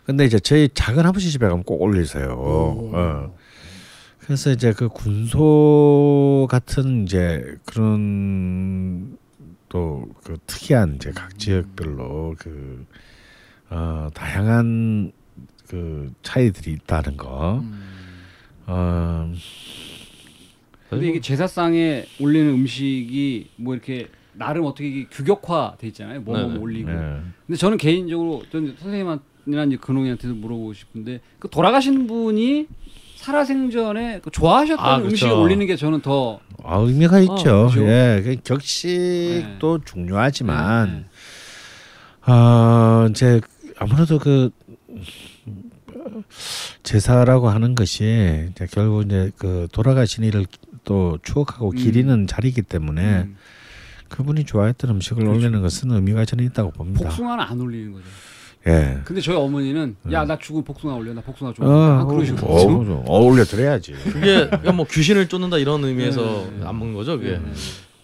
근데 0.05 0.26
이제 0.26 0.39
저희 0.39 0.70
작은 0.72 1.03
아버지 1.05 1.32
집에 1.32 1.47
가면 1.47 1.63
꼭 1.63 1.82
올리세요. 1.82 2.36
어. 2.38 3.34
그래서 4.26 4.51
이제 4.51 4.73
그 4.73 4.89
군소 4.89 6.47
같은 6.49 7.03
이제 7.03 7.57
그런 7.65 9.17
또 9.69 10.05
그 10.26 10.38
특이한 10.47 10.95
이제 10.95 11.11
각 11.11 11.38
지역별로 11.38 12.36
그 12.39 12.86
어, 13.69 14.09
다양한 14.13 15.11
그 15.67 16.11
차이들이 16.23 16.73
있다는 16.73 17.15
거. 17.15 17.59
음. 17.59 17.82
어, 18.65 19.32
근데 20.89 21.09
이게 21.09 21.19
제사상에 21.19 22.05
올리는 22.19 22.51
음식이 22.53 23.49
뭐 23.57 23.76
이렇게 23.76 24.07
나름 24.34 24.65
어떻게 24.65 24.88
이게 24.88 25.07
규격화 25.11 25.76
돼 25.78 25.88
있잖아요. 25.88 26.21
뭐뭐 26.21 26.47
네네. 26.47 26.59
올리고. 26.59 26.89
네. 26.89 27.21
근데 27.45 27.57
저는 27.57 27.78
개인적으로 27.78 28.43
전 28.51 28.76
선생님이나 28.80 29.63
이제 29.67 29.78
근홍이한테도 29.78 30.34
물어보고 30.36 30.73
싶은데 30.73 31.21
그 31.38 31.47
돌아가신 31.49 32.07
분이 32.07 32.67
살아생전에 33.26 34.19
그 34.21 34.30
좋아하셨던 34.30 34.86
아, 34.86 34.97
그렇죠. 34.97 35.11
음식을 35.11 35.34
올리는 35.34 35.65
게 35.65 35.76
저는 35.76 36.01
더 36.01 36.39
아, 36.63 36.78
의미가 36.78 37.19
있죠. 37.21 37.69
그렇죠. 37.71 37.88
예, 37.88 38.21
그 38.23 38.36
격식도 38.43 39.80
중요하지만 39.84 40.91
네. 40.91 41.05
아, 42.21 43.07
이제 43.09 43.41
아무래도 43.78 44.19
그 44.19 44.51
제사라고 46.84 47.49
하는 47.49 47.73
것이 47.73 48.49
이제 48.51 48.67
결국 48.71 49.05
이제 49.05 49.32
그 49.38 49.67
돌아가신 49.71 50.23
이를 50.23 50.45
또 50.84 51.17
추억하고 51.23 51.71
음. 51.71 51.76
기리는 51.76 52.28
자리이기 52.28 52.61
때문에 52.61 53.23
음, 53.23 53.38
그분이 54.09 54.45
좋아했던 54.45 54.91
음식을 54.91 55.23
그렇죠. 55.23 55.36
올리는 55.39 55.61
것은 55.61 55.89
의미가 55.91 56.26
저는 56.26 56.45
있다고 56.45 56.71
봅니다. 56.71 57.09
복숭아는 57.09 57.43
안 57.43 57.59
올리는 57.59 57.91
거죠. 57.91 58.05
예. 58.68 58.99
근데 59.05 59.22
저희 59.22 59.36
어머니는 59.36 59.95
야 60.11 60.26
나 60.26 60.38
죽은 60.39 60.63
복숭아 60.63 60.95
올려 60.95 61.13
나 61.13 61.22
복숭아 61.22 61.51
어, 61.51 61.53
좋아한다 61.53 62.01
아, 62.01 62.05
그러시거든요. 62.05 62.93
어, 62.95 63.03
어, 63.07 63.20
올려 63.24 63.43
드려야지. 63.43 63.91
그게 63.93 64.49
그냥 64.49 64.76
뭐 64.76 64.86
귀신을 64.89 65.28
쫓는다 65.30 65.57
이런 65.59 65.84
의미에서 65.84 66.22
네. 66.59 66.66
안 66.66 66.80
먹는 66.80 66.95
거죠. 66.95 67.18
그게 67.20 67.38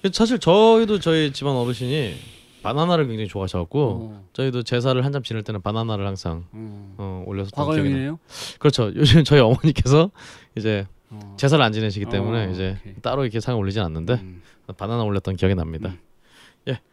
네. 0.04 0.10
사실 0.14 0.38
저희도 0.40 1.00
저희 1.00 1.32
집안 1.34 1.54
어르신이 1.56 2.14
바나나를 2.62 3.08
굉장히 3.08 3.28
좋아하셔갖고 3.28 4.12
어, 4.14 4.24
저희도 4.34 4.62
제사를 4.64 5.04
한잠 5.04 5.24
지낼 5.24 5.42
때는 5.42 5.62
바나나를 5.64 6.06
항상 6.06 6.44
어. 6.52 6.94
어, 6.98 7.24
올려서. 7.26 7.50
과거형이네요. 7.56 8.20
그렇죠. 8.60 8.92
요즘 8.96 9.24
저희 9.24 9.40
어머니께서 9.40 10.12
이제 10.56 10.86
어. 11.10 11.36
제사를 11.38 11.64
안 11.64 11.72
지내시기 11.74 12.06
때문에 12.06 12.46
어, 12.48 12.52
이제 12.52 12.78
오케이. 12.82 12.94
따로 13.02 13.24
이렇게 13.24 13.40
상을 13.40 13.60
올리진 13.60 13.82
않는데 13.82 14.14
음. 14.14 14.42
바나나 14.78 15.02
올렸던 15.04 15.36
기억이 15.38 15.56
납니다. 15.56 15.94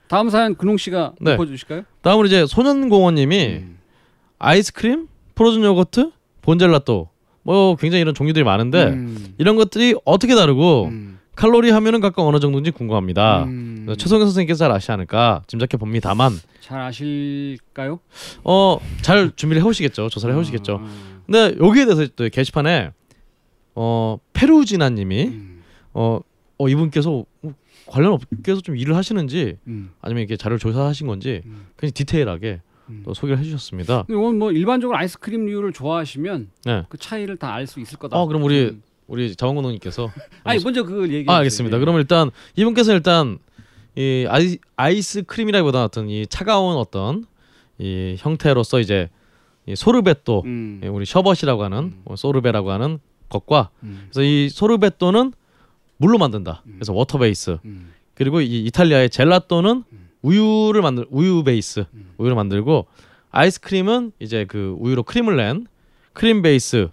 다음 0.08 0.30
사연 0.30 0.54
근홍 0.54 0.76
씨가 0.76 1.12
네. 1.20 1.34
읊어주실까요? 1.34 1.82
다음으로 2.02 2.26
이제 2.26 2.46
소년공원님이 2.46 3.46
음. 3.62 3.78
아이스크림, 4.38 5.08
프로즌 5.34 5.62
요거트, 5.64 6.10
본젤라또 6.42 7.08
뭐 7.42 7.76
굉장히 7.76 8.02
이런 8.02 8.14
종류들이 8.14 8.44
많은데 8.44 8.84
음. 8.88 9.34
이런 9.38 9.56
것들이 9.56 9.94
어떻게 10.04 10.34
다르고 10.34 10.86
음. 10.86 11.18
칼로리 11.34 11.70
하면은 11.70 12.00
각각 12.00 12.22
어느 12.26 12.40
정도인지 12.40 12.70
궁금합니다. 12.72 13.44
음. 13.44 13.86
최성현 13.96 14.26
선생님께서 14.26 14.58
잘 14.58 14.72
아시지 14.72 14.90
않을까 14.92 15.42
짐작해 15.46 15.76
봅니다만 15.76 16.32
잘 16.60 16.80
아실까요? 16.80 18.00
어 18.44 18.78
잘 19.02 19.30
준비를 19.34 19.62
해오시겠죠 19.62 20.08
조사를 20.10 20.34
해오시겠죠. 20.34 20.74
어, 20.82 20.88
근데 21.26 21.54
여기에 21.64 21.84
대해서 21.86 22.06
또 22.16 22.28
게시판에 22.28 22.90
어 23.74 24.18
페루지나님이 24.32 25.24
음. 25.28 25.62
어, 25.94 26.20
어 26.58 26.68
이분께서 26.68 27.24
어, 27.42 27.52
관련 27.88 28.12
업계에서 28.12 28.60
좀 28.60 28.76
일을 28.76 28.94
하시는지 28.96 29.56
음. 29.66 29.90
아니면 30.00 30.22
이렇게 30.22 30.36
자료를 30.36 30.58
조사하신 30.58 31.06
건지 31.06 31.42
음. 31.46 31.66
굉장히 31.78 31.92
디테일하게 31.92 32.60
음. 32.90 33.02
또 33.04 33.14
소개를 33.14 33.38
해주셨습니다. 33.38 34.06
이건 34.08 34.38
뭐 34.38 34.52
일반적으로 34.52 34.96
아이스크림류를 34.98 35.72
좋아하시면 35.72 36.50
네. 36.64 36.84
그 36.88 36.96
차이를 36.98 37.36
다 37.36 37.52
알 37.54 37.66
수 37.66 37.80
있을 37.80 37.98
거다. 37.98 38.16
어 38.16 38.26
그럼 38.26 38.42
우리 38.42 38.68
음. 38.68 38.82
우리 39.06 39.34
자원공동님께서 39.34 40.10
아니 40.44 40.62
먼저 40.62 40.84
그걸 40.84 41.12
얘기해 41.12 41.26
아. 41.28 41.38
알겠습니다. 41.38 41.76
예. 41.76 41.80
그러면 41.80 42.00
일단 42.00 42.30
이분께서 42.56 42.92
일단 42.92 43.38
이 43.96 44.26
아이, 44.28 44.58
아이스크림이라기보다 44.76 45.84
어떤 45.84 46.08
이 46.08 46.26
차가운 46.26 46.76
어떤 46.76 47.26
이 47.78 48.16
형태로서 48.18 48.80
이제 48.80 49.08
이 49.66 49.76
sorbetto 49.76 50.42
음. 50.46 50.80
예, 50.82 50.88
우리 50.88 51.04
셔벗이라고 51.04 51.62
하는 51.64 51.78
음. 51.78 52.02
뭐 52.04 52.16
sorbet라고 52.16 52.70
것과 53.28 53.70
음. 53.82 54.08
그래서 54.10 54.22
이 54.22 54.48
sorbetto는 54.48 55.32
물로 55.98 56.18
만든다. 56.18 56.62
음. 56.66 56.72
그래서 56.76 56.92
water 56.92 57.18
base. 57.18 57.58
음. 57.64 57.92
그리고 58.14 58.40
이 58.40 58.64
이탈리아의 58.64 59.10
젤라또는 59.10 59.84
음. 59.92 60.08
우유를 60.22 60.82
만들 60.82 61.06
우유 61.10 61.44
베이스 61.44 61.84
음. 61.94 62.14
우유를 62.18 62.34
만들고 62.34 62.86
아이스크림은 63.30 64.12
이제 64.18 64.44
그 64.46 64.74
우유로 64.80 65.02
크림을 65.04 65.36
낸 65.36 65.66
크림 66.12 66.42
베이스 66.42 66.88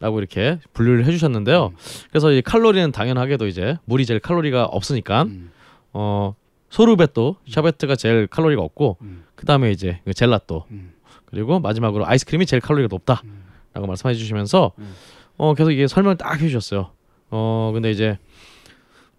라고 0.00 0.16
음. 0.16 0.18
이렇게 0.18 0.58
분류를 0.72 1.04
해주셨는데요. 1.04 1.66
음. 1.66 1.76
그래서 2.10 2.32
이 2.32 2.40
칼로리는 2.40 2.92
당연하게도 2.92 3.46
이제 3.46 3.76
물이 3.84 4.06
제일 4.06 4.20
칼로리가 4.20 4.64
없으니까 4.64 5.24
음. 5.24 5.50
어 5.92 6.34
소르베토 6.70 7.36
샤베트가 7.48 7.96
제일 7.96 8.26
칼로리가 8.26 8.62
없고 8.62 8.96
음. 9.02 9.24
그 9.34 9.44
다음에 9.44 9.70
이제 9.70 10.00
그 10.04 10.14
젤라또 10.14 10.64
음. 10.70 10.94
그리고 11.26 11.60
마지막으로 11.60 12.06
아이스크림이 12.06 12.46
제일 12.46 12.60
칼로리가 12.60 12.88
높다라고 12.90 13.24
음. 13.26 13.86
말씀해 13.86 14.14
주시면서 14.14 14.72
음. 14.78 14.94
어 15.36 15.54
계속 15.54 15.70
이게 15.70 15.86
설명을 15.86 16.16
딱 16.16 16.40
해주셨어요. 16.40 16.90
어 17.30 17.70
근데 17.74 17.90
이제 17.90 18.18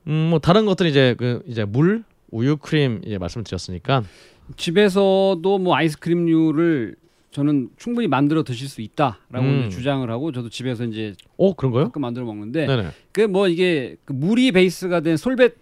음 0.08 0.30
뭐 0.30 0.40
다른 0.40 0.66
것들은 0.66 0.90
이제 0.92 1.16
그 1.18 1.42
이제 1.48 1.66
물 1.66 2.04
우유 2.32 2.58
크림 2.58 3.02
이제 3.06 3.18
말씀을 3.18 3.44
드렸으니까 3.44 4.04
집에서도 4.58 5.58
뭐 5.60 5.76
아이스크림류를 5.76 6.96
저는 7.32 7.70
충분히 7.78 8.08
만들어 8.08 8.44
드실 8.44 8.68
수 8.68 8.82
있다라고 8.82 9.40
음. 9.40 9.70
주장을 9.72 10.08
하고 10.10 10.32
저도 10.32 10.50
집에서 10.50 10.84
이제 10.86 11.14
어 11.38 11.54
그런가요? 11.56 11.86
가끔 11.86 12.02
만들어 12.02 12.26
먹는데. 12.26 12.68
그 13.12 13.28
뭐 13.28 13.48
이게 13.48 13.96
그 14.06 14.14
물이 14.14 14.52
베이스가 14.52 15.00
된 15.00 15.18
솔베트나 15.18 15.56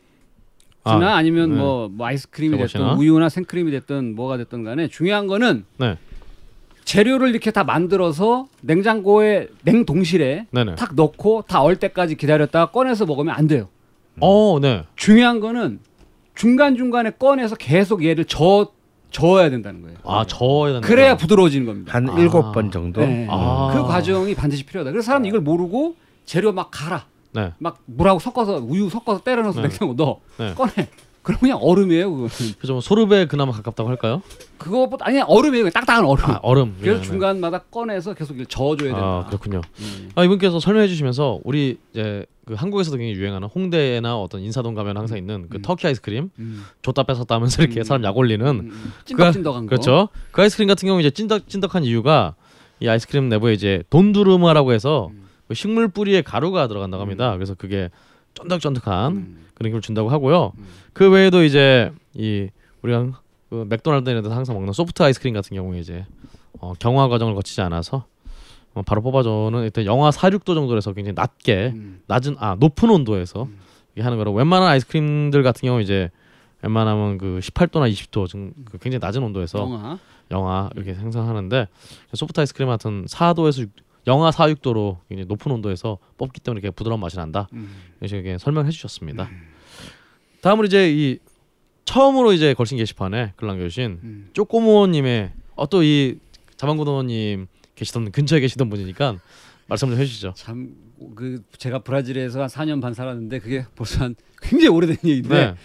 아, 0.84 1.16
아, 1.16 1.22
니면 1.22 1.52
네. 1.52 1.56
뭐, 1.58 1.88
뭐 1.90 2.08
아이스크림이. 2.08 2.58
됐든 2.58 2.82
우유나 2.98 3.30
생크림이 3.30 3.72
됐든 3.72 4.16
뭐가 4.16 4.38
됐든 4.38 4.64
간에 4.64 4.88
중요한 4.88 5.28
거는 5.28 5.64
네. 5.78 5.98
재료를 6.84 7.30
이렇게 7.30 7.52
다 7.52 7.64
만들어서 7.64 8.48
냉장고에 8.62 9.48
냉동실에 9.64 10.48
네네. 10.52 10.76
탁 10.76 10.96
넣고 10.96 11.44
다 11.48 11.62
얼 11.64 11.76
때까지 11.78 12.16
기다렸다가 12.16 12.72
꺼내서 12.72 13.06
먹으면 13.06 13.34
안 13.36 13.48
돼요. 13.48 13.70
어 14.20 14.60
네. 14.62 14.84
중요한 14.96 15.40
거는 15.40 15.80
중간 16.36 16.76
중간에 16.76 17.12
꺼내서 17.12 17.56
계속 17.56 18.04
얘를 18.04 18.26
저 18.26 18.72
저어야 19.12 19.50
된다는 19.50 19.82
거예요. 19.82 19.98
아 20.04 20.26
저어야 20.26 20.74
된다. 20.74 20.88
그래야 20.88 21.18
부드러워지는 21.18 21.66
겁니다. 21.66 21.94
한 21.94 22.10
아. 22.10 22.20
일곱 22.20 22.52
번 22.52 22.72
정도. 22.72 23.02
네. 23.02 23.28
아. 23.30 23.72
그 23.74 23.84
과정이 23.84 24.36
반드시 24.36 24.64
필요하다. 24.66 24.92
그래서 24.92 25.06
사람 25.06 25.26
이 25.26 25.28
이걸 25.28 25.42
모르고 25.42 25.96
재료 26.26 26.52
막 26.52 26.70
갈아, 26.72 27.06
네. 27.34 27.52
막 27.58 27.80
물하고 27.86 28.20
섞어서 28.20 28.58
우유 28.58 28.90
섞어서 28.90 29.24
때려 29.24 29.42
넣어서 29.44 29.62
네. 29.62 29.68
냉장고 29.68 29.94
넣어 29.94 30.20
네. 30.38 30.54
꺼내. 30.54 30.72
그럼 31.22 31.40
그냥 31.40 31.60
얼음이에요. 31.62 32.10
그거는. 32.10 32.30
그죠. 32.60 32.74
뭐 32.74 32.82
소르베 32.82 33.26
그나마 33.28 33.52
가깝다고 33.52 33.90
할까요? 33.90 34.22
그거보다 34.58 35.06
아니 35.08 35.20
얼음이에요. 35.22 35.66
그냥 35.66 35.72
딱딱한 35.74 36.06
얼음. 36.06 36.26
아 36.26 36.40
얼음. 36.42 36.76
그래서 36.80 36.98
네, 36.98 37.02
네. 37.02 37.08
중간마다 37.08 37.60
꺼내서 37.60 38.14
계속 38.14 38.34
이걸 38.34 38.46
저어줘야 38.48 38.92
된다. 38.92 39.06
아 39.06 39.26
그렇군요. 39.28 39.62
음. 39.80 40.10
아 40.16 40.24
이분께서 40.24 40.60
설명해 40.60 40.88
주시면서 40.88 41.40
우리 41.44 41.78
이제 41.92 42.26
그 42.46 42.56
한국에서도 42.56 42.98
굉장히 42.98 43.20
유행하는 43.20 43.48
홍대나 43.48 44.18
어떤 44.18 44.42
인사동 44.42 44.74
가면 44.74 44.98
항상 44.98 45.18
있는 45.18 45.48
그 45.50 45.58
음. 45.58 45.62
터키 45.62 45.86
아이스크림 45.88 46.32
음. 46.40 46.66
줬다 46.82 47.04
뺏었다 47.04 47.36
하면서 47.36 47.62
이렇게 47.62 47.82
음. 47.82 47.84
사람 47.84 48.04
약 48.04 48.18
올리는 48.18 48.46
음, 48.46 48.60
음. 48.72 48.94
찐덕찐덕한 49.06 49.66
거. 49.66 49.70
그렇죠. 49.70 50.10
그 50.32 50.42
아이스크림 50.42 50.68
같은 50.68 50.88
경우 50.88 51.00
이제 51.00 51.12
찐덕찐덕한 51.12 51.84
이유가 51.84 52.36
이 52.80 52.88
아이스크림 52.88 53.30
내부에 53.30 53.54
이제 53.54 53.84
돈두르마라고 53.90 54.74
해서 54.74 55.10
음. 55.14 55.28
그 55.48 55.54
식물 55.54 55.88
뿌리에 55.88 56.24
가루가 56.24 56.68
들어간다고 56.68 57.02
합니다. 57.02 57.34
그래서 57.36 57.54
그게 57.54 57.90
쫀득쫀득한 58.34 59.12
음. 59.12 59.46
그런 59.62 59.72
걸 59.74 59.82
준다고 59.82 60.10
하고요. 60.10 60.54
음. 60.58 60.66
그 60.94 61.10
외에도 61.10 61.44
이제 61.44 61.92
이 62.14 62.50
우리가 62.82 63.22
그 63.50 63.66
맥도날드 63.70 64.10
이런 64.10 64.24
데서 64.24 64.36
항상 64.36 64.56
먹는 64.56 64.74
소프트 64.74 65.04
아이스크림 65.04 65.34
같은 65.34 65.56
경우에 65.56 65.80
이제 65.80 66.06
어, 66.60 66.74
경화 66.80 67.08
과정을 67.08 67.36
거치지 67.36 67.62
않아서 67.62 68.06
어, 68.74 68.82
바로 68.82 69.02
뽑아줘는 69.02 69.64
일단 69.64 69.86
영하 69.86 70.12
4, 70.12 70.30
6도 70.30 70.56
정도에서 70.56 70.94
굉장히 70.94 71.14
낮게 71.16 71.74
음. 71.76 72.02
낮은 72.08 72.38
아 72.40 72.56
높은 72.60 72.90
온도에서 72.90 73.44
음. 73.44 73.60
하는 74.00 74.18
거라 74.18 74.32
웬만한 74.32 74.70
아이스크림들 74.70 75.44
같은 75.44 75.68
경우 75.68 75.82
이제 75.82 76.10
웬만하면 76.64 77.18
그 77.18 77.40
18도나 77.42 77.92
20도 77.92 78.28
좀그 78.28 78.78
굉장히 78.80 79.00
낮은 79.00 79.22
온도에서 79.24 79.60
영화. 79.60 80.00
영하 80.32 80.70
이렇게 80.76 80.94
생성하는데 80.94 81.68
소프트 82.14 82.40
아이스크림 82.40 82.70
같은 82.70 83.06
4도에서 83.06 83.62
6, 83.62 83.72
영하 84.08 84.32
4, 84.32 84.48
6도로 84.48 84.98
굉장히 85.10 85.28
높은 85.28 85.52
온도에서 85.52 85.98
뽑기 86.18 86.40
때문에 86.40 86.60
이렇게 86.60 86.74
부드러운 86.74 87.00
맛이 87.00 87.18
난다. 87.18 87.48
음. 87.54 87.70
이렇게 88.00 88.18
이렇게 88.18 88.38
설명해 88.38 88.72
주셨습니다. 88.72 89.30
다음으로 90.42 90.66
이제 90.68 90.92
이 90.92 91.20
처음으로 91.86 92.34
이제 92.34 92.54
걸신 92.54 92.78
게시판에 92.78 93.34
글 93.36 93.48
남겨주신 93.48 94.00
음. 94.04 94.30
쪼꼬모님의 94.34 95.32
어 95.56 95.68
또 95.68 95.84
이 95.84 96.18
자방고등어님 96.58 97.48
계시던 97.76 98.12
근처에 98.12 98.40
계시던 98.40 98.70
분이니까 98.70 99.18
말씀 99.68 99.90
좀 99.90 99.98
해주시죠. 100.00 100.34
참 100.36 100.76
그 101.16 101.42
제가 101.58 101.80
브라질에서 101.80 102.42
한 102.44 102.48
4년 102.48 102.80
반 102.80 102.94
살았는데 102.94 103.40
그게 103.40 103.66
벌써 103.76 104.04
한 104.04 104.16
굉장히 104.40 104.68
오래된 104.68 104.98
얘기인데 105.04 105.30
네, 105.48 105.56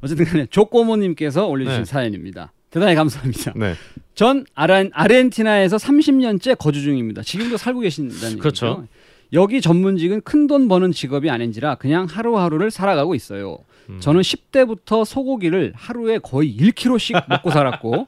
어쨌든 0.00 0.24
간에 0.24 0.46
조꼬모님께서 0.50 1.46
올려주신 1.46 1.82
네. 1.82 1.84
사연입니다. 1.84 2.52
대단히 2.70 2.96
감사합니다. 2.96 3.52
네, 3.54 3.74
전 4.16 4.44
아르헨티나에서 4.56 5.76
30년째 5.76 6.58
거주 6.58 6.82
중입니다. 6.82 7.22
지금도 7.22 7.56
살고 7.56 7.78
계신다는 7.80 8.40
그렇죠. 8.40 8.66
얘기죠. 8.66 8.88
여기 9.32 9.60
전문직은 9.60 10.22
큰 10.22 10.48
돈 10.48 10.66
버는 10.66 10.90
직업이 10.90 11.30
아닌지라 11.30 11.76
그냥 11.76 12.06
하루하루를 12.06 12.72
살아가고 12.72 13.14
있어요. 13.14 13.58
음. 13.90 14.00
저는 14.00 14.20
10대부터 14.20 15.04
소고기를 15.04 15.72
하루에 15.76 16.18
거의 16.18 16.56
1kg씩 16.56 17.24
먹고 17.28 17.50
살았고 17.50 18.06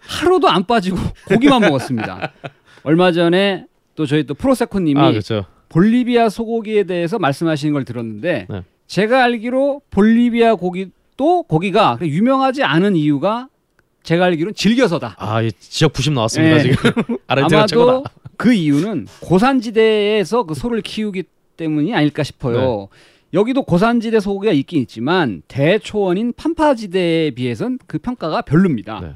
하루도 0.00 0.48
안 0.48 0.64
빠지고 0.64 0.96
고기만 1.26 1.60
먹었습니다. 1.62 2.32
얼마 2.82 3.12
전에 3.12 3.66
또 3.94 4.06
저희 4.06 4.24
또 4.24 4.34
프로세코님이 4.34 5.00
아 5.00 5.10
그렇죠. 5.10 5.46
볼리비아 5.68 6.28
소고기에 6.28 6.84
대해서 6.84 7.18
말씀하시는 7.18 7.72
걸 7.72 7.84
들었는데 7.84 8.46
네. 8.48 8.62
제가 8.86 9.24
알기로 9.24 9.82
볼리비아 9.90 10.54
고기도 10.54 11.42
고기가 11.42 11.98
유명하지 12.00 12.62
않은 12.62 12.94
이유가 12.94 13.48
제가 14.04 14.26
알기로는 14.26 14.54
질겨서다. 14.54 15.16
아, 15.18 15.42
이 15.42 15.50
지역 15.58 15.92
부심 15.92 16.14
나왔습니다 16.14 16.58
네. 16.58 16.62
지금. 16.62 16.92
아르헨티나 17.26 17.66
최고다. 17.66 17.92
아마도 17.92 18.04
그 18.36 18.52
이유는 18.52 19.08
고산지대에서 19.20 20.44
그 20.44 20.54
소를 20.54 20.80
키우기 20.82 21.24
때문이 21.56 21.92
아닐까 21.92 22.22
싶어요. 22.22 22.88
네. 22.92 22.96
여기도 23.36 23.62
고산지대 23.64 24.18
소고기가 24.18 24.52
있긴 24.54 24.80
있지만 24.82 25.42
대초원인 25.46 26.32
판파지대에 26.32 27.32
비해선 27.32 27.78
그 27.86 27.98
평가가 27.98 28.40
별로입니다. 28.40 29.00
네. 29.00 29.14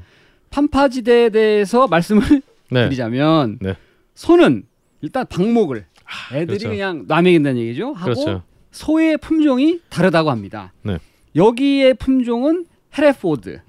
판파지대에 0.51 1.29
대해서 1.29 1.87
말씀을 1.89 2.43
네. 2.69 2.85
드리자면 2.85 3.57
네. 3.59 3.75
소는 4.13 4.63
일단 5.01 5.25
방목을 5.27 5.85
애들이 6.33 6.45
그렇죠. 6.45 6.69
그냥 6.69 7.05
놔먹인다는 7.07 7.59
얘기죠. 7.61 7.93
하고 7.93 8.13
그렇죠. 8.13 8.43
소의 8.69 9.17
품종이 9.17 9.79
다르다고 9.89 10.29
합니다. 10.29 10.71
네. 10.83 10.99
여기의 11.35 11.95
품종은 11.95 12.67
헤레포드. 12.95 13.61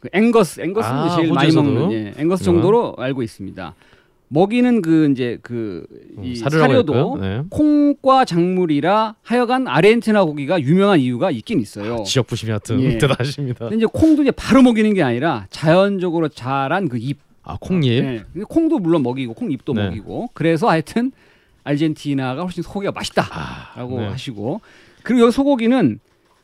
그 0.00 0.08
앵거스, 0.12 0.60
앵거스는 0.60 0.96
아, 0.96 1.16
제일 1.16 1.32
많이 1.32 1.48
호주에서도? 1.48 1.62
먹는 1.70 1.92
예, 1.92 2.14
앵거스? 2.18 2.44
정도로 2.44 2.94
알고 2.98 3.24
있습니다. 3.24 3.74
먹이는 4.28 4.82
그 4.82 5.10
이제 5.10 5.38
그이 5.42 5.82
음, 6.18 6.34
사료도? 6.34 7.18
네. 7.20 7.42
콩과 7.50 8.24
작물이라 8.26 9.14
하여간 9.22 9.66
아르헨티나 9.68 10.24
고기가 10.24 10.60
유명한 10.60 11.00
이유가 11.00 11.30
있긴 11.30 11.60
있어요. 11.60 12.02
지역 12.04 12.26
부심이 12.26 12.50
하여튼 12.50 12.80
예. 12.82 12.98
대단하십니다. 12.98 13.70
이제 13.74 13.86
콩도 13.90 14.22
이제 14.22 14.30
바로 14.30 14.62
먹이는 14.62 14.92
게 14.94 15.02
아니라 15.02 15.46
자연적으로 15.50 16.28
자란 16.28 16.88
그 16.88 16.98
잎. 16.98 17.18
아 17.42 17.56
콩잎. 17.58 18.04
네. 18.04 18.22
근데 18.32 18.44
콩도 18.46 18.78
물론 18.80 19.02
먹이고 19.02 19.32
콩잎도 19.32 19.72
네. 19.72 19.84
먹이고. 19.86 20.28
그래서 20.34 20.68
하여튼 20.68 21.12
아르헨티나가 21.64 22.42
훨씬 22.42 22.62
소고기가 22.62 22.92
맛있다라고 22.92 24.00
네. 24.00 24.08
하시고. 24.08 24.60
그리고 25.02 25.22
여기 25.22 25.32
소고기는 25.32 26.00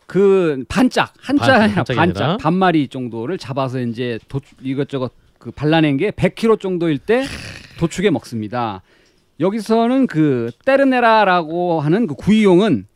그 0.06 0.64
반짝 0.68 1.12
반- 1.22 1.38
한짝이 1.38 1.96
반짝? 1.96 2.38
반마리 2.38 2.88
정도를 2.88 3.36
잡아서 3.36 3.80
이제 3.80 4.18
도, 4.28 4.40
이것저것 4.62 5.12
그 5.44 5.50
발라낸 5.50 5.98
게 5.98 6.10
100kg 6.10 6.58
정도일 6.58 6.96
때 6.96 7.26
도축해 7.78 8.08
먹습니다. 8.08 8.80
여기서는 9.40 10.06
그 10.06 10.50
때르네라라고 10.64 11.82
하는 11.82 12.06
그 12.06 12.14
구이용은 12.14 12.86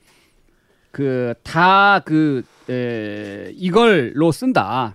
그다그 0.90 2.42
이걸로 3.52 4.32
쓴다. 4.32 4.94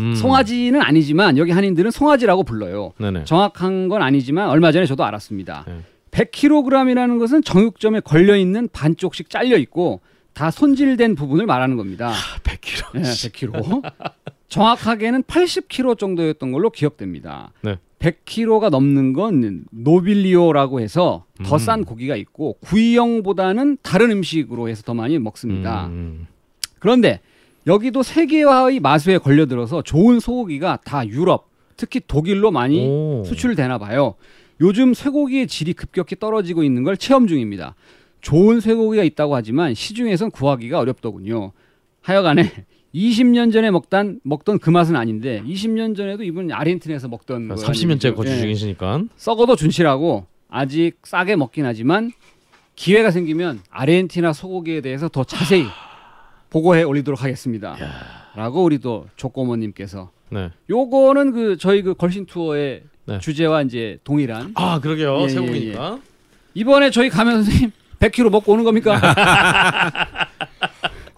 음. 0.00 0.12
송아지는 0.16 0.82
아니지만 0.82 1.38
여기 1.38 1.52
한인들은 1.52 1.92
송아지라고 1.92 2.42
불러요. 2.42 2.94
네네. 2.98 3.24
정확한 3.26 3.88
건 3.88 4.02
아니지만 4.02 4.48
얼마 4.48 4.72
전에 4.72 4.84
저도 4.84 5.04
알았습니다. 5.04 5.66
네. 5.68 5.80
100kg이라는 6.10 7.20
것은 7.20 7.42
정육점에 7.44 8.00
걸려 8.00 8.36
있는 8.36 8.68
반쪽씩 8.72 9.30
잘려 9.30 9.56
있고 9.58 10.00
다 10.34 10.50
손질된 10.50 11.14
부분을 11.14 11.46
말하는 11.46 11.76
겁니다. 11.76 12.12
100kg. 12.42 12.92
네, 12.94 13.02
100kg. 13.02 13.92
정확하게는 14.48 15.24
80kg 15.24 15.98
정도였던 15.98 16.52
걸로 16.52 16.70
기억됩니다. 16.70 17.52
네. 17.62 17.76
100kg가 17.98 18.70
넘는 18.70 19.12
건 19.12 19.64
노빌리오라고 19.70 20.80
해서 20.80 21.24
더 21.44 21.56
음. 21.56 21.58
싼 21.58 21.84
고기가 21.84 22.16
있고 22.16 22.56
구이용보다는 22.60 23.78
다른 23.82 24.10
음식으로 24.12 24.68
해서 24.68 24.82
더 24.82 24.94
많이 24.94 25.18
먹습니다. 25.18 25.86
음. 25.88 26.26
그런데 26.78 27.20
여기도 27.66 28.02
세계화의 28.02 28.80
마수에 28.80 29.18
걸려들어서 29.18 29.82
좋은 29.82 30.20
소고기가 30.20 30.78
다 30.84 31.06
유럽, 31.06 31.48
특히 31.76 32.00
독일로 32.06 32.50
많이 32.50 32.86
오. 32.86 33.24
수출되나 33.26 33.78
봐요. 33.78 34.14
요즘 34.60 34.94
쇠고기의 34.94 35.46
질이 35.46 35.72
급격히 35.72 36.16
떨어지고 36.16 36.62
있는 36.62 36.82
걸 36.84 36.96
체험 36.96 37.26
중입니다. 37.26 37.74
좋은 38.20 38.60
쇠고기가 38.60 39.02
있다고 39.04 39.36
하지만 39.36 39.74
시중에선 39.74 40.30
구하기가 40.30 40.78
어렵더군요. 40.78 41.52
하여간에 42.00 42.50
20년 42.94 43.52
전에 43.52 43.70
먹던 43.70 44.20
먹던 44.22 44.58
그 44.58 44.70
맛은 44.70 44.96
아닌데 44.96 45.42
20년 45.46 45.96
전에도 45.96 46.22
이분 46.24 46.50
아르헨티나에서 46.50 47.08
먹던 47.08 47.48
거라는 47.48 47.62
30년째 47.68 47.90
얘기죠. 47.90 48.14
거주 48.14 48.32
예. 48.32 48.38
중이시니까. 48.38 49.02
썩어도 49.16 49.56
준치라고 49.56 50.26
아직 50.48 50.94
싸게 51.02 51.36
먹긴 51.36 51.66
하지만 51.66 52.10
기회가 52.76 53.10
생기면 53.10 53.60
아르헨티나 53.70 54.32
소고기에 54.32 54.80
대해서 54.80 55.08
더 55.08 55.24
자세히 55.24 55.66
보고해 56.50 56.82
올리도록 56.82 57.22
하겠습니다. 57.22 57.76
라고 58.34 58.64
우리 58.64 58.78
또 58.78 59.06
조꼬모님께서 59.16 60.10
네. 60.30 60.50
요거는 60.70 61.32
그 61.32 61.56
저희 61.58 61.82
그 61.82 61.94
걸신 61.94 62.26
투어의 62.26 62.82
네. 63.06 63.18
주제와 63.18 63.62
이제 63.62 63.98
동일한 64.04 64.52
아 64.54 64.80
그러게요. 64.80 65.18
예, 65.20 65.22
예, 65.24 65.28
세국이니까. 65.28 66.00
이번에 66.54 66.90
저희 66.90 67.08
가면 67.10 67.42
선생님 67.44 67.72
100kg 68.00 68.30
먹고 68.30 68.52
오는 68.52 68.64
겁니까? 68.64 69.00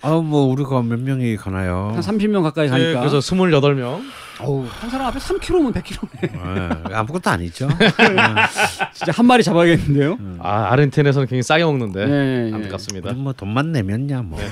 아뭐 0.03 0.47
우리가 0.53 0.83
몇 0.83 0.99
명이 1.01 1.37
가나요? 1.37 1.93
한 1.95 2.01
30명 2.01 2.43
가까이 2.43 2.67
예, 2.67 2.71
가니까. 2.71 3.01
그래서 3.01 3.19
28명. 3.19 4.01
어우, 4.41 4.67
한 4.69 4.89
사람 4.89 5.09
앞에 5.09 5.19
3kg면 5.19 5.75
100kg네. 5.75 6.91
예, 6.91 6.95
아무것도 6.95 7.29
아니죠. 7.31 7.69
진짜 8.95 9.13
한 9.13 9.27
마리 9.27 9.43
잡아야겠는데요. 9.43 10.19
아 10.39 10.69
아르헨티나에서는 10.73 11.27
굉장히 11.27 11.43
싸게 11.43 11.65
먹는데 11.65 12.01
예, 12.09 12.49
예. 12.49 12.55
안타깝습니다. 12.55 13.13
뭐 13.13 13.33
돈만 13.35 13.73
내면야 13.73 14.23
뭐. 14.23 14.39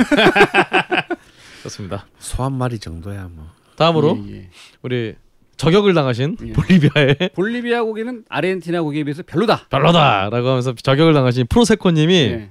그렇습니다. 1.61 2.07
소 2.18 2.42
한 2.44 2.53
마리 2.53 2.78
정도야 2.78 3.28
뭐. 3.34 3.46
다음으로 3.76 4.18
예, 4.28 4.34
예. 4.34 4.49
우리 4.82 5.14
저격을 5.57 5.94
당하신 5.94 6.36
예. 6.46 6.53
볼리비아의 6.53 7.30
볼리비아 7.34 7.82
고기는 7.82 8.24
아르헨티나 8.28 8.82
고기에 8.82 9.05
비해서 9.05 9.22
별로다. 9.26 9.66
별로다라고 9.70 10.49
하면서 10.49 10.72
저격을 10.74 11.14
당하신 11.14 11.46
프로세코님이 11.49 12.14
예. 12.14 12.51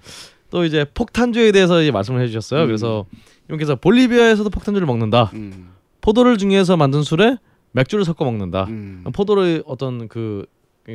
또 0.50 0.66
이제 0.66 0.86
폭탄주에 0.94 1.52
대해서 1.52 1.82
이제 1.82 1.92
말씀을 1.92 2.22
해주셨어요. 2.22 2.62
음. 2.64 2.68
그래서 2.68 3.06
이분께서 3.46 3.76
볼리비아에서도 3.76 4.50
폭탄주를 4.50 4.86
먹는다. 4.86 5.32
음, 5.34 5.70
포도를 6.02 6.38
중에서 6.38 6.78
만든 6.78 7.04
술에 7.04 7.38
맥주를 7.72 8.06
섞어 8.06 8.26
먹는다. 8.26 8.66
음, 8.70 9.04
포도를 9.14 9.64
어떤 9.66 10.08
그 10.08 10.46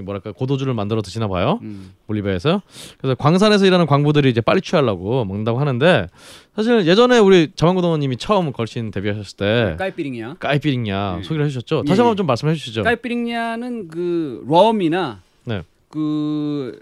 뭐랄까 0.05 0.33
고도주를 0.33 0.73
만들어 0.73 1.03
드시나 1.03 1.29
봐요. 1.29 1.59
음. 1.63 1.93
볼리비아에서. 2.07 2.63
그래서 2.97 3.15
광산에서 3.15 3.67
일하는 3.67 3.85
광부들이 3.85 4.31
이제 4.31 4.41
빨리 4.41 4.63
취하려고 4.63 5.25
먹는다고 5.27 5.61
하는데 5.61 6.07
사실 6.57 6.87
예전에 6.87 7.19
우리 7.19 7.51
자만고동님이 7.55 8.17
처음 8.17 8.53
걸신 8.53 8.91
데뷔하셨을 8.91 9.37
때. 9.37 9.77
까이피링냐 10.41 11.17
예. 11.19 11.23
소개를 11.23 11.45
해주셨죠. 11.45 11.83
예, 11.85 11.89
다시 11.89 12.01
한번 12.01 12.15
예. 12.15 12.17
좀 12.17 12.27
말씀해 12.27 12.55
주시죠. 12.55 12.85
까이피링냐는 12.85 13.89
그 13.89 14.43
럼이나 14.49 15.21
네. 15.45 15.63
그, 15.91 16.81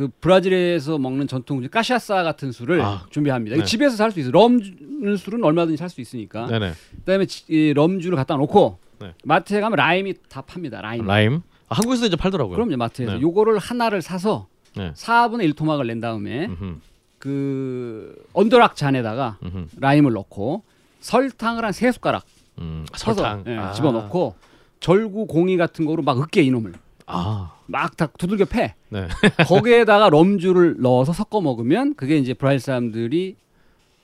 그 0.00 0.08
브라질에서 0.22 0.96
먹는 0.96 1.28
전통 1.28 1.60
까샤사 1.70 2.22
같은 2.22 2.52
술을 2.52 2.80
아, 2.80 3.04
준비합니다. 3.10 3.56
네. 3.56 3.64
집에서 3.64 3.96
살 3.96 4.10
수 4.10 4.18
있어. 4.20 4.30
럼 4.30 4.62
주- 4.62 4.72
술은 5.18 5.44
얼마든지 5.44 5.76
살 5.76 5.90
수 5.90 6.00
있으니까. 6.00 6.46
네네. 6.46 6.72
그다음에 7.00 7.26
지- 7.26 7.44
이 7.48 7.74
럼주를 7.74 8.16
갖다 8.16 8.34
놓고 8.36 8.78
네. 9.00 9.12
마트에 9.24 9.60
가면 9.60 9.76
라임이 9.76 10.14
다 10.30 10.40
팝니다. 10.40 10.80
라임. 10.80 11.04
라임. 11.04 11.42
아, 11.68 11.74
한국에서도 11.74 12.06
이제 12.06 12.16
팔더라고요. 12.16 12.56
그럼요 12.56 12.78
마트에서 12.78 13.12
네. 13.16 13.20
요거를 13.20 13.58
하나를 13.58 14.00
사서 14.00 14.46
네. 14.74 14.90
4분의 14.94 15.44
1 15.44 15.52
토막을 15.52 15.86
낸 15.86 16.00
다음에 16.00 16.46
음흠, 16.46 16.76
그 17.18 18.24
on 18.32 18.42
the 18.42 18.56
rock 18.56 18.76
잔에다가 18.76 19.36
음흠, 19.42 19.66
라임을 19.80 20.12
넣고 20.14 20.62
설탕을 21.00 21.62
한 21.62 21.72
세 21.72 21.92
숟가락 21.92 22.24
음, 22.58 22.86
쳐서 22.96 23.22
설탕. 23.22 23.44
예, 23.48 23.56
아. 23.58 23.72
집어넣고 23.72 24.34
절구 24.80 25.26
공이 25.26 25.58
같은 25.58 25.84
거로 25.84 26.02
막 26.02 26.18
으깨 26.18 26.40
이놈을 26.40 26.72
아, 27.06 27.52
막 27.70 27.96
다 27.96 28.06
두들겨 28.18 28.44
패 28.46 28.74
네. 28.88 29.06
거기에다가 29.46 30.10
럼주를 30.10 30.76
넣어서 30.80 31.12
섞어 31.12 31.40
먹으면 31.40 31.94
그게 31.94 32.18
이제 32.18 32.34
브라질 32.34 32.60
사람들이 32.60 33.36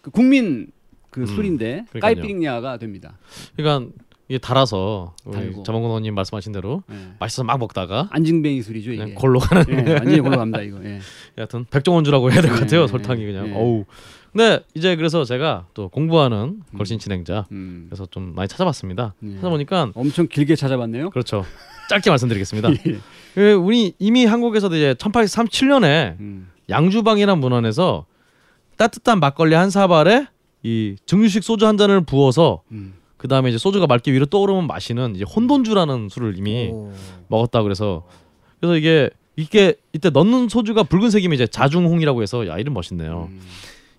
그 0.02 0.10
국민 0.10 0.68
그 1.10 1.22
음, 1.22 1.26
술인데. 1.26 1.86
caipirinha가 1.98 2.76
됩니다. 2.76 3.16
그러니까 3.56 3.90
이게 4.28 4.38
달아서 4.38 5.14
달고. 5.32 5.62
자만고동님 5.62 6.14
말씀하신 6.14 6.52
대로 6.52 6.82
예. 6.90 6.94
맛있어서 7.18 7.44
막 7.44 7.58
먹다가 7.58 8.08
앉은뱅이 8.10 8.60
술이죠 8.60 8.92
이게. 8.92 9.02
그냥 9.02 9.14
골로 9.14 9.38
가는. 9.38 9.64
예, 9.88 9.92
완전히 9.94 10.20
골로 10.20 10.36
갑니다 10.36 10.60
이거. 10.60 10.84
예. 10.84 11.00
여하튼 11.38 11.64
백종원주라고 11.70 12.32
해야 12.32 12.42
될것 12.42 12.58
예, 12.58 12.64
같아요. 12.64 12.82
예, 12.82 12.86
설탕이 12.86 13.22
예, 13.22 13.26
그냥. 13.26 13.48
예. 13.48 13.54
어우. 13.54 13.84
근데 14.32 14.60
이제 14.74 14.94
그래서 14.96 15.24
제가 15.24 15.68
또 15.72 15.88
공부하는 15.88 16.60
걸신 16.76 16.98
진행자 16.98 17.46
음. 17.52 17.86
그래서 17.88 18.04
좀 18.10 18.34
많이 18.34 18.48
찾아봤습니다. 18.48 19.14
예. 19.22 19.34
찾아보니까 19.36 19.92
엄청 19.94 20.26
길게 20.28 20.54
찾아봤네요. 20.56 21.08
그렇죠. 21.10 21.46
짧게 21.88 22.10
말씀드리겠습니다. 22.10 22.70
예. 22.72 22.98
그 23.36 23.52
우리 23.52 23.92
이미 23.98 24.24
한국에서도 24.24 24.74
이제 24.76 24.94
1837년에 24.94 26.18
음. 26.20 26.48
양주방이라는 26.70 27.38
문헌에서 27.38 28.06
따뜻한 28.78 29.20
막걸리 29.20 29.54
한 29.54 29.68
사발에 29.68 30.26
이 30.62 30.96
증류식 31.04 31.44
소주 31.44 31.66
한 31.66 31.76
잔을 31.76 32.00
부어서 32.00 32.62
음. 32.72 32.94
그 33.18 33.28
다음에 33.28 33.50
이제 33.50 33.58
소주가 33.58 33.86
맑게 33.86 34.10
위로 34.10 34.24
떠오르면 34.24 34.66
마시는 34.66 35.16
이제 35.16 35.24
혼돈주라는 35.24 36.08
술을 36.08 36.38
이미 36.38 36.72
먹었다 37.28 37.62
그래서 37.62 38.06
그래서 38.58 38.74
이게 38.78 39.10
이게 39.36 39.74
이때 39.92 40.08
넣는 40.08 40.48
소주가 40.48 40.82
붉은색이면 40.84 41.34
이제 41.34 41.46
자중홍이라고 41.46 42.22
해서 42.22 42.46
야 42.48 42.56
이름 42.56 42.72
멋있네요. 42.72 43.28
음. 43.30 43.40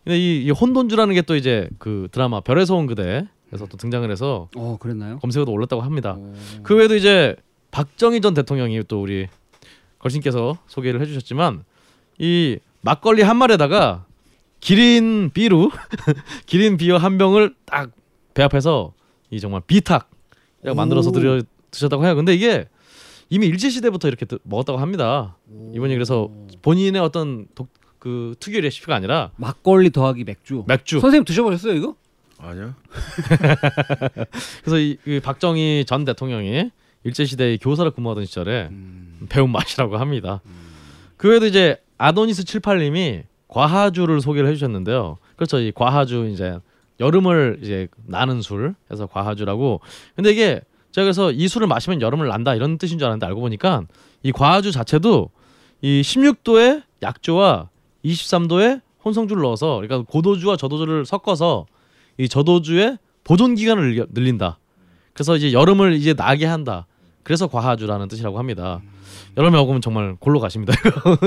근데 0.03 0.17
이, 0.17 0.45
이 0.45 0.49
혼돈주라는 0.49 1.13
게 1.13 1.21
또 1.21 1.35
이제 1.35 1.69
그 1.77 2.07
드라마 2.11 2.39
별에서 2.39 2.75
온 2.75 2.87
그대에서 2.87 3.67
또 3.69 3.77
등장을 3.77 4.09
해서 4.09 4.49
어 4.55 4.77
그랬나요? 4.79 5.19
검색어도 5.19 5.51
올랐다고 5.51 5.83
합니다. 5.83 6.15
오. 6.17 6.33
그 6.63 6.75
외에도 6.75 6.95
이제 6.95 7.35
박정희 7.81 8.21
전 8.21 8.33
대통령이 8.33 8.81
또 8.87 8.99
우리 9.03 9.27
걸신께서 9.99 10.57
소개를 10.65 10.99
해주셨지만 10.99 11.63
이 12.17 12.57
막걸리 12.81 13.21
한 13.21 13.37
말에다가 13.37 14.03
기린 14.59 15.29
비루 15.31 15.69
기린 16.47 16.77
비어 16.77 16.97
한 16.97 17.19
병을 17.19 17.53
딱배 17.65 18.41
앞에서 18.41 18.93
이 19.29 19.39
정말 19.39 19.61
비탁 19.67 20.09
만들어서 20.75 21.11
드려 21.11 21.43
드셨다고 21.69 22.03
해요. 22.03 22.15
근데 22.15 22.33
이게 22.33 22.67
이미 23.29 23.45
일제 23.45 23.69
시대부터 23.69 24.07
이렇게 24.07 24.25
드- 24.25 24.39
먹었다고 24.41 24.79
합니다. 24.79 25.37
이분이 25.75 25.93
그래서 25.93 26.31
본인의 26.63 26.99
어떤 26.99 27.45
독, 27.53 27.69
그 27.99 28.33
특유의 28.39 28.61
레시피가 28.61 28.95
아니라 28.95 29.29
막걸리 29.35 29.91
더하기 29.91 30.23
맥주. 30.23 30.63
맥주. 30.65 30.99
선생님 30.99 31.25
드셔보셨어요 31.25 31.73
이거? 31.73 31.95
아니요. 32.39 32.73
그래서 34.63 34.79
이, 34.79 34.97
이 35.05 35.19
박정희 35.19 35.85
전 35.87 36.05
대통령이 36.05 36.71
일제 37.07 37.23
시대에 37.23 37.55
교사를 37.55 37.89
근무하던 37.91 38.25
시절에 38.25 38.69
배운 39.29 39.49
맛이라고 39.49 39.95
합니다. 39.95 40.41
그 41.15 41.29
외에도 41.29 41.45
이제 41.45 41.77
아도니스 41.97 42.43
78님이 42.43 43.23
과하주를 43.47 44.19
소개를 44.19 44.49
해주셨는데요. 44.49 45.17
그렇죠, 45.37 45.57
이 45.59 45.71
과하주 45.71 46.29
이제 46.33 46.59
여름을 46.99 47.59
이제 47.61 47.87
나는 48.05 48.41
술 48.41 48.75
해서 48.91 49.05
과하주라고. 49.05 49.79
근데 50.17 50.31
이게 50.31 50.59
제가 50.91 51.05
그래서 51.05 51.31
이 51.31 51.47
술을 51.47 51.67
마시면 51.67 52.01
여름을 52.01 52.27
난다 52.27 52.55
이런 52.55 52.77
뜻인 52.77 52.99
줄 52.99 53.05
알았는데 53.05 53.25
알고 53.25 53.39
보니까 53.39 53.83
이 54.21 54.33
과하주 54.33 54.73
자체도 54.73 55.29
이 55.81 56.01
16도의 56.01 56.83
약주와 57.03 57.69
23도의 58.03 58.81
혼성주를 59.05 59.43
넣어서 59.43 59.77
그러니까 59.77 60.01
고도주와 60.11 60.57
저도주를 60.57 61.05
섞어서 61.05 61.67
이 62.17 62.27
저도주의 62.27 62.97
보존 63.23 63.55
기간을 63.55 64.07
늘린다. 64.09 64.59
그래서 65.13 65.37
이제 65.37 65.53
여름을 65.53 65.93
이제 65.93 66.13
나게 66.13 66.45
한다. 66.45 66.85
그래서 67.27 67.47
과하주라는 67.47 68.07
뜻이라고 68.07 68.39
합니다. 68.39 68.79
여름에 69.35 69.57
먹으면 69.57 69.81
정말 69.81 70.15
골로 70.17 70.39
가십니다. 70.39 70.73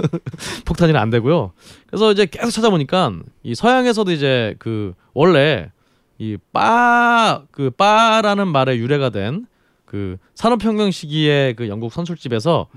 폭탄이는 0.64 0.98
안 0.98 1.10
되고요. 1.10 1.52
그래서 1.86 2.10
이제 2.10 2.24
계속 2.24 2.50
찾아보니까 2.52 3.12
이 3.42 3.54
서양에서도 3.54 4.10
이제 4.12 4.54
그 4.58 4.94
원래 5.12 5.70
이 6.18 6.38
바 6.52 7.44
그 7.52 7.68
바라는 7.70 8.48
말의 8.48 8.78
유래가 8.78 9.10
된 9.10 9.46
그 9.84 10.16
산업혁명 10.36 10.90
시기에 10.92 11.54
그 11.56 11.68
영국 11.68 11.92
선술집에서 11.92 12.68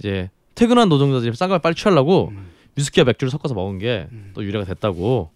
이제 0.00 0.30
퇴근한 0.56 0.88
노동자들이 0.88 1.34
싼걸 1.36 1.60
빨리 1.60 1.74
취하려고 1.76 2.32
위스키와 2.74 3.04
맥주를 3.04 3.30
섞어서 3.30 3.54
먹은 3.54 3.78
게 3.78 4.08
또 4.34 4.44
유래가 4.44 4.64
됐다고. 4.66 5.30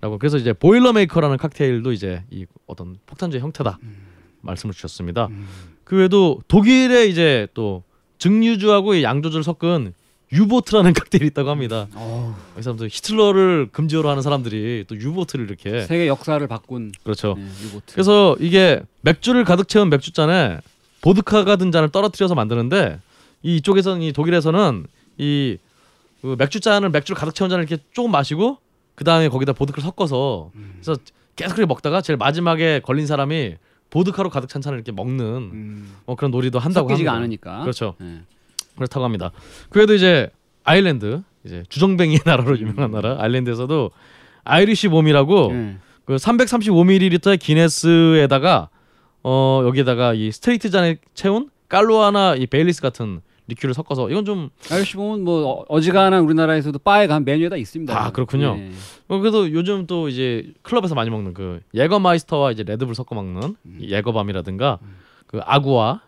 라고 0.00 0.18
그래서 0.18 0.36
이제 0.36 0.52
boilermaker라는 0.52 1.38
칵테일도 1.38 1.90
이제 1.92 2.22
이 2.30 2.44
어떤 2.66 2.98
폭탄주의 3.06 3.42
형태다 3.42 3.78
말씀을 4.42 4.74
주셨습니다. 4.74 5.28
그 5.84 5.96
외에도 5.96 6.40
독일에 6.48 7.06
이제 7.06 7.46
또 7.54 7.82
증류주하고 8.18 8.94
이 8.94 9.02
양조주를 9.02 9.44
섞은 9.44 9.94
유보트라는 10.32 10.92
칵테일이 10.94 11.26
있다고 11.28 11.50
합니다. 11.50 11.86
이 12.58 12.62
사람들 12.62 12.88
히틀러를 12.90 13.68
금지어로 13.72 14.08
하는 14.08 14.22
사람들이 14.22 14.84
또 14.88 14.96
유보트를 14.96 15.44
이렇게 15.46 15.82
세계 15.82 16.06
역사를 16.08 16.44
바꾼 16.46 16.92
그렇죠. 17.02 17.34
네, 17.36 17.44
유보트. 17.64 17.92
그래서 17.94 18.36
이게 18.40 18.80
맥주를 19.02 19.44
가득 19.44 19.68
채운 19.68 19.90
맥주잔에 19.90 20.58
보드카가 21.02 21.56
든 21.56 21.70
잔을 21.70 21.90
떨어뜨려서 21.90 22.34
만드는데 22.34 22.98
이쪽에서는 23.42 24.02
이 24.02 24.12
독일에서는 24.12 24.86
이 25.18 25.58
그 26.22 26.36
맥주잔을 26.38 26.88
맥주를 26.88 27.18
가득 27.20 27.34
채운 27.34 27.50
잔을 27.50 27.66
이렇게 27.68 27.82
조금 27.92 28.10
마시고 28.10 28.56
그 28.94 29.04
다음에 29.04 29.28
거기다 29.28 29.52
보드카를 29.52 29.82
섞어서 29.84 30.50
그래서 30.80 30.98
계속 31.36 31.54
그렇게 31.56 31.66
먹다가 31.66 32.00
제일 32.00 32.16
마지막에 32.16 32.80
걸린 32.82 33.06
사람이 33.06 33.56
보드카로 33.94 34.28
가득 34.28 34.48
찬 34.48 34.60
잔을 34.60 34.78
이렇게 34.78 34.90
먹는 34.90 35.24
음, 35.24 35.94
뭐 36.04 36.16
그런 36.16 36.32
놀이도 36.32 36.58
한다고 36.58 36.88
섞이지가 36.88 37.12
합니다. 37.12 37.22
않으니까. 37.24 37.60
그렇죠. 37.60 37.94
네. 37.98 38.22
그렇다고 38.74 39.04
합니다. 39.04 39.30
그래도 39.70 39.94
이제 39.94 40.30
아일랜드 40.64 41.22
이제 41.44 41.62
주정뱅이의 41.68 42.20
나라로 42.26 42.58
유명한 42.58 42.90
나라 42.90 43.16
아일랜드에서도 43.20 43.92
Irish 44.42 44.88
bomb이라고 44.88 45.52
네. 45.52 45.78
그 46.06 46.16
335ml의 46.16 47.38
기네스에다가 47.38 48.68
어 49.22 49.62
여기에다가 49.64 50.12
이 50.14 50.32
스트레이트 50.32 50.70
잔에 50.70 50.96
채운 51.14 51.48
깔로아나 51.68 52.34
이 52.34 52.46
베일리스 52.48 52.82
같은 52.82 53.20
리큐르를 53.46 53.74
섞어서 53.74 54.10
이건 54.10 54.24
좀 54.24 54.50
아저씨 54.70 54.96
보면 54.96 55.22
뭐 55.22 55.44
어- 55.60 55.64
어지간한 55.68 56.22
우리나라에서도 56.24 56.78
바에 56.78 57.06
가면 57.06 57.24
메뉴에다 57.24 57.56
있습니다. 57.56 57.94
아, 58.06 58.10
그렇군요. 58.10 58.56
네. 58.56 58.70
어, 59.08 59.18
그래도 59.18 59.52
요즘 59.52 59.86
또 59.86 60.08
이제 60.08 60.52
클럽에서 60.62 60.94
많이 60.94 61.10
먹는 61.10 61.34
그 61.34 61.60
예거마이스터와 61.74 62.52
이제 62.52 62.62
레드불 62.62 62.94
섞어 62.94 63.14
먹는 63.14 63.56
이 63.80 63.90
Jägerbomb이라든가 63.90 64.78
그 65.26 65.40
아구아 65.42 66.00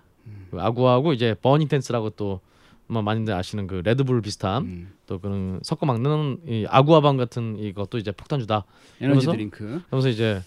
그 0.51 0.61
아구아하고 0.61 1.13
이제 1.13 1.35
버닝텐스라고 1.43 2.11
또뭐 2.11 3.03
많이들 3.03 3.35
아시는 3.35 3.67
그 3.67 3.83
레드불 3.85 4.23
비슷한 4.23 4.63
음, 4.63 4.93
또 5.07 5.19
그런 5.19 5.61
섞어 5.63 5.85
먹는 5.87 6.39
이 6.49 6.65
Agwa 6.69 6.93
bomb 6.93 7.17
같은 7.19 7.59
이것도 7.59 7.99
이제 7.99 8.13
폭탄주다. 8.13 8.65
에너지 9.01 9.27
그러면서? 9.27 9.33
드링크. 9.33 9.83
그러면서 9.87 10.09
이제 10.09 10.41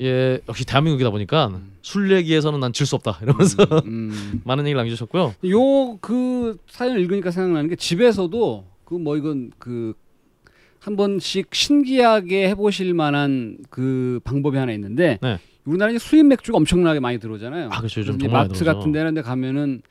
예 0.00 0.40
역시 0.48 0.64
대한민국이다 0.66 1.10
보니까 1.10 1.58
술 1.82 2.10
얘기에서는 2.12 2.60
난 2.60 2.72
질 2.72 2.86
수 2.86 2.96
없다 2.96 3.18
이러면서 3.22 3.62
음. 3.86 4.40
많은 4.44 4.64
얘기를 4.64 4.76
남겨주셨고요. 4.78 5.34
요 5.46 5.98
그 6.00 6.58
사연을 6.68 7.00
읽으니까 7.00 7.30
생각나는 7.30 7.68
게 7.70 7.76
집에서도 7.76 8.64
그 8.84 8.94
뭐 8.98 9.16
이건 9.16 9.52
그 9.58 9.94
한 10.80 10.94
번씩 10.94 11.52
신기하게 11.52 12.48
해보실 12.50 12.94
만한 12.94 13.58
그 13.70 14.20
방법이 14.22 14.56
하나 14.56 14.70
있는데 14.74 15.18
네. 15.20 15.38
우리나라 15.64 15.90
이제 15.90 15.98
수입 15.98 16.26
맥주가 16.26 16.56
엄청나게 16.58 17.00
많이 17.00 17.18
들어오잖아요. 17.18 17.70
아, 17.72 17.78
그렇죠. 17.78 18.02
요즘 18.02 18.12
마트 18.30 18.52
들어오죠. 18.52 18.64
같은 18.64 18.92
데는 18.92 19.14
데 19.14 19.20
가면은 19.22 19.82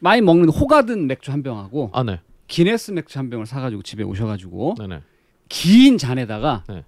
많이 0.00 0.20
먹는 0.20 0.48
호가든 0.48 1.06
맥주 1.06 1.30
한 1.30 1.44
병하고 1.44 1.90
아 1.92 2.02
네, 2.02 2.18
기네스 2.48 2.90
맥주 2.90 3.20
한 3.20 3.30
병을 3.30 3.46
사가지고 3.46 3.82
집에 3.82 4.02
오셔가지고 4.02 4.74
네네. 4.80 5.02
긴 5.48 5.96
잔에다가 5.96 6.64
네. 6.68 6.82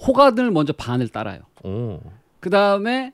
호가든을 0.00 0.50
먼저 0.50 0.72
반을 0.72 1.08
따라요. 1.08 1.40
오, 1.64 2.00
그 2.40 2.50
다음에 2.50 3.12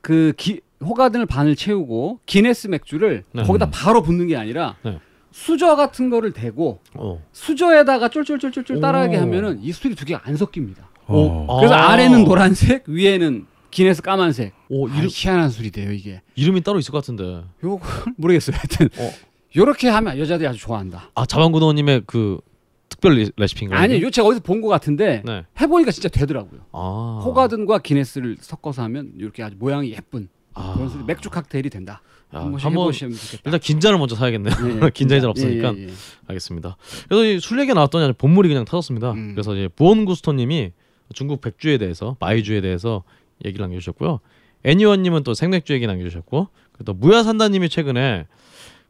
그 0.00 0.32
기, 0.36 0.60
호가든을 0.82 1.26
반을 1.26 1.56
채우고 1.56 2.20
기네스 2.26 2.68
맥주를 2.68 3.24
네. 3.32 3.42
거기다 3.42 3.70
바로 3.70 4.02
붓는 4.02 4.26
게 4.28 4.36
아니라 4.36 4.76
네. 4.82 4.98
수저 5.32 5.76
같은 5.76 6.08
거를 6.10 6.32
대고 6.32 6.80
오. 6.96 7.20
수저에다가 7.32 8.08
쫄쫄쫄쫄쫄 8.08 8.80
따라하게 8.80 9.18
오. 9.18 9.20
하면은 9.22 9.60
이 9.62 9.72
술이 9.72 9.94
두 9.94 10.04
개가 10.06 10.22
안 10.24 10.36
섞입니다. 10.36 10.88
어. 11.06 11.58
그래서 11.58 11.74
아. 11.74 11.90
아래는 11.90 12.24
노란색, 12.24 12.84
위에는 12.88 13.46
기네스 13.70 14.00
까만색. 14.02 14.54
오 14.70 14.88
아, 14.88 14.96
이름 14.96 15.08
희한한 15.10 15.50
술이 15.50 15.70
돼요 15.70 15.92
이게. 15.92 16.22
이름이 16.36 16.62
따로 16.62 16.78
있을 16.78 16.90
것 16.92 16.98
같은데. 16.98 17.44
요거 17.62 17.84
모르겠어요. 18.16 18.56
하여튼 18.56 18.88
어. 18.98 19.10
요렇게 19.54 19.88
하면 19.88 20.18
여자들이 20.18 20.48
아주 20.48 20.58
좋아한다. 20.58 21.10
아 21.14 21.26
자방구도님의 21.26 22.02
그 22.06 22.40
특별 22.88 23.14
리- 23.14 23.30
레시피인가요? 23.36 23.80
아니요, 23.80 24.00
요 24.06 24.10
제가 24.10 24.28
어디서 24.28 24.42
본 24.42 24.60
것 24.60 24.68
같은데 24.68 25.22
네. 25.24 25.44
해보니까 25.60 25.90
진짜 25.90 26.08
되더라고요. 26.08 26.60
아. 26.72 27.20
호가든과 27.24 27.78
기네스를 27.78 28.36
섞어서 28.40 28.82
하면 28.84 29.12
이렇게 29.18 29.42
아주 29.42 29.56
모양이 29.58 29.90
예쁜 29.90 30.28
아. 30.54 30.72
그런 30.74 30.88
술이 30.88 31.04
맥주 31.04 31.28
칵테일이 31.30 31.68
된다. 31.70 32.00
야, 32.34 32.40
한 32.40 32.54
한번 32.54 32.70
해보시면 32.84 33.14
좋겠다. 33.14 33.42
일단 33.44 33.60
긴 33.60 33.73
잔을 33.73 33.98
먼저 33.98 34.16
사야겠네요. 34.16 34.54
예, 34.82 34.90
긴 34.94 35.05
잔이 35.05 35.20
잘 35.20 35.30
없으니까. 35.30 35.74
예, 35.76 35.78
예, 35.78 35.86
예. 35.88 35.92
알겠습니다. 36.28 36.76
그래서 37.08 37.24
이 37.24 37.33
술 37.33 37.60
얘기 37.60 37.72
나왔더니 37.74 38.12
봇물이 38.14 38.48
그냥 38.48 38.64
터졌습니다. 38.64 39.12
음. 39.12 39.32
그래서 39.34 39.54
이제 39.54 39.68
부온구스토님이 39.68 40.72
중국 41.14 41.40
백주에 41.40 41.78
대해서 41.78 42.16
바이주에 42.18 42.60
대해서 42.60 43.04
얘기를 43.44 43.62
남겨주셨고요. 43.62 44.18
애니원님은 44.64 45.22
또 45.22 45.34
생맥주 45.34 45.72
얘기 45.74 45.86
남겨주셨고 45.86 46.48
또 46.84 46.94
무야산다님이 46.94 47.68
최근에 47.68 48.26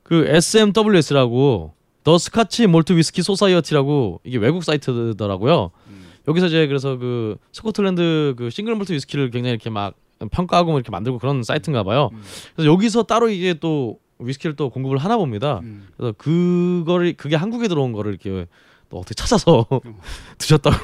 그 0.03 0.25
SMWS라고 0.29 1.75
The 2.07 2.19
Scotch 2.19 2.69
Malt 2.69 2.93
Whisky 2.93 3.21
Society라고 3.21 4.21
이게 4.23 4.39
외국 4.39 4.63
사이트더라고요. 4.63 5.73
여기서 6.29 6.47
이제 6.47 6.69
그래서 6.69 6.99
그 6.99 7.37
스코틀랜드 7.51 8.37
그 8.39 8.49
싱글 8.49 8.77
몰트 8.77 8.93
위스키를 8.93 9.31
굉장히 9.33 9.55
이렇게 9.55 9.71
막 9.71 9.95
평가하고 10.31 10.71
뭐 10.71 10.79
이렇게 10.79 10.93
만들고 10.93 11.19
그런 11.19 11.43
사이트인가 11.43 11.83
봐요. 11.83 12.11
그래서 12.55 12.71
여기서 12.71 13.03
따로 13.03 13.29
이게 13.29 13.55
또 13.55 13.99
위스키를 14.21 14.55
또 14.55 14.71
공급을 14.71 14.99
하나 14.99 15.17
봅니다. 15.17 15.59
음. 15.65 15.89
그래서 15.97 16.15
그거를 16.17 17.15
그게 17.15 17.35
한국에 17.35 17.67
들어온 17.67 17.91
거를 17.91 18.13
이렇게 18.13 18.47
또 18.89 18.99
어떻게 18.99 19.15
찾아서 19.15 19.67
드셨다고. 20.39 20.77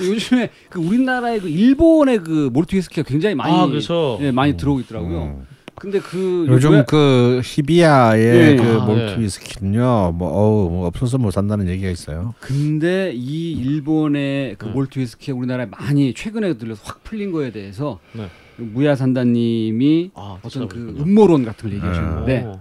요즘에 0.00 0.48
그 0.70 0.80
우리나라의 0.80 1.40
그 1.40 1.50
일본의 1.50 2.20
그 2.20 2.48
몰트 2.50 2.74
위스키가 2.76 3.06
굉장히 3.06 3.34
많이 3.34 3.54
아 3.54 3.66
그렇죠. 3.66 4.16
예, 4.22 4.30
많이 4.30 4.56
들어오고 4.56 4.80
있더라고요. 4.80 5.22
음. 5.22 5.57
근데 5.80 6.00
그 6.00 6.46
요즘 6.48 6.70
뭐야- 6.70 6.86
그 6.86 7.40
히비아의 7.44 8.52
예. 8.52 8.56
그 8.56 8.62
아, 8.80 8.84
몰트 8.84 9.12
예. 9.18 9.22
위스키는요, 9.22 10.12
뭐 10.16 10.28
어우 10.30 10.70
뭐 10.70 10.86
없어서 10.86 11.18
못 11.18 11.30
산다는 11.30 11.68
얘기가 11.68 11.88
있어요. 11.90 12.34
근데 12.40 13.12
이 13.14 13.52
일본의 13.52 14.56
그 14.58 14.66
네. 14.66 14.72
몰트 14.72 14.98
위스키가 14.98 15.36
우리나라에 15.36 15.66
많이 15.66 16.12
최근에 16.14 16.54
들려서 16.58 16.82
확 16.84 17.04
풀린 17.04 17.30
거에 17.32 17.50
대해서 17.52 17.98
네. 18.12 18.28
그 18.56 18.62
무야산다님이 18.62 20.10
아, 20.14 20.38
어떤 20.42 20.68
그. 20.68 20.96
음모론 20.98 21.44
같은 21.44 21.68
걸 21.68 21.76
얘기하셨는데 21.78 22.42
오. 22.44 22.60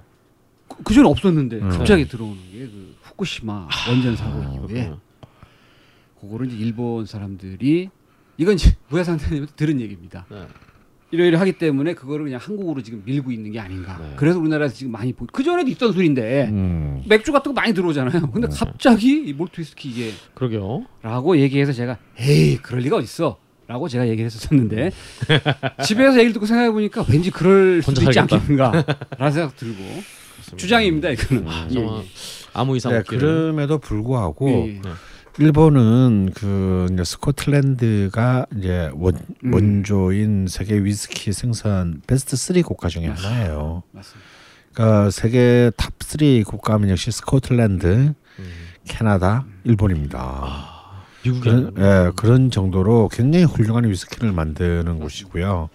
그, 0.68 0.84
그 0.84 0.94
전에 0.94 1.08
없었는데 1.08 1.56
음. 1.58 1.70
갑자기 1.70 2.08
들어오는 2.08 2.38
게 2.52 2.60
그 2.60 2.96
후쿠시마 3.04 3.68
원전 3.90 4.16
사고 4.16 4.44
이후에 4.44 4.68
그렇군요. 4.68 5.00
그거를 6.22 6.48
이제 6.48 6.58
일본 6.58 7.06
사람들이 7.06 7.90
이건 8.38 8.54
이제 8.56 8.76
무야산다님한테 8.90 9.54
들은 9.56 9.82
얘기입니다. 9.82 10.26
네. 11.10 11.18
이러이러 11.18 11.40
하기 11.40 11.54
때문에 11.54 11.94
그거를 11.94 12.26
그냥 12.26 12.40
한국으로 12.42 12.82
지금 12.82 13.02
밀고 13.06 13.32
있는 13.32 13.52
게 13.52 13.60
아닌가. 13.60 13.98
네. 14.00 14.14
그래서 14.18 14.40
우리나라에서 14.40 14.76
지금 14.76 14.92
많이 14.92 15.14
보. 15.14 15.26
그 15.32 15.44
전에도 15.44 15.70
있던 15.70 15.94
술인데 15.94 16.48
음. 16.52 17.04
맥주 17.08 17.32
같은 17.32 17.54
거 17.54 17.62
많이 17.62 17.74
들어오잖아요. 17.74 18.30
근데 18.32 18.48
갑자기 18.48 19.24
이 19.26 19.34
몰트 19.34 19.62
위스키 19.62 19.90
이게 19.90 20.12
그러게요. 20.34 20.86
라고 21.02 21.38
얘기해서 21.38 21.72
제가 21.72 21.98
에이 22.20 22.58
그럴 22.58 22.82
리가 22.82 22.98
어딨어 22.98 23.38
라고 23.68 23.88
제가 23.88 24.08
얘기를 24.08 24.26
했었는데 24.26 24.92
집에서 25.84 26.14
얘기를 26.16 26.34
듣고 26.34 26.46
생각해 26.46 26.72
보니까 26.72 27.06
왠지 27.10 27.32
그럴 27.32 27.82
수도 27.82 28.02
있지 28.02 28.14
살겠다. 28.14 28.36
않겠는가 28.38 28.86
라는 29.18 29.32
생각 29.34 29.56
들고 29.58 29.78
주장입니다 30.56 31.10
이거는 31.10 31.48
아, 31.48 31.68
예, 31.70 31.74
정말 31.74 32.00
예. 32.02 32.06
아무 32.54 32.78
이상 32.78 32.94
네. 32.94 33.02
그럼에도 33.06 33.78
불구하고 33.80 34.50
예. 34.70 34.82
일본은 35.40 36.32
그 36.34 36.88
이제 36.92 37.04
스코틀랜드가 37.04 38.48
이제 38.58 38.90
원, 38.96 39.20
음. 39.44 39.54
원조인 39.54 40.48
세계 40.48 40.76
위스키 40.84 41.32
생산 41.32 42.02
베스트 42.08 42.36
3 42.36 42.64
국가 42.64 42.88
중에 42.88 43.08
하나예요. 43.08 43.84
맞습니다. 43.92 44.28
그러니까 44.74 45.12
세계 45.12 45.72
탑3 45.78 46.44
국가면 46.44 46.90
역시 46.90 47.12
스코틀랜드, 47.12 48.14
음. 48.40 48.46
캐나다, 48.86 49.46
일본입니다. 49.64 50.20
아, 50.20 51.04
미국이 51.24 51.42
그런, 51.42 51.68
아니라. 51.68 52.06
예, 52.06 52.12
그런 52.16 52.50
정도로 52.50 53.10
굉장히 53.10 53.46
훌륭한 53.46 53.88
위스키를 53.88 54.32
만드는 54.32 55.00
곳이고요. 55.00 55.70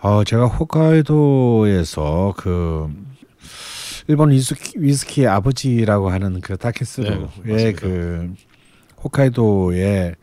어, 0.00 0.24
제가 0.24 0.46
홋카이도에서 0.46 2.34
그 2.38 2.88
일본 4.08 4.30
위스키, 4.30 4.78
위스키의 4.78 5.28
아버지라고 5.28 6.10
하는 6.10 6.40
그 6.40 6.52
네, 6.52 6.56
다케스루의 6.56 7.20
맞습니다. 7.20 7.80
그 7.80 8.34
홋카이도의 9.04 10.14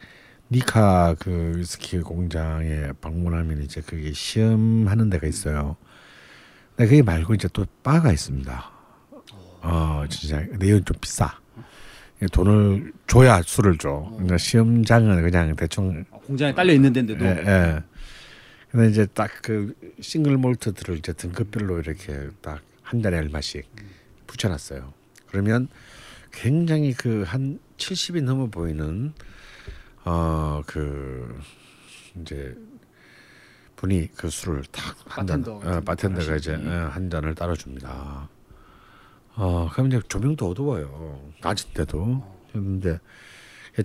니카 0.52 1.16
그 1.20 1.54
위스키 1.58 2.00
공장에 2.00 2.92
방문하면 3.02 3.62
이제 3.64 3.82
그게 3.82 4.12
시음하는 4.12 5.10
데가 5.10 5.28
있어요. 5.28 5.76
근데 6.76 6.90
그게 6.90 7.02
말고 7.04 7.34
이제 7.36 7.48
또 7.54 7.66
바가 7.84 8.12
있습니다. 8.12 8.72
어, 9.62 10.04
진짜 10.10 10.40
근데 10.48 10.68
이건 10.68 10.86
좀 10.86 10.98
비싸. 11.00 11.38
돈을 12.34 12.92
줘야 13.08 13.42
술을 13.42 13.78
줘. 13.78 14.08
그러니까 14.12 14.38
시험장은 14.38 15.22
그냥 15.22 15.56
대충 15.56 16.04
어, 16.10 16.20
공장에 16.20 16.54
딸려 16.54 16.74
있는 16.74 16.92
데인데도 16.92 17.24
예, 17.26 17.30
예. 17.30 17.84
근데 18.72 18.90
이제 18.90 19.06
딱 19.08 19.30
그 19.42 19.74
싱글 20.02 20.38
몰트들을 20.38 20.98
이제 20.98 21.14
등급별로 21.14 21.80
이렇게 21.80 22.30
딱한 22.42 23.02
잔에 23.02 23.18
얼마씩 23.18 23.70
붙여놨어요. 24.28 24.94
그러면 25.28 25.68
굉장히 26.32 26.94
그 26.94 27.24
한 27.26 27.60
70이 27.78 28.24
넘어 28.24 28.48
보이는 28.48 29.14
어 30.06 30.62
그 30.66 31.40
이제 32.22 32.56
분이 33.76 34.10
그 34.16 34.30
술을 34.30 34.64
탁한 34.72 35.26
잔, 35.28 35.42
바텐더 35.44 35.56
어, 35.78 35.82
바텐더가 35.82 36.36
이제. 36.36 36.52
예, 36.54 36.68
한 36.68 37.10
잔을 37.10 37.34
따라줍니다. 37.36 38.28
어, 39.36 39.70
그럼 39.72 39.88
이제 39.88 40.02
조명도 40.10 40.50
어두워요. 40.50 41.32
낮은 41.42 41.70
때도. 41.74 42.22
근데 42.52 43.00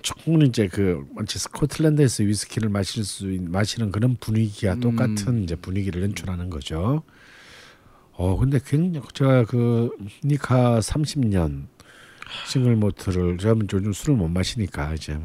충분히 0.03 0.47
이제 0.47 0.67
그 0.67 1.07
마치 1.15 1.39
스코틀랜드에서 1.39 2.25
위스키를 2.25 2.71
마실 2.71 3.05
수 3.05 3.31
있, 3.31 3.41
마시는 3.41 3.93
그런 3.93 4.17
분위기와 4.19 4.75
똑같은 4.77 5.45
이제 5.45 5.55
분위기를 5.55 6.03
연출하는 6.03 6.51
거죠. 6.51 7.05
어 8.13 8.37
근데 8.37 8.59
굉장히 8.65 9.07
제가 9.13 9.45
그 9.45 9.91
니카 10.25 10.81
30년 10.81 11.67
싱글 12.47 12.77
모트를 12.77 13.39
제가 13.39 13.55
요즘 13.73 13.93
술을 13.93 14.17
못 14.17 14.29
마시니까 14.29 14.95
이제 14.95 15.19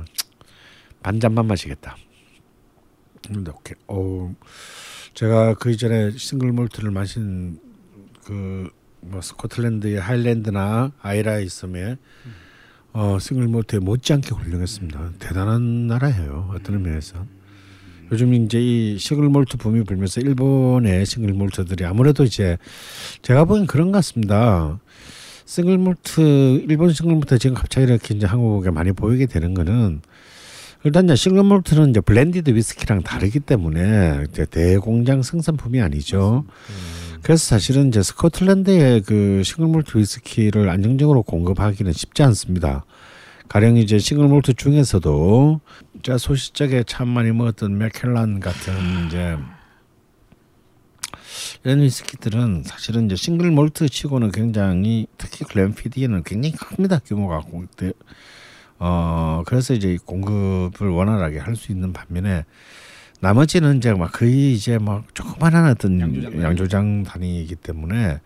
반 1.01 1.19
잔만 1.19 1.47
마시겠다. 1.47 1.95
근데 3.27 3.51
오케이. 3.51 3.75
어 3.87 4.33
제가 5.13 5.55
그 5.55 5.71
이전에 5.71 6.11
싱글 6.11 6.51
몰트를 6.51 6.91
마신 6.91 7.59
그 8.23 8.69
뭐 9.01 9.21
스코틀랜드의 9.21 9.99
하일랜드나 9.99 10.91
아일라에 11.01 11.43
있음에 11.43 11.97
어 12.91 13.17
싱글 13.19 13.47
몰트에 13.47 13.79
못지않게 13.79 14.29
훌륭했습니다. 14.31 15.13
대단한 15.19 15.87
나라예요. 15.87 16.51
어떤 16.53 16.75
의미에서. 16.75 17.25
요즘 18.11 18.33
이제 18.33 18.59
이 18.59 18.97
싱글 18.97 19.29
몰트 19.29 19.57
붐이 19.57 19.83
불면서 19.83 20.19
일본의 20.21 21.05
싱글 21.05 21.33
몰트들이 21.33 21.85
아무래도 21.85 22.23
이제 22.23 22.57
제가 23.21 23.45
보기엔 23.45 23.67
그런 23.67 23.87
것 23.91 23.99
같습니다. 23.99 24.79
싱글 25.49 25.79
몰트 25.79 26.63
일본 26.69 26.93
싱글 26.93 27.15
몰트 27.15 27.39
지금 27.39 27.55
갑자기 27.55 27.87
이렇게 27.87 28.13
이제 28.13 28.27
한국에 28.27 28.69
많이 28.69 28.91
보이게 28.91 29.25
되는 29.25 29.55
거는 29.55 30.01
일단 30.83 31.05
이제 31.05 31.15
싱글 31.15 31.41
몰트는 31.41 31.89
이제 31.89 32.01
blended 32.01 32.51
위스키랑 32.51 33.01
다르기 33.01 33.39
때문에 33.39 34.25
이제 34.29 34.45
대공장 34.45 35.23
생산품이 35.23 35.81
아니죠. 35.81 36.45
그래서 37.23 37.47
사실은 37.47 37.87
이제 37.87 38.03
스코틀랜드의 38.03 39.01
그 39.01 39.41
싱글 39.43 39.69
몰트 39.69 39.97
위스키를 39.97 40.69
안정적으로 40.69 41.23
공급하기는 41.23 41.93
쉽지 41.93 42.21
않습니다. 42.21 42.85
가령 43.47 43.77
이제 43.77 43.97
싱글 43.97 44.27
몰트 44.27 44.53
중에서도 44.53 45.61
제가 46.03 46.19
소시적에 46.19 46.83
참 46.85 47.07
많이 47.07 47.31
먹었던 47.31 47.75
맥켈란 47.75 48.39
같은 48.39 49.07
이제 49.07 49.35
이런 51.63 51.81
위스키들은 51.81 52.63
사실은 52.63 53.05
이제 53.05 53.15
싱글 53.15 53.51
몰트 53.51 53.89
치고는 53.89 54.31
굉장히 54.31 55.07
특히 55.17 55.45
글렌피디에는 55.45 56.23
굉장히 56.23 56.55
큽니다 56.55 56.99
규모가 56.99 57.41
네. 57.77 57.91
어 58.79 59.43
그래서 59.45 59.73
이제 59.73 59.97
공급을 60.05 60.87
원활하게 60.87 61.39
할 61.39 61.55
수 61.57 61.71
있는 61.73 61.91
반면에 61.91 62.45
나머지는 63.19 63.77
이제 63.77 63.93
막 63.93 64.11
거의 64.13 64.53
이제 64.53 64.77
막 64.77 65.03
조그만한 65.13 65.69
어떤 65.69 65.99
양조장 65.99 66.41
양조장 66.41 67.03
단위이기 67.03 67.55
때문에 67.55 68.21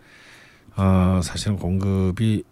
어 0.75 1.19
사실은 1.23 1.57
공급이 1.57 2.43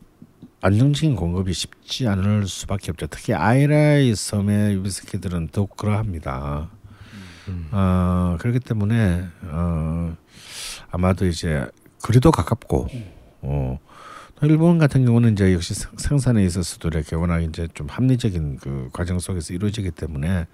안정적인 0.61 1.15
공급이 1.15 1.53
쉽지 1.53 2.07
않을 2.07 2.47
수밖에 2.47 2.91
없죠. 2.91 3.05
특히 3.07 3.33
아이라이 3.33 4.15
섬의 4.15 4.83
위스키들은 4.83 5.49
더욱 5.51 5.75
그러합니다. 5.77 6.69
어, 7.71 8.37
그렇기 8.39 8.59
때문에 8.59 9.25
어, 9.43 10.15
아마도 10.91 11.25
이제 11.25 11.67
거리도 12.03 12.31
가깝고 12.31 12.87
어, 13.43 13.79
또 14.35 14.45
일본 14.47 14.77
같은 14.77 15.05
경우는 15.05 15.33
이제 15.33 15.53
역시 15.53 15.73
생- 15.73 15.97
생산에 15.97 16.43
있어서도 16.43 16.89
이렇게 16.89 17.15
워낙 17.15 17.41
이제 17.41 17.67
좀 17.73 17.87
합리적인 17.87 18.57
그 18.57 18.89
과정 18.91 19.19
속에서 19.19 19.53
이루어지기 19.53 19.91
때문에 19.91 20.47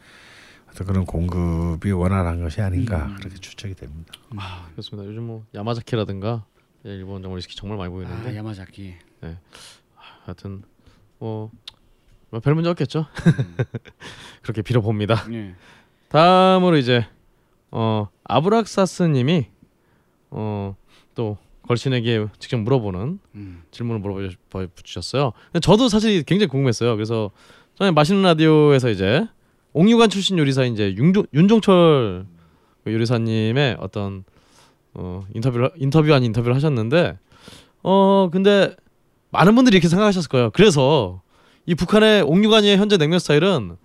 어떤 0.69 0.88
그런 0.88 1.05
공급이 1.05 1.91
원활한 1.91 2.41
것이 2.43 2.61
아닌가 2.61 3.13
그렇게 3.17 3.35
추측이 3.38 3.73
됩니다. 3.75 4.13
아, 4.35 4.67
그렇습니다. 4.71 5.07
요즘 5.09 5.23
뭐 5.23 5.45
야마자키라든가 5.55 6.45
예, 6.85 6.89
일본 6.89 7.21
정말 7.21 7.38
위스키 7.38 7.55
정말 7.55 7.77
많이 7.77 7.89
보이는데 7.91 8.29
아, 8.29 8.35
야마자키 8.35 8.93
하여튼 10.25 10.63
뭐, 11.19 11.49
뭐별 12.29 12.53
문제 12.53 12.69
없겠죠. 12.69 13.05
그렇게 14.43 14.61
빌어봅니다. 14.61 15.25
예. 15.33 15.55
다음으로 16.09 16.77
이제 16.77 17.05
어 17.71 18.07
아브락사스님이 18.25 19.47
어 20.32 20.75
또 21.17 21.38
걸신에게 21.63 22.28
직접 22.39 22.57
물어보는 22.57 23.19
음. 23.36 23.63
질문을 23.71 23.99
물어보셨어요. 23.99 25.34
저도 25.61 25.89
사실 25.89 26.23
굉장히 26.23 26.47
궁금했어요. 26.47 26.95
그래서 26.95 27.32
전에 27.75 27.91
맛있는 27.91 28.21
라디오에서 28.21 28.89
이제 28.91 29.28
옥류관 29.73 30.09
출신 30.09 30.38
요리사인 30.38 30.73
이제 30.73 30.95
윤종, 30.95 31.25
윤종철 31.34 32.25
그 32.84 32.93
요리사님의 32.93 33.78
어떤 33.80 34.23
어 34.93 35.25
인터뷰를 35.34 35.71
인터뷰 35.75 36.13
아닌 36.13 36.28
인터뷰를 36.28 36.55
하셨는데 36.55 37.17
어 37.84 38.30
근데 38.32 38.73
많은 39.32 39.55
분들이 39.55 39.75
이렇게 39.75 39.89
생각하셨을 39.89 40.30
거예요. 40.30 40.51
그래서 40.51 41.21
이 41.65 41.75
북한의 41.75 42.21
옥류관의 42.21 42.78
현재 42.78 42.97
냉면 42.97 43.19
스타일은 43.19 43.75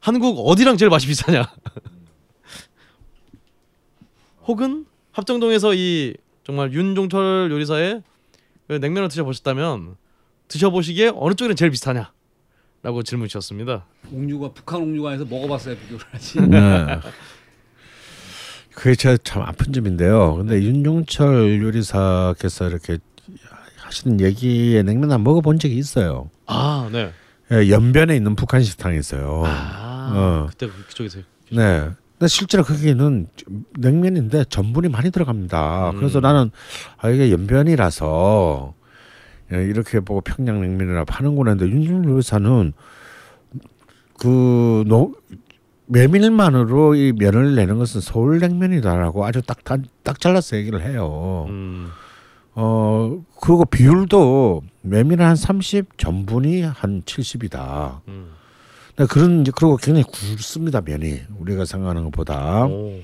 한국 0.00 0.48
어디랑 0.48 0.78
제일 0.78 0.88
맛이 0.88 1.06
비슷하냐? 1.06 1.44
혹은 4.48 4.86
합정동에서 5.12 5.74
이 5.74 6.14
정말 6.44 6.72
윤종철 6.72 7.50
요리사의 7.50 8.02
그 8.68 8.74
냉면을 8.74 9.08
드셔보셨다면 9.08 9.96
드셔보시기에 10.48 11.12
어느 11.14 11.34
쪽이랑 11.34 11.56
제일 11.56 11.70
비슷하냐? 11.70 12.12
라고 12.82 13.02
질문 13.02 13.28
주셨습니다. 13.28 13.84
옥류관 14.10 14.54
북한 14.54 14.80
옥류관에서 14.80 15.24
먹어봤어야 15.26 15.76
비교를 15.76 16.04
하지. 16.10 16.40
네. 16.40 17.00
그게 18.74 18.94
제가 18.94 19.18
참 19.22 19.42
아픈 19.42 19.72
점인데요. 19.72 20.36
근데 20.36 20.62
윤종철 20.62 21.60
요리사께서 21.62 22.68
이렇게 22.68 22.98
하시는 23.76 24.20
얘기에 24.20 24.82
냉면 24.82 25.12
안 25.12 25.22
먹어본 25.22 25.58
적이 25.58 25.76
있어요. 25.76 26.30
아, 26.46 26.88
네. 26.90 27.12
예, 27.52 27.68
연변에 27.68 28.16
있는 28.16 28.36
북한 28.36 28.62
식당이 28.62 28.98
있어요. 28.98 29.42
아, 29.44 30.12
어. 30.14 30.46
그때 30.48 30.68
그쪽에서 30.68 31.18
네. 31.50 31.90
근데 32.20 32.28
실제로 32.28 32.62
거기는 32.62 33.28
냉면인데 33.78 34.44
전분이 34.50 34.90
많이 34.90 35.10
들어갑니다. 35.10 35.92
음. 35.92 35.96
그래서 35.96 36.20
나는 36.20 36.50
아 36.98 37.08
이게 37.08 37.32
연변이라서 37.32 38.74
예, 39.54 39.64
이렇게 39.64 40.00
보고 40.00 40.20
평양냉면이라 40.20 41.06
파는구나 41.06 41.52
했는데 41.52 41.74
윤준열 41.74 42.12
요리사는 42.12 42.74
그 44.18 44.84
노, 44.86 45.14
메밀만으로 45.86 46.94
이 46.94 47.12
면을 47.12 47.54
내는 47.54 47.78
것은 47.78 48.02
서울냉면이다라고 48.02 49.24
아주 49.24 49.40
딱딱 49.40 50.20
잘라서 50.20 50.58
얘기를 50.58 50.82
해요. 50.82 51.46
음. 51.48 51.88
어 52.54 53.18
그리고 53.40 53.64
비율도 53.64 54.60
메밀은 54.82 55.24
한 55.24 55.36
30, 55.36 55.96
전분이 55.96 56.60
한 56.60 57.00
70이다. 57.00 58.00
음. 58.08 58.39
그런 59.06 59.42
이제 59.42 59.52
그리고 59.54 59.76
굉장히 59.76 60.04
굵습니다 60.04 60.80
면이 60.80 61.20
우리가 61.38 61.64
생각하는 61.64 62.04
것보다. 62.04 62.64
오. 62.66 62.98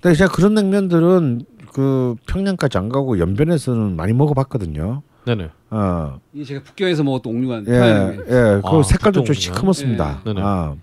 근데 0.00 0.16
제가 0.16 0.32
그런 0.32 0.54
냉면들은 0.54 1.44
그 1.72 2.16
평양까지 2.26 2.78
안 2.78 2.88
가고 2.88 3.18
연변에서는 3.18 3.96
많이 3.96 4.12
먹어봤거든요. 4.12 5.02
네네. 5.24 5.50
어, 5.70 6.20
이게 6.32 6.44
제가 6.44 6.62
북경에서 6.64 7.04
먹었던 7.04 7.32
옥류관 7.32 7.66
예, 7.68 7.72
예, 7.72 8.60
그 8.60 8.62
아, 8.64 8.82
색깔도 8.82 9.24
좀. 9.24 9.34
시커멓습니다. 9.34 10.22
예. 10.26 10.28
네네. 10.28 10.40
아, 10.44 10.74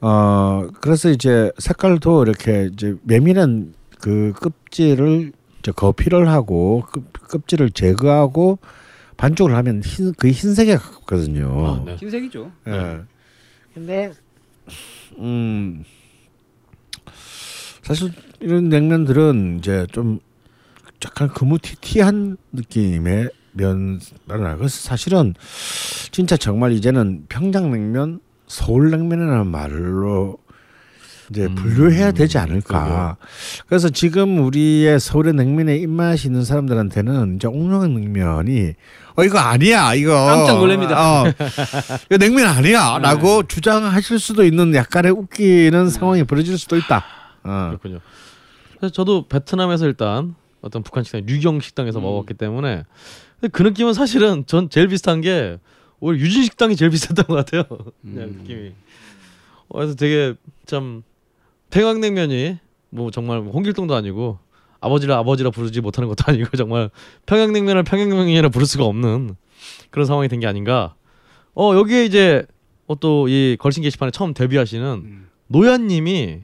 어, 0.00 0.68
그래서 0.80 1.10
이제 1.10 1.50
색깔도 1.58 2.24
이렇게 2.24 2.68
이제 2.72 2.94
메밀은 3.04 3.72
그 4.00 4.32
껍질을 4.38 5.32
이제 5.60 5.72
거피를 5.72 6.28
하고 6.28 6.84
껍, 6.92 7.12
껍질을 7.28 7.70
제거하고 7.70 8.58
반죽을 9.16 9.56
하면 9.56 9.80
흰, 9.82 10.12
거의 10.12 10.34
흰색에 10.34 10.76
가깝거든요. 10.76 11.66
아, 11.66 11.82
네. 11.86 11.96
흰색이죠. 11.96 12.52
예. 12.68 13.00
근데 13.74 14.12
음. 15.18 15.84
사실 17.82 18.12
이런 18.40 18.68
냉면들은 18.68 19.58
이제 19.58 19.86
좀 19.92 20.20
약간 21.04 21.28
거무튀튀한 21.28 22.36
느낌의 22.52 23.30
면을 23.52 23.98
그래서 24.26 24.68
사실은 24.68 25.34
진짜 26.10 26.36
정말 26.36 26.72
이제는 26.72 27.26
평양냉면, 27.28 28.20
서울냉면이라는 28.46 29.46
말로 29.46 30.38
이제 31.30 31.46
음, 31.46 31.54
분류해야 31.54 32.12
되지 32.12 32.38
않을까. 32.38 33.16
그래서 33.66 33.88
지금 33.88 34.44
우리의 34.44 35.00
서울의 35.00 35.34
냉면에 35.34 35.76
입맛이 35.76 36.28
있는 36.28 36.44
사람들한테는 36.44 37.36
이제 37.36 37.48
옥룡 37.48 37.94
냉면이 37.94 38.74
어 39.16 39.24
이거 39.24 39.38
아니야 39.38 39.94
이거 39.94 40.12
깜짝 40.12 40.58
놀랍니다. 40.58 41.22
어, 41.22 41.28
이거 42.06 42.18
냉면 42.18 42.46
아니야라고 42.46 43.44
주장하실 43.44 44.18
수도 44.18 44.44
있는 44.44 44.74
약간의 44.74 45.12
웃기는 45.12 45.88
상황이 45.90 46.24
벌어질 46.24 46.58
수도 46.58 46.76
있다. 46.76 47.04
어. 47.44 47.66
그렇군요. 47.70 48.00
그래서 48.78 48.92
저도 48.92 49.26
베트남에서 49.28 49.86
일단 49.86 50.34
어떤 50.60 50.82
북한 50.82 51.04
식당 51.04 51.22
류경 51.26 51.60
식당에서 51.60 52.00
음. 52.00 52.02
먹었기 52.02 52.34
때문에 52.34 52.84
근데 53.40 53.50
그 53.52 53.62
느낌은 53.62 53.94
사실은 53.94 54.44
전 54.46 54.68
제일 54.68 54.88
비슷한 54.88 55.20
게 55.20 55.58
오히려 56.00 56.24
유진 56.24 56.42
식당이 56.44 56.76
제일 56.76 56.90
비슷했던 56.90 57.26
것 57.26 57.34
같아요. 57.34 57.64
그냥 58.02 58.28
음. 58.28 58.38
느낌이. 58.40 58.72
어, 59.68 59.78
그래서 59.78 59.94
되게 59.94 60.34
참 60.66 61.02
평양냉면이 61.74 62.58
뭐 62.90 63.10
정말 63.10 63.40
홍길동도 63.40 63.94
아니고 63.96 64.38
아버지를 64.80 65.14
아버지라 65.14 65.50
부르지 65.50 65.80
못하는 65.80 66.08
것도 66.08 66.22
아니고 66.28 66.50
정말 66.56 66.88
평양냉면을 67.26 67.82
평양냉면이라 67.82 68.48
부를 68.50 68.64
수가 68.66 68.84
없는 68.84 69.34
그런 69.90 70.06
상황이 70.06 70.28
된 70.28 70.38
게 70.38 70.46
아닌가. 70.46 70.94
어 71.54 71.74
여기에 71.74 72.04
이제 72.04 72.46
어, 72.86 72.98
또이 72.98 73.56
걸신 73.58 73.82
게시판에 73.82 74.10
처음 74.12 74.34
데뷔하시는 74.34 74.86
음. 75.04 75.26
노현님이 75.48 76.40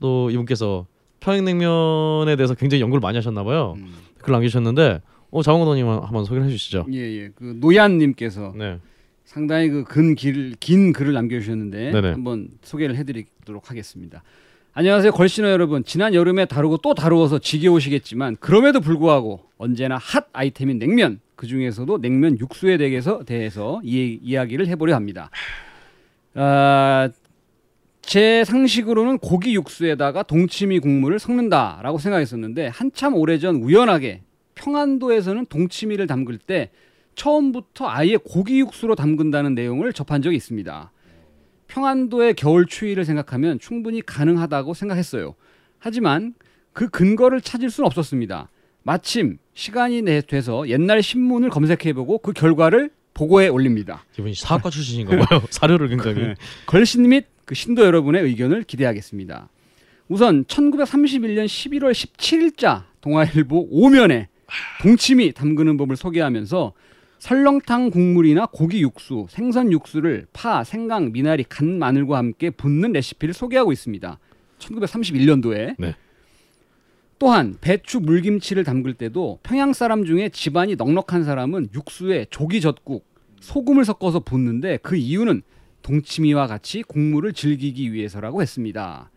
또 0.00 0.30
이분께서 0.30 0.86
평양냉면에 1.20 2.36
대해서 2.36 2.54
굉장히 2.54 2.82
연구를 2.82 3.00
많이 3.00 3.16
하셨나 3.16 3.44
봐요. 3.44 3.74
음. 3.78 3.94
글 4.18 4.32
남기셨는데 4.32 5.00
어 5.30 5.42
자원고도님 5.42 5.88
한번 5.88 6.24
소개를 6.24 6.46
해주시죠. 6.48 6.86
예, 6.92 6.98
예. 6.98 7.28
그 7.34 7.56
노얀님께서 7.60 8.52
네. 8.56 8.78
상당히 9.24 9.70
그 9.70 9.84
근 9.84 10.14
길, 10.14 10.54
긴 10.60 10.92
글을 10.92 11.12
남겨주셨는데 11.14 11.92
네네. 11.92 12.10
한번 12.10 12.48
소개를 12.62 12.96
해드리도록 12.96 13.70
하겠습니다. 13.70 14.22
안녕하세요, 14.78 15.12
걸신어 15.12 15.48
여러분. 15.48 15.84
지난 15.84 16.12
여름에 16.12 16.44
다루고 16.44 16.76
또 16.82 16.92
다루어서 16.92 17.38
지겨우시겠지만 17.38 18.36
그럼에도 18.40 18.82
불구하고 18.82 19.40
언제나 19.56 19.96
핫 19.96 20.26
아이템인 20.34 20.78
냉면. 20.78 21.20
그 21.34 21.46
중에서도 21.46 21.98
냉면 22.02 22.38
육수에 22.38 22.76
대해서 22.76 23.24
대해서 23.24 23.80
이, 23.82 24.20
이야기를 24.22 24.66
해보려 24.66 24.94
합니다. 24.94 25.30
아, 26.34 27.08
제 28.02 28.44
상식으로는 28.44 29.16
고기 29.16 29.54
육수에다가 29.54 30.24
동치미 30.24 30.80
국물을 30.80 31.18
섞는다라고 31.20 31.96
생각했었는데 31.96 32.66
한참 32.66 33.14
오래전 33.14 33.56
우연하게 33.56 34.24
평안도에서는 34.56 35.46
동치미를 35.46 36.06
담글 36.06 36.36
때 36.36 36.68
처음부터 37.14 37.88
아예 37.88 38.18
고기 38.18 38.60
육수로 38.60 38.94
담근다는 38.94 39.54
내용을 39.54 39.94
접한 39.94 40.20
적이 40.20 40.36
있습니다. 40.36 40.92
평안도의 41.68 42.34
겨울 42.34 42.66
추위를 42.66 43.04
생각하면 43.04 43.58
충분히 43.58 44.00
가능하다고 44.02 44.74
생각했어요. 44.74 45.34
하지만 45.78 46.34
그 46.72 46.88
근거를 46.88 47.40
찾을 47.40 47.70
수는 47.70 47.86
없었습니다. 47.86 48.48
마침 48.82 49.38
시간이 49.54 50.02
내- 50.02 50.20
돼서 50.20 50.68
옛날 50.68 51.02
신문을 51.02 51.50
검색해보고 51.50 52.18
그 52.18 52.32
결과를 52.32 52.90
보고에 53.14 53.48
올립니다. 53.48 54.04
이분이 54.18 54.34
사학과 54.34 54.70
출신인가 54.70 55.16
봐요. 55.26 55.42
사료를 55.50 55.88
굉장히. 55.88 56.20
네. 56.20 56.34
걸신 56.66 57.08
및 57.08 57.26
그 57.44 57.54
신도 57.54 57.84
여러분의 57.84 58.22
의견을 58.22 58.64
기대하겠습니다. 58.64 59.48
우선 60.08 60.44
1931년 60.44 61.46
11월 61.46 61.92
17일자 61.92 62.84
동아일보 63.00 63.68
오면에 63.70 64.28
동치미 64.82 65.32
담그는 65.32 65.76
법을 65.78 65.96
소개하면서 65.96 66.72
설렁탕 67.18 67.90
국물이나 67.90 68.46
고기 68.46 68.82
육수, 68.82 69.26
생선 69.30 69.72
육수를 69.72 70.26
파, 70.32 70.64
생강, 70.64 71.12
미나리, 71.12 71.44
간, 71.44 71.78
마늘과 71.78 72.18
함께 72.18 72.50
붓는 72.50 72.92
레시피를 72.92 73.34
소개하고 73.34 73.72
있습니다. 73.72 74.18
1931년도에 74.58 75.74
네. 75.78 75.94
또한 77.18 77.56
배추 77.60 78.00
물김치를 78.00 78.64
담글 78.64 78.94
때도 78.94 79.38
평양 79.42 79.72
사람 79.72 80.04
중에 80.04 80.28
집안이 80.28 80.76
넉넉한 80.76 81.24
사람은 81.24 81.68
육수에 81.74 82.26
조기 82.30 82.60
젓국, 82.60 83.06
소금을 83.40 83.84
섞어서 83.84 84.20
붓는데 84.20 84.78
그 84.82 84.96
이유는 84.96 85.42
동치미와 85.82 86.46
같이 86.46 86.82
국물을 86.82 87.32
즐기기 87.32 87.92
위해서라고 87.92 88.42
했습니다. 88.42 89.10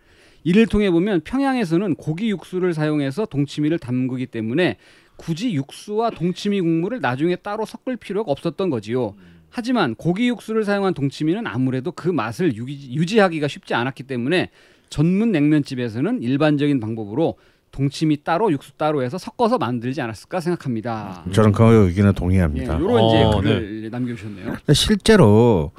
이를 0.44 0.68
통해 0.68 0.90
보면 0.92 1.22
평양에서는 1.22 1.96
고기 1.96 2.30
육수를 2.30 2.74
사용해서 2.74 3.26
동치미를 3.26 3.80
담그기 3.80 4.28
때문에 4.28 4.78
굳이 5.20 5.54
육수와 5.54 6.12
동치미 6.12 6.62
국물을 6.62 7.02
나중에 7.02 7.36
따로 7.36 7.66
섞을 7.66 7.98
필요가 7.98 8.32
없었던 8.32 8.70
거지요. 8.70 9.16
하지만 9.50 9.96
고기 9.96 10.30
육수를 10.30 10.64
사용한 10.64 10.94
동치미는 10.94 11.46
아무래도 11.46 11.92
그 11.92 12.08
맛을 12.08 12.56
유지, 12.56 12.94
유지하기가 12.94 13.48
쉽지 13.48 13.74
않았기 13.74 14.04
때문에 14.04 14.50
전문 14.90 15.32
냉면집에서는 15.32 16.24
일반적인 16.24 16.80
방법으로 16.80 17.36
동치미 17.72 18.24
따로 18.24 18.52
육수 18.52 18.72
따로 18.78 19.04
해서 19.04 19.18
섞어서 19.18 19.58
만들지 19.58 20.02
않았을까 20.02 20.40
생각합니다. 20.40 21.24
저는 21.32 21.52
그 21.52 21.64
의견에 21.88 22.10
예, 22.10 22.14
동의합니다. 22.14 22.78
이런 22.78 23.06
이제 23.06 23.22
어, 23.22 23.42
글을 23.42 23.90
남겨주셨네요. 23.92 24.46
근데 24.54 24.74
실제로 24.74 25.72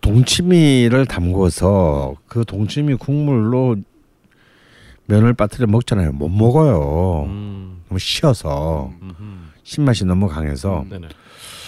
동치미를 0.00 1.06
담궈서 1.06 2.14
그 2.28 2.44
동치미 2.44 2.94
국물로 2.94 3.76
면을 5.06 5.34
빠뜨려 5.34 5.66
먹잖아요. 5.66 6.12
못 6.12 6.28
먹어요. 6.28 7.24
음. 7.26 7.82
너무 7.88 7.98
쉬어서 7.98 8.92
음흠. 9.02 9.14
신맛이 9.62 10.04
너무 10.04 10.28
강해서 10.28 10.84
네네. 10.88 11.08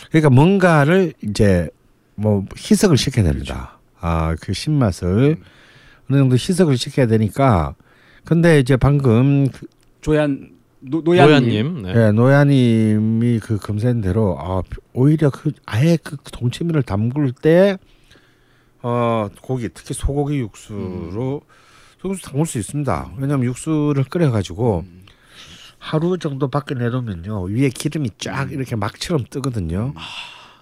그러니까 0.09 0.31
뭔가를 0.31 1.13
이제 1.23 1.69
뭐 2.15 2.45
희석을 2.57 2.97
시켜야 2.97 3.25
됩니다. 3.25 3.79
아그 4.01 4.53
신맛을 4.53 5.37
어느 6.11 6.19
정도 6.19 6.35
희석을 6.35 6.77
시켜야 6.77 7.07
되니까 7.07 7.75
근데 8.25 8.59
이제 8.59 8.77
방금 8.77 9.49
그, 9.51 9.67
조얀 10.01 10.51
노, 10.81 11.01
노얀님. 11.03 11.49
노야님. 11.49 11.83
네. 11.83 12.07
예, 12.07 12.13
노야님이 12.13 13.41
그 13.41 13.57
검사한 13.59 14.01
대로 14.01 14.37
아 14.41 14.63
오히려 14.93 15.31
그 15.31 15.53
아예 15.67 15.97
그 16.03 16.17
동치미를 16.33 16.83
담글 16.83 17.33
때 17.33 17.79
어 18.83 19.29
고기 19.43 19.69
특히 19.75 19.93
소고기 19.95 20.39
육수로 20.39 21.11
소 21.13 21.43
고기 22.03 22.21
담글 22.23 22.47
수 22.47 22.59
있습니다. 22.59 23.13
왜냐하면 23.19 23.47
육수를 23.47 24.05
끓여가지고 24.05 24.85
하루 25.79 26.19
정도 26.19 26.49
밖에 26.49 26.75
내놓으면요 26.75 27.43
위에 27.45 27.69
기름이 27.69 28.11
쫙 28.19 28.51
이렇게 28.53 28.77
막처럼 28.77 29.25
뜨거든요. 29.31 29.95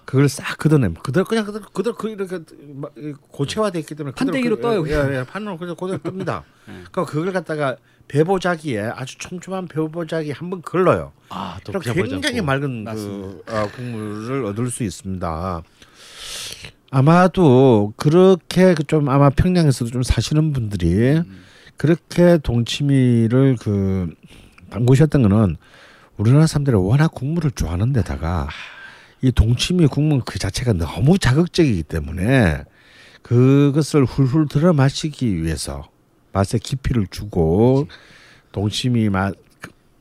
그걸 0.04 0.28
싹 0.28 0.56
걷어내면 0.58 0.94
그대로 1.02 1.24
그냥 1.24 1.44
그대로 1.44 1.64
그대로 1.72 1.96
그 1.96 2.08
이렇게 2.08 2.38
막 2.74 2.94
고체화돼 3.32 3.80
있기 3.80 3.94
때문에 3.96 4.14
판때기로 4.14 4.56
그- 4.56 4.62
떠요, 4.62 4.86
예, 4.88 5.18
예, 5.18 5.24
판으로 5.24 5.58
그대로 5.58 5.74
그대로 5.74 5.98
뜹니다. 5.98 6.42
그러니까 6.64 7.04
그걸 7.04 7.32
갖다가 7.32 7.76
배보자기에 8.06 8.82
아주 8.94 9.18
촘촘한 9.18 9.66
배보자기 9.66 10.30
한 10.30 10.48
번 10.48 10.62
걸러요. 10.62 11.12
아, 11.28 11.58
또 11.64 11.72
그럼 11.72 11.82
그냥 11.96 12.20
굉장히. 12.20 12.40
맑은 12.40 12.84
그. 12.84 13.42
어, 13.48 13.68
국물을 13.74 14.44
얻을 14.44 14.70
수 14.70 14.84
있습니다. 14.84 15.62
아마도 16.90 17.92
그렇게 17.96 18.74
그좀 18.74 19.08
아마 19.08 19.30
평양에서도 19.30 19.90
좀 19.90 20.02
사시는 20.02 20.52
분들이 20.52 21.20
그렇게 21.76 22.38
동치미를 22.38 23.56
그 23.60 24.14
담그셨던 24.70 25.22
거는 25.22 25.56
우리나라 26.16 26.46
사람들이 26.46 26.76
워낙 26.76 27.08
국물을 27.08 27.50
좋아하는 27.50 27.92
데다가 27.92 28.48
이 29.20 29.32
동치미 29.32 29.86
국물 29.88 30.22
그 30.24 30.38
자체가 30.38 30.72
너무 30.74 31.18
자극적이기 31.18 31.82
때문에 31.82 32.62
그것을 33.22 34.04
훌훌 34.04 34.46
들어 34.48 34.72
마시기 34.72 35.42
위해서 35.42 35.88
맛의 36.32 36.60
깊이를 36.60 37.06
주고 37.10 37.88
동치미 38.52 39.08
맛 39.08 39.34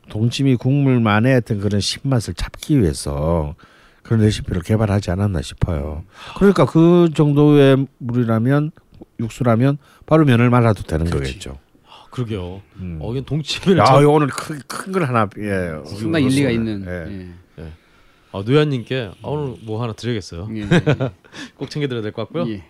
동치미 0.10 0.58
국물만의 0.58 1.36
어떤 1.36 1.60
그런 1.60 1.82
신맛을 1.82 2.36
잡기 2.36 2.80
위해서 2.80 3.56
그런 4.06 4.22
레시피를 4.22 4.62
개발하지 4.62 5.10
않았나 5.12 5.42
싶어요. 5.42 6.04
그러니까 6.38 6.66
그 6.66 7.10
정도의 7.16 7.88
물이라면 7.98 8.72
육수라면 9.20 9.78
바로 10.06 10.26
면을 10.26 10.50
말아도 10.52 10.84
되는 10.84 11.10
거겠죠. 11.10 11.58
아, 11.88 12.06
그러게요. 12.12 12.62
음. 12.78 13.00
어, 13.02 13.12
이건 13.12 13.26
동치미를 13.26 13.80
야, 13.80 13.86
참- 13.86 14.06
오늘 14.08 14.28
큰 14.28 14.92
걸 14.92 15.06
하나 15.06 15.28
예. 15.40 15.84
상당히 15.98 16.28
일리가 16.28 16.52
있는. 16.52 16.86
예. 16.88 17.64
예. 17.64 17.72
아, 18.32 18.44
노현님께 18.46 19.12
아, 19.24 19.28
오늘 19.28 19.56
뭐 19.64 19.82
하나 19.82 19.94
드려야겠어요. 19.94 20.50
예. 20.56 20.68
꼭 21.58 21.70
챙겨드려야 21.72 22.04
될 22.04 22.12
것 22.12 22.24
같고요. 22.24 22.48
예. 22.54 22.64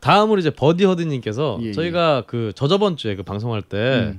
다음으로 0.00 0.38
이제 0.38 0.50
버디 0.50 0.84
허드님께서 0.84 1.58
예, 1.62 1.66
예. 1.66 1.72
저희가 1.72 2.22
그 2.28 2.52
저저번 2.54 2.96
주에 2.96 3.16
그 3.16 3.24
방송할 3.24 3.62
때 3.62 4.12
음. 4.12 4.18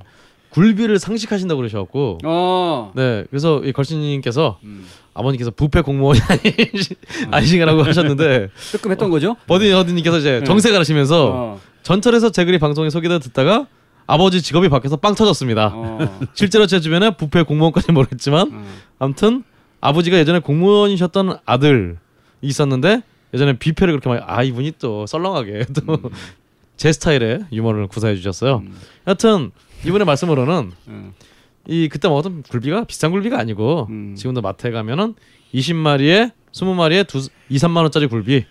굴비를 0.50 0.98
상식하신다고 0.98 1.58
그러셔갖고 1.58 2.18
어. 2.24 2.92
네 2.94 3.24
그래서 3.30 3.60
이 3.64 3.72
걸신님께서 3.72 4.58
음. 4.64 4.86
아버님께서 5.14 5.50
부패 5.50 5.80
공무원이 5.80 6.20
아니시, 6.28 6.94
아니신가라고 7.30 7.82
하셨는데 7.82 8.48
뜨끔했던 8.72 9.10
거죠? 9.10 9.36
버디 9.46 9.70
허드님께서 9.70 10.18
이제 10.18 10.40
네. 10.40 10.44
정색을 10.44 10.78
하시면서 10.78 11.32
어. 11.34 11.60
전철에서 11.82 12.30
제 12.30 12.44
글이 12.44 12.58
방송에 12.58 12.90
소개돼 12.90 13.18
듣다가 13.20 13.66
아버지 14.06 14.42
직업이 14.42 14.68
바뀌어서 14.68 14.96
빵 14.96 15.14
터졌습니다. 15.14 15.72
어. 15.74 16.18
실제로 16.34 16.66
제 16.66 16.80
주변에 16.80 17.16
부패 17.16 17.42
공무원까지 17.42 17.92
모르겠지만 17.92 18.50
어. 18.52 18.64
아무튼 18.98 19.44
아버지가 19.80 20.18
예전에 20.18 20.40
공무원이셨던 20.40 21.38
아들이 21.46 21.94
있었는데 22.42 23.02
예전에 23.32 23.58
비패를 23.58 23.92
그렇게 23.92 24.08
많이 24.08 24.22
아 24.26 24.42
이분이 24.42 24.72
또 24.78 25.06
썰렁하게 25.06 25.66
또 25.74 25.98
제 26.76 26.92
스타일의 26.92 27.44
유머를 27.52 27.88
구사해 27.88 28.16
주셨어요. 28.16 28.62
음. 28.64 28.74
하여튼 29.04 29.50
이분의 29.86 30.04
말씀으로는 30.04 30.72
어. 30.86 31.12
이 31.66 31.88
그때 31.88 32.08
먹었던 32.08 32.42
굴비가 32.42 32.84
비싼 32.84 33.10
굴비가 33.10 33.38
아니고 33.38 33.86
음. 33.90 34.14
지금도 34.16 34.40
마트에 34.40 34.70
가면은 34.70 35.14
20마리에 35.54 36.32
20마리에 36.52 37.06
두 37.06 37.28
2, 37.48 37.56
3만 37.56 37.78
원짜리 37.78 38.06
굴비 38.06 38.44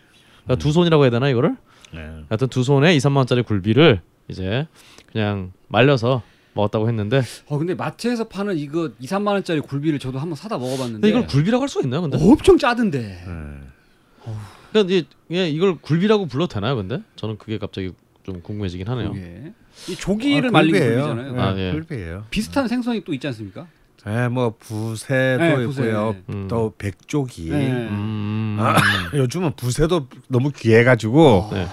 그러니까 0.44 0.64
두 0.64 0.72
손이라고 0.72 1.04
해야 1.04 1.12
되나 1.12 1.30
이거를 1.30 1.56
네. 1.94 2.00
하여튼 2.30 2.48
두 2.48 2.64
손에 2.64 2.96
2, 2.96 2.98
3만 3.00 3.18
원짜리 3.18 3.42
굴비를 3.42 4.02
이제 4.28 4.68
그냥 5.12 5.52
말려서 5.68 6.22
먹었다고 6.54 6.88
했는데 6.88 7.22
어 7.48 7.58
근데 7.58 7.76
마트에서 7.76 8.28
파는 8.28 8.58
이거 8.58 8.92
2, 9.00 9.06
3만 9.08 9.28
원짜리 9.28 9.60
굴비를 9.60 10.00
저도 10.00 10.20
한번 10.20 10.36
사다 10.36 10.58
먹어봤는데 10.58 11.08
이걸 11.10 11.28
굴비라고 11.28 11.62
할 11.62 11.70
수가 11.70 11.84
있나요 11.86 12.02
근데? 12.02 12.18
엄청 12.20 12.58
짜던데. 12.58 13.00
네. 13.00 14.34
그러니까 14.72 14.94
이, 14.94 15.06
예, 15.32 15.50
이걸 15.50 15.78
굴비라고 15.80 16.28
불러도 16.28 16.54
되나요 16.54 16.76
근데? 16.76 17.02
저는 17.16 17.38
그게 17.38 17.58
갑자기 17.58 17.92
좀 18.24 18.42
궁금해지긴 18.42 18.88
하네요 18.88 19.14
그게. 19.14 19.54
이 19.88 19.96
조기를 19.96 20.50
아, 20.50 20.52
말린 20.52 20.72
굴비예요. 20.72 21.02
굴비잖아요. 21.02 21.34
네, 21.34 21.42
아, 21.42 21.58
예. 21.58 21.72
굴비예요. 21.72 22.26
비슷한 22.30 22.68
생선이 22.68 23.04
또 23.04 23.14
있지 23.14 23.28
않습니까? 23.28 23.68
예, 24.08 24.28
뭐 24.28 24.56
부새도 24.58 25.44
네, 25.44 25.66
부새. 25.66 25.84
있고요. 25.84 26.16
음. 26.30 26.48
또 26.48 26.74
백조기. 26.78 27.50
네. 27.50 27.72
음... 27.72 28.58
아, 28.60 28.76
요즘은 29.14 29.54
부새도 29.56 30.08
너무 30.28 30.52
귀해가지고 30.52 31.50
네. 31.52 31.68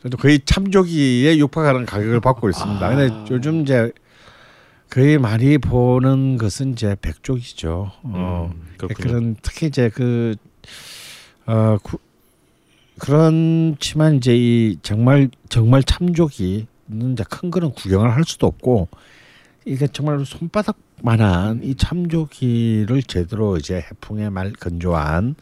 그래도 0.00 0.16
거의 0.16 0.40
참조기에 0.44 1.38
육박하는 1.38 1.86
가격을 1.86 2.20
받고 2.20 2.50
있습니다. 2.50 2.84
아. 2.84 2.94
근데 2.94 3.34
요즘 3.34 3.62
이제 3.62 3.90
거의 4.90 5.16
많이 5.16 5.56
보는 5.56 6.36
것은 6.36 6.72
이제 6.72 6.96
백조기죠. 7.00 7.92
어, 8.02 8.52
음. 8.54 8.88
그런 8.94 9.36
특히 9.40 9.68
이제 9.68 9.88
그 9.88 10.36
어, 11.46 11.78
구, 11.82 11.98
그렇지만 12.98 14.16
이제 14.16 14.36
이 14.36 14.76
정말 14.82 15.30
정말 15.48 15.82
참조기 15.82 16.66
는 16.92 17.12
이제 17.12 17.24
큰 17.28 17.50
거는 17.50 17.72
구경을 17.72 18.14
할 18.14 18.24
수도 18.24 18.46
없고 18.46 18.88
이게 19.64 19.86
정말 19.86 20.24
손바닥만한 20.24 21.62
이 21.62 21.74
참조기를 21.74 23.02
제대로 23.04 23.56
이제 23.56 23.76
해풍에 23.76 24.30
말 24.30 24.52
건조한 24.52 25.34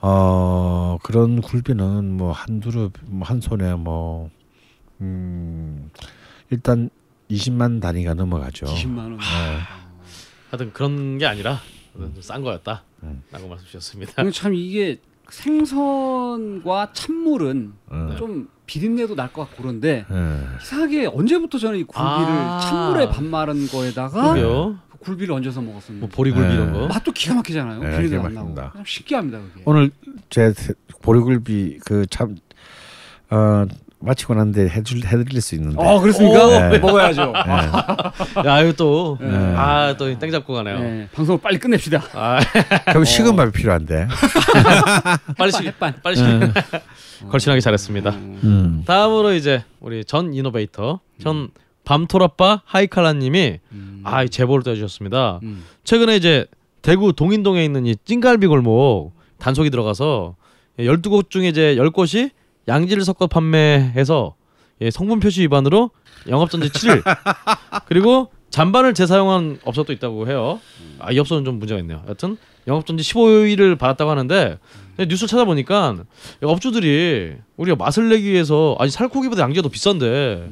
어 0.00 0.98
그런 1.02 1.40
굴비는 1.40 2.12
뭐 2.16 2.32
한두루 2.32 2.90
뭐한 3.06 3.40
손에 3.40 3.74
뭐 3.74 4.30
음, 5.00 5.90
일단 6.50 6.90
20만 7.30 7.80
단위가 7.80 8.14
넘어가죠. 8.14 8.66
20만 8.66 8.98
원. 8.98 9.18
네. 9.18 9.24
하여튼 10.50 10.72
그런 10.72 11.18
게 11.18 11.26
아니라 11.26 11.60
좀싼 11.98 12.42
거였다 12.42 12.84
음. 13.02 13.22
라고 13.30 13.48
말씀 13.48 13.66
주셨습니다 13.66 14.30
참 14.30 14.54
이게 14.54 14.98
생선과 15.30 16.92
찬물은 16.92 17.72
어. 17.88 18.14
좀 18.18 18.48
비린내도 18.66 19.14
날 19.14 19.28
것 19.32 19.42
같고 19.48 19.62
그런데 19.62 20.04
예. 20.10 20.56
이상하게 20.62 21.06
언제부터 21.06 21.58
저는 21.58 21.78
이 21.78 21.84
굴비를 21.84 22.04
아. 22.04 22.60
찬물에 22.60 23.08
밥 23.08 23.24
마른 23.24 23.66
거에다가 23.66 24.32
그러게요 24.34 24.78
그 24.90 24.98
굴비를 24.98 25.34
얹어서 25.34 25.60
먹었었는데 25.62 26.00
뭐 26.00 26.08
보리굴비 26.10 26.48
네. 26.48 26.54
이런 26.54 26.72
거 26.72 26.86
맛도 26.88 27.12
기가 27.12 27.34
막히잖아요. 27.36 27.80
네, 27.82 27.90
비린내 27.96 28.16
기가 28.16 28.26
안 28.26 28.34
나고. 28.34 28.54
참 28.54 28.84
신기합니다 28.84 29.38
그게. 29.38 29.62
오늘 29.64 29.90
제 30.28 30.52
보리굴비 31.02 31.78
그참 31.84 32.36
어, 33.30 33.64
마치고 34.00 34.34
난데 34.34 34.68
해줄 34.68 35.04
해드릴 35.04 35.40
수 35.40 35.54
있는데. 35.56 35.76
어 35.78 36.00
그렇습니까? 36.00 36.68
네. 36.68 36.78
먹어야죠. 36.78 37.32
야 38.46 38.60
이거 38.62 38.72
또 38.76 39.18
네. 39.20 39.26
아또땡 39.56 40.30
잡고 40.30 40.52
가네요 40.54 40.78
네, 40.78 41.08
방송을 41.12 41.40
빨리 41.40 41.58
끝냅시다. 41.58 42.02
아 42.14 42.38
그럼 42.86 43.04
식은 43.04 43.34
밥이 43.34 43.50
필요한데. 43.52 44.06
빨리 45.36 45.52
햇반. 45.66 45.94
빨리 46.02 46.16
시 46.16 46.22
걸친하게 47.28 47.60
잘했습니다 47.60 48.10
음. 48.10 48.84
다음으로 48.86 49.32
이제 49.34 49.64
우리 49.80 50.04
전 50.04 50.32
이노베이터 50.32 51.00
전 51.20 51.48
밤토라빠 51.84 52.62
하이칼라님이 52.64 53.58
음. 53.72 54.00
아이 54.04 54.28
제보를 54.28 54.62
떠주셨습니다. 54.62 55.40
음. 55.42 55.64
최근에 55.82 56.14
이제 56.16 56.46
대구 56.82 57.12
동인동에 57.12 57.64
있는 57.64 57.86
이 57.86 57.96
찐갈비 58.04 58.46
골목 58.46 59.12
단속이 59.38 59.70
들어가서 59.70 60.36
12곳 60.78 61.30
중에 61.30 61.48
이제 61.48 61.74
10곳이 61.76 62.30
양지를 62.68 63.04
섞어 63.04 63.26
판매해서 63.26 64.34
예, 64.80 64.90
성분 64.90 65.18
표시 65.20 65.42
위반으로 65.42 65.90
영업정지 66.28 66.68
7일 66.68 67.02
그리고 67.86 68.30
잔반을 68.50 68.94
재사용한 68.94 69.60
업소도 69.64 69.92
있다고 69.92 70.28
해요. 70.28 70.60
아, 70.98 71.10
이 71.10 71.18
업소는 71.18 71.44
좀 71.44 71.58
문제가 71.58 71.80
있네요. 71.80 72.02
여튼 72.08 72.36
영업정지 72.66 73.02
15일을 73.02 73.78
받았다고 73.78 74.10
하는데 74.10 74.58
뉴스 75.08 75.26
찾아보니까 75.26 75.96
업주들이 76.42 77.34
우리가 77.56 77.76
맛을 77.76 78.08
내기 78.08 78.30
위해서 78.30 78.76
아니 78.78 78.90
살코기보다 78.90 79.42
양지가 79.42 79.62
더 79.62 79.68
비싼데 79.68 80.48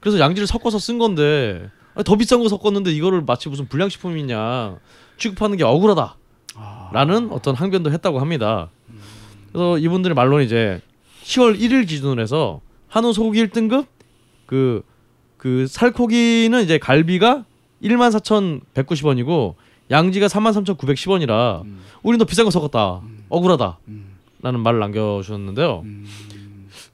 그래서 0.00 0.18
양지를 0.18 0.46
섞어서 0.46 0.78
쓴 0.78 0.98
건데 0.98 1.68
더 2.04 2.16
비싼 2.16 2.42
거 2.42 2.48
섞었는데 2.48 2.90
이거를 2.92 3.22
마치 3.22 3.48
무슨 3.48 3.68
불량식품이냐 3.68 4.76
취급하는 5.18 5.56
게 5.56 5.64
억울하다. 5.64 6.16
라는 6.92 7.30
어떤 7.32 7.54
항변도 7.54 7.90
했다고 7.92 8.20
합니다. 8.20 8.68
그래서 9.52 9.78
이분들의 9.78 10.14
말로는 10.14 10.44
이제 10.44 10.80
10월 11.22 11.58
1일 11.58 11.86
기준으로 11.86 12.20
해서 12.20 12.60
한우 12.88 13.12
소고기 13.12 13.44
1등급 13.46 13.86
그, 14.46 14.82
그 15.36 15.66
살코기는 15.66 16.62
이제 16.62 16.78
갈비가 16.78 17.44
14,190원이고 17.82 19.54
양지가 19.90 20.26
33,910원이라 20.26 21.62
음. 21.64 21.80
우린 22.02 22.18
더 22.18 22.24
비싼 22.24 22.44
거 22.44 22.50
섞었다. 22.50 23.02
억울하다. 23.28 23.78
음. 23.88 24.12
라는 24.42 24.60
말을 24.60 24.78
남겨 24.80 25.20
주셨는데요. 25.22 25.82
음. 25.84 26.06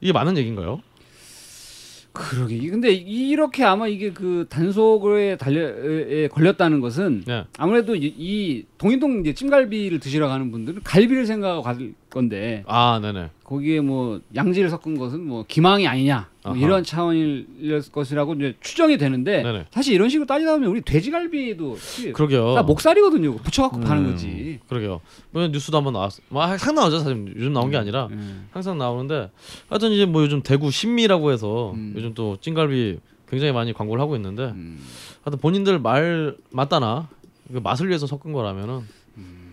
이게 0.00 0.12
맞는 0.12 0.36
얘기인가요? 0.38 0.80
그러게. 2.12 2.56
이- 2.56 2.68
근데 2.68 2.90
이렇게 2.92 3.62
아마 3.64 3.86
이게 3.86 4.12
그 4.12 4.46
단속에 4.48 5.36
달려에 5.36 6.28
걸렸다는 6.28 6.80
것은 6.80 7.22
네. 7.26 7.44
아무래도 7.58 7.94
이, 7.94 8.12
이 8.18 8.64
동인동 8.76 9.20
이제 9.20 9.32
찜갈비를 9.34 10.00
드시러 10.00 10.26
가는 10.28 10.50
분들은 10.50 10.82
갈비를 10.82 11.26
생각하고 11.26 11.62
갈 11.62 11.92
건데 12.10 12.64
아, 12.66 12.98
네네. 13.00 13.30
거기에 13.44 13.80
뭐 13.80 14.20
양지를 14.34 14.70
섞은 14.70 14.98
것은 14.98 15.26
뭐 15.26 15.44
기망이 15.46 15.86
아니냐 15.86 16.28
뭐. 16.44 16.56
이런 16.56 16.82
차원일 16.84 17.46
것이라고 17.92 18.34
이제 18.34 18.54
추정이 18.60 18.96
되는데 18.98 19.42
네네. 19.42 19.66
사실 19.70 19.94
이런 19.94 20.08
식으로 20.08 20.26
따지다 20.26 20.52
보면 20.52 20.70
우리 20.70 20.80
돼지갈비도 20.80 21.76
그러게요. 22.14 22.54
다 22.54 22.62
목살이거든요. 22.62 23.36
붙여갖고 23.36 23.78
음. 23.78 23.80
파는 23.82 24.10
거지. 24.10 24.60
그러게요. 24.68 25.00
뭐 25.30 25.46
뉴스도 25.48 25.76
한번 25.76 25.92
나왔어. 25.92 26.22
뭐 26.28 26.44
항상 26.44 26.74
나오죠. 26.74 27.00
사실 27.00 27.34
요즘 27.36 27.52
나온 27.52 27.70
게 27.70 27.76
아니라 27.76 28.06
음. 28.10 28.48
항상 28.50 28.78
나오는데 28.78 29.30
하여튼 29.68 29.92
이제 29.92 30.06
뭐 30.06 30.22
요즘 30.22 30.42
대구 30.42 30.70
신미라고 30.70 31.30
해서 31.32 31.72
음. 31.72 31.92
요즘 31.96 32.14
또 32.14 32.36
찐갈비 32.40 32.98
굉장히 33.28 33.52
많이 33.52 33.72
광고를 33.72 34.00
하고 34.00 34.16
있는데 34.16 34.44
음. 34.44 34.78
하여튼 35.22 35.38
본인들 35.40 35.78
말 35.78 36.36
맞다나 36.50 37.08
그 37.52 37.58
맛을 37.58 37.88
위해서 37.88 38.06
섞은 38.06 38.32
거라면은 38.32 38.80
좀 39.14 39.47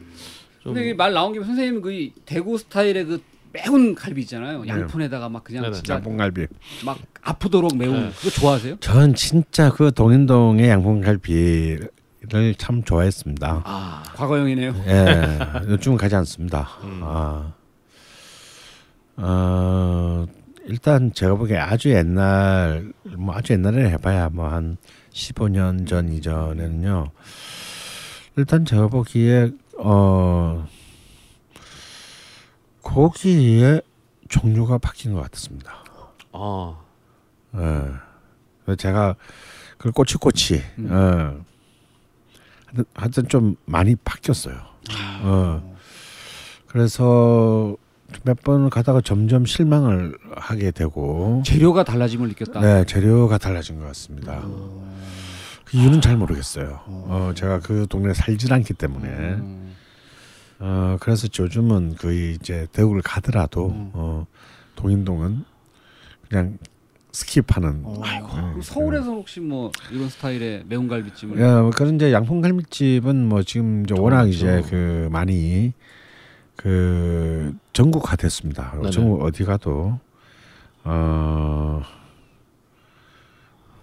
근데 0.74 0.94
말 0.94 1.14
나온 1.14 1.34
김에 1.34 1.46
선생님 1.46 1.82
그이 1.82 2.14
대구 2.26 2.58
스타일의 2.58 3.06
그 3.06 3.22
매운 3.54 3.96
갈비 3.96 4.22
있잖아요. 4.22 4.64
네. 4.64 4.68
양푼에다가 4.70 5.30
막 5.30 5.44
그냥 5.44 5.64
네네. 5.64 5.76
진짜 5.76 5.94
양봉갈비. 5.96 6.48
막 6.86 6.98
아프도록 7.22 7.78
매운 7.78 8.08
네. 8.08 8.12
그거 8.18 8.30
좋아하세요? 8.32 8.78
전 8.82 9.14
진짜 9.16 9.70
그 9.72 9.94
동인동의 9.94 10.68
양봉갈비를 10.70 11.90
참 12.58 12.84
좋아했습니다. 12.84 13.62
아, 13.64 14.04
과거형이네요. 14.16 14.76
예, 14.88 15.40
요즘은 15.70 15.98
가지 15.98 16.16
않습니다. 16.16 16.68
음. 16.84 17.00
아, 17.04 17.54
어, 19.18 20.26
일단 20.66 21.14
제가 21.14 21.36
보기에 21.36 21.58
아주 21.58 21.92
옛날 21.92 22.92
뭐 23.18 23.36
아주 23.36 23.54
옛날에 23.54 23.90
해봐야 23.92 24.30
뭐 24.30 24.48
한 24.50 24.78
15년 25.14 25.88
전 25.88 26.12
이전에는요. 26.12 27.06
일단 28.38 28.66
제가 28.66 28.88
보기에 28.88 29.52
어 29.78 30.66
고기의 32.82 33.82
종류가 34.30 34.78
바뀐 34.78 35.14
것 35.14 35.30
같습니다. 35.32 35.84
아, 36.32 36.76
예. 37.58 38.76
제가 38.76 39.16
그걸 39.78 39.92
꼬치꼬치 39.92 40.62
음. 40.80 40.90
예. 40.90 41.46
하여튼, 42.68 42.86
하여튼 42.94 43.28
좀 43.28 43.56
많이 43.66 43.96
바뀌었어요. 43.96 44.56
어. 45.24 45.76
그래서 46.68 47.76
몇 48.24 48.38
번 48.44 48.70
가다가 48.70 49.02
점점 49.02 49.46
실망을 49.46 50.16
하게 50.36 50.72
되고 50.72 51.42
재료가 51.46 51.84
달라짐을 51.84 52.28
느꼈다. 52.30 52.60
네 52.62 52.86
재료가 52.86 53.38
달라진 53.38 53.80
것 53.80 53.86
같습니다. 53.88 54.42
그 54.42 54.84
이유는 55.76 56.00
잘 56.00 56.16
모르겠어요. 56.16 56.80
어, 56.86 57.32
제가 57.36 57.60
그 57.60 57.86
동네에 57.90 58.14
살질 58.14 58.54
않기 58.54 58.74
때문에 58.76 59.08
음. 59.10 59.76
어, 60.60 60.98
그래서 61.02 61.28
요즘은 61.38 61.96
거의 61.96 62.34
이제 62.34 62.68
대구를 62.72 63.02
가더라도 63.02 63.68
음. 63.68 63.92
어, 63.94 64.26
동인동은 64.78 65.44
그냥 66.30 66.58
skip하는. 67.12 67.82
어. 67.84 68.02
네, 68.04 68.22
그럼 68.22 68.62
서울에서 68.62 69.12
혹시 69.12 69.42
뭐 69.42 69.72
이런 69.92 70.08
스타일의 70.08 70.64
매운 70.68 70.88
갈비찜을 70.88 71.40
야, 71.42 71.62
뭐 71.62 71.72
그런 71.72 71.96
이제 71.96 72.14
양푼 72.14 72.42
갈비집은 72.42 73.28
뭐 73.28 73.44
지금 73.44 73.84
이제 73.84 73.94
워낙. 73.98 74.28
이제 74.28 74.64
그 74.70 75.10
많이 75.12 75.74
그 76.56 77.54
전국화 77.74 78.16
됐습니다. 78.16 78.72
네네. 78.78 78.92
전국 78.92 79.22
어디 79.24 79.44
가도 79.44 80.00
어. 80.86 81.82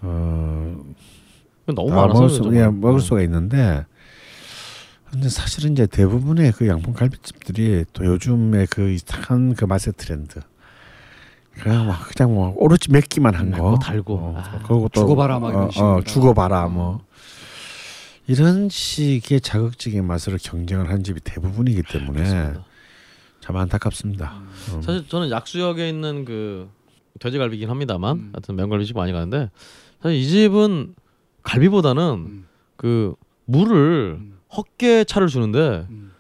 어, 0.05 0.85
너무 1.75 1.91
다 1.91 1.97
많아서 1.97 2.21
먹을, 2.21 2.31
수. 2.31 2.57
예, 2.57 2.67
먹을 2.67 2.95
음. 2.95 2.99
수가 3.01 3.23
있는데 3.23 3.85
근데 5.11 5.29
사실은 5.29 5.73
이제 5.73 5.87
대부분의 5.87 6.53
그 6.53 6.67
양품 6.67 6.95
갈비집들이 6.95 7.85
또 7.93 8.07
요즘에 8.07 8.67
그 8.71 8.91
이상한 8.91 9.55
그 9.55 9.65
맛의 9.65 9.93
트렌드 9.97 10.41
그냥 11.55 11.87
막 11.87 12.09
그냥 12.09 12.35
뭐 12.35 12.55
오로지 12.57 12.91
맵기만 12.91 13.35
한 13.35 13.51
맵고 13.51 13.73
거 13.73 13.79
달고. 13.79 14.15
어, 14.15 14.35
아. 14.39 14.59
그리고 14.67 14.89
또 14.89 15.01
죽어봐라 15.03 15.39
막 15.39 15.55
어, 15.55 15.71
어. 15.77 16.03
죽어봐라 16.03 16.69
뭐 16.69 17.01
이런 18.27 18.69
식의 18.69 19.41
자극적인 19.41 20.05
맛으로 20.07 20.39
경쟁을 20.41 20.89
한 20.89 21.03
집이 21.03 21.21
대부분이기 21.21 21.83
때문에 21.83 22.23
그렇습니다. 22.23 22.65
참 23.41 23.57
안타깝습니다. 23.57 24.41
음. 24.73 24.83
사실 24.83 25.09
저는 25.09 25.31
약수역에 25.31 25.89
있는 25.89 26.25
그 26.25 26.71
돼지갈비긴 27.19 27.69
합니다만, 27.69 28.17
음. 28.17 28.31
하여튼 28.33 28.57
명갈비집 28.57 28.97
많이 28.97 29.13
가는데 29.13 29.51
사실 30.01 30.17
이 30.17 30.27
집은 30.27 30.95
갈비보다는 31.43 32.03
음. 32.03 32.47
그 32.77 33.15
물을 33.45 34.19
음. 34.21 34.39
헛개차를 34.57 35.29
주는데 35.29 35.87
음. 35.91 36.13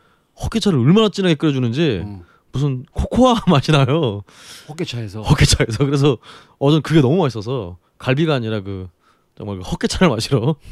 헛개차를 0.43 0.79
얼마나 0.79 1.09
진하게 1.09 1.35
끓여주는지 1.35 2.03
어. 2.05 2.23
무슨 2.53 2.85
코코아 2.93 3.37
맛이 3.49 3.73
나요. 3.73 4.23
헛개차에서 4.69 5.23
헛개차에서 5.23 5.85
그래서 5.85 6.19
어전 6.59 6.83
그게 6.83 7.01
너무 7.01 7.17
맛있어서 7.19 7.79
갈비가 7.99 8.35
아니라 8.35 8.61
그 8.61 8.89
정말 9.37 9.57
그 9.59 9.63
헛개차를 9.63 10.09
마시러 10.09 10.57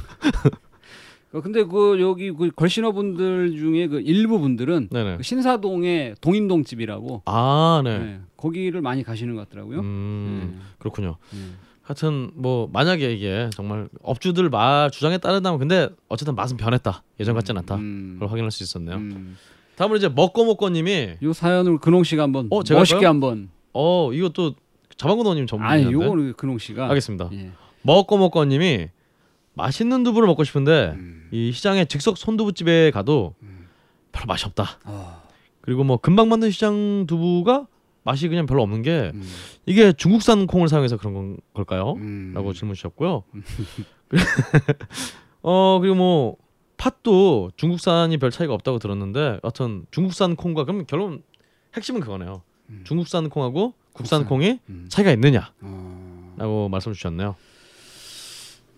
어, 1.32 1.40
근데 1.40 1.62
그 1.64 2.00
여기 2.00 2.32
그 2.32 2.50
걸신어 2.50 2.92
분들 2.92 3.56
중에 3.56 3.86
그 3.86 4.00
일부 4.00 4.40
분들은 4.40 4.88
그 4.90 5.22
신사동의 5.22 6.16
동인동 6.20 6.64
집이라고 6.64 7.22
아 7.24 7.80
네. 7.84 7.98
네, 7.98 8.20
거기를 8.36 8.80
많이 8.80 9.04
가시는 9.04 9.36
것 9.36 9.48
같더라고요. 9.48 9.78
음 9.80 10.60
그렇군요. 10.78 11.16
네. 11.32 11.38
네. 11.90 12.06
하여튼 12.06 12.30
뭐 12.34 12.68
만약에 12.72 13.12
이게 13.12 13.50
정말 13.52 13.88
업주들 14.02 14.48
말 14.48 14.92
주장에 14.92 15.18
따른다면 15.18 15.58
근데 15.58 15.88
어쨌든 16.08 16.36
맛은 16.36 16.56
변했다 16.56 17.02
예전 17.18 17.34
같진 17.34 17.58
않다 17.58 17.74
음. 17.74 18.12
그걸 18.14 18.30
확인할 18.30 18.52
수 18.52 18.62
있었네요. 18.62 18.96
음. 18.96 19.36
다음으로 19.74 19.96
이제 19.96 20.08
먹고 20.08 20.44
먹고님이 20.44 21.16
요 21.22 21.32
사연을 21.32 21.78
근홍 21.78 22.04
씨가 22.04 22.22
한번 22.22 22.46
어, 22.50 22.58
멋있게 22.58 22.74
할까요? 22.94 23.08
한번 23.08 23.50
어 23.72 24.12
이것도 24.12 24.54
자방근호님 24.96 25.42
아니 25.42 25.46
전문인데 25.46 25.92
요거는 25.92 26.34
근홍 26.34 26.58
씨가 26.58 26.88
알겠습니다. 26.88 27.30
예. 27.32 27.50
먹고 27.82 28.18
먹고님이 28.18 28.88
맛있는 29.54 30.04
두부를 30.04 30.28
먹고 30.28 30.44
싶은데 30.44 30.94
음. 30.96 31.28
이 31.32 31.50
시장의 31.50 31.86
즉석 31.86 32.18
손두부집에 32.18 32.92
가도 32.92 33.34
음. 33.42 33.66
별로 34.12 34.26
맛이 34.26 34.46
없다. 34.46 34.78
아, 34.84 35.22
그리고 35.60 35.82
뭐 35.82 35.96
금방 35.96 36.28
만든 36.28 36.50
시장 36.52 37.06
두부가 37.08 37.66
맛이 38.02 38.28
그냥 38.28 38.46
별로 38.46 38.62
없는 38.62 38.82
게 38.82 39.10
음. 39.14 39.22
이게 39.66 39.92
중국산 39.92 40.46
콩을 40.46 40.68
사용해서 40.68 40.96
그런 40.96 41.14
건 41.14 41.36
걸까요? 41.54 41.92
음. 41.94 42.32
라고 42.34 42.52
질문 42.52 42.74
주셨고요. 42.74 43.24
어 45.42 45.78
그리고 45.80 45.94
뭐 45.96 46.36
팥도 46.76 47.52
중국산이 47.56 48.16
별 48.18 48.30
차이가 48.30 48.54
없다고 48.54 48.78
들었는데 48.78 49.40
여튼 49.44 49.84
중국산 49.90 50.36
콩과 50.36 50.64
그럼 50.64 50.84
결론 50.86 51.22
핵심은 51.76 52.00
그거네요. 52.00 52.42
음. 52.70 52.84
중국산 52.86 53.28
콩하고 53.28 53.74
국산 53.92 54.20
국산. 54.20 54.28
콩이 54.28 54.60
음. 54.68 54.86
차이가 54.88 55.10
있느냐 55.12 55.52
라고 56.36 56.66
어. 56.66 56.68
말씀 56.70 56.92
주셨네요. 56.92 57.36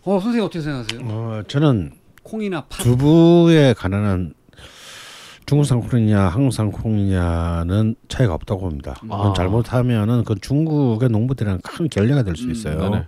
어 0.04 0.18
선생님 0.20 0.42
어떻게 0.44 0.60
생각하세요? 0.60 1.00
어, 1.08 1.42
저는 1.46 1.92
콩이나 2.24 2.62
팥. 2.66 2.82
두부에 2.82 3.72
관한 3.74 4.34
중국산 5.46 5.80
콩이냐 5.80 6.28
한국산 6.28 6.70
콩이냐는 6.70 7.94
차이가 8.08 8.34
없다고 8.34 8.60
봅니다. 8.62 8.94
음. 9.02 9.08
그건 9.08 9.30
아. 9.30 9.32
잘못하면은 9.32 10.24
그 10.24 10.34
중국의 10.40 11.08
농부들이랑 11.10 11.60
큰 11.62 11.88
결례가 11.88 12.22
될수 12.22 12.44
음, 12.44 12.52
있어요. 12.52 12.78
네네. 12.78 13.06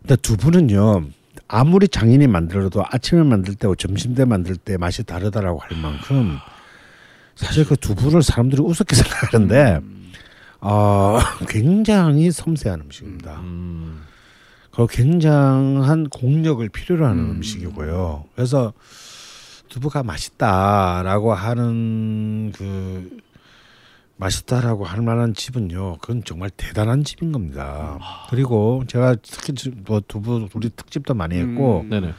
근데 0.00 0.16
두부는요 0.16 1.04
아무리 1.48 1.88
장인이 1.88 2.26
만들어도 2.26 2.84
아침에 2.86 3.22
만들 3.22 3.54
때와 3.54 3.74
점심 3.78 4.14
때 4.14 4.24
만들 4.24 4.56
때 4.56 4.76
맛이 4.76 5.04
다르다라고 5.04 5.60
할 5.60 5.76
만큼 5.80 6.38
사실 7.36 7.64
그 7.64 7.76
두부를 7.76 8.22
사람들이 8.22 8.62
우습게 8.62 8.94
생각하는데 8.96 9.80
음. 9.82 10.12
어, 10.60 11.18
굉장히 11.48 12.30
섬세한 12.30 12.80
음식입니다. 12.80 13.40
음, 13.40 14.02
그 14.70 14.86
굉장한 14.88 16.08
공력을 16.08 16.66
필요로 16.68 17.06
하는 17.06 17.24
음. 17.24 17.30
음. 17.36 17.42
식이고요 17.42 18.24
그래서 18.34 18.72
두부가 19.74 20.04
맛있다라고 20.04 21.34
하는 21.34 22.52
그 22.52 23.18
맛있다라고 24.18 24.84
할 24.84 25.02
만한 25.02 25.34
집은요. 25.34 25.96
그건 26.00 26.22
정말 26.24 26.48
대단한 26.50 27.02
집인 27.02 27.32
겁니다. 27.32 27.98
그리고 28.30 28.84
제가 28.86 29.16
특히 29.20 29.52
지- 29.52 29.70
뭐 29.70 30.00
두부 30.06 30.48
우리 30.54 30.70
특집도 30.70 31.14
많이 31.14 31.36
했고 31.38 31.80
음. 31.90 32.14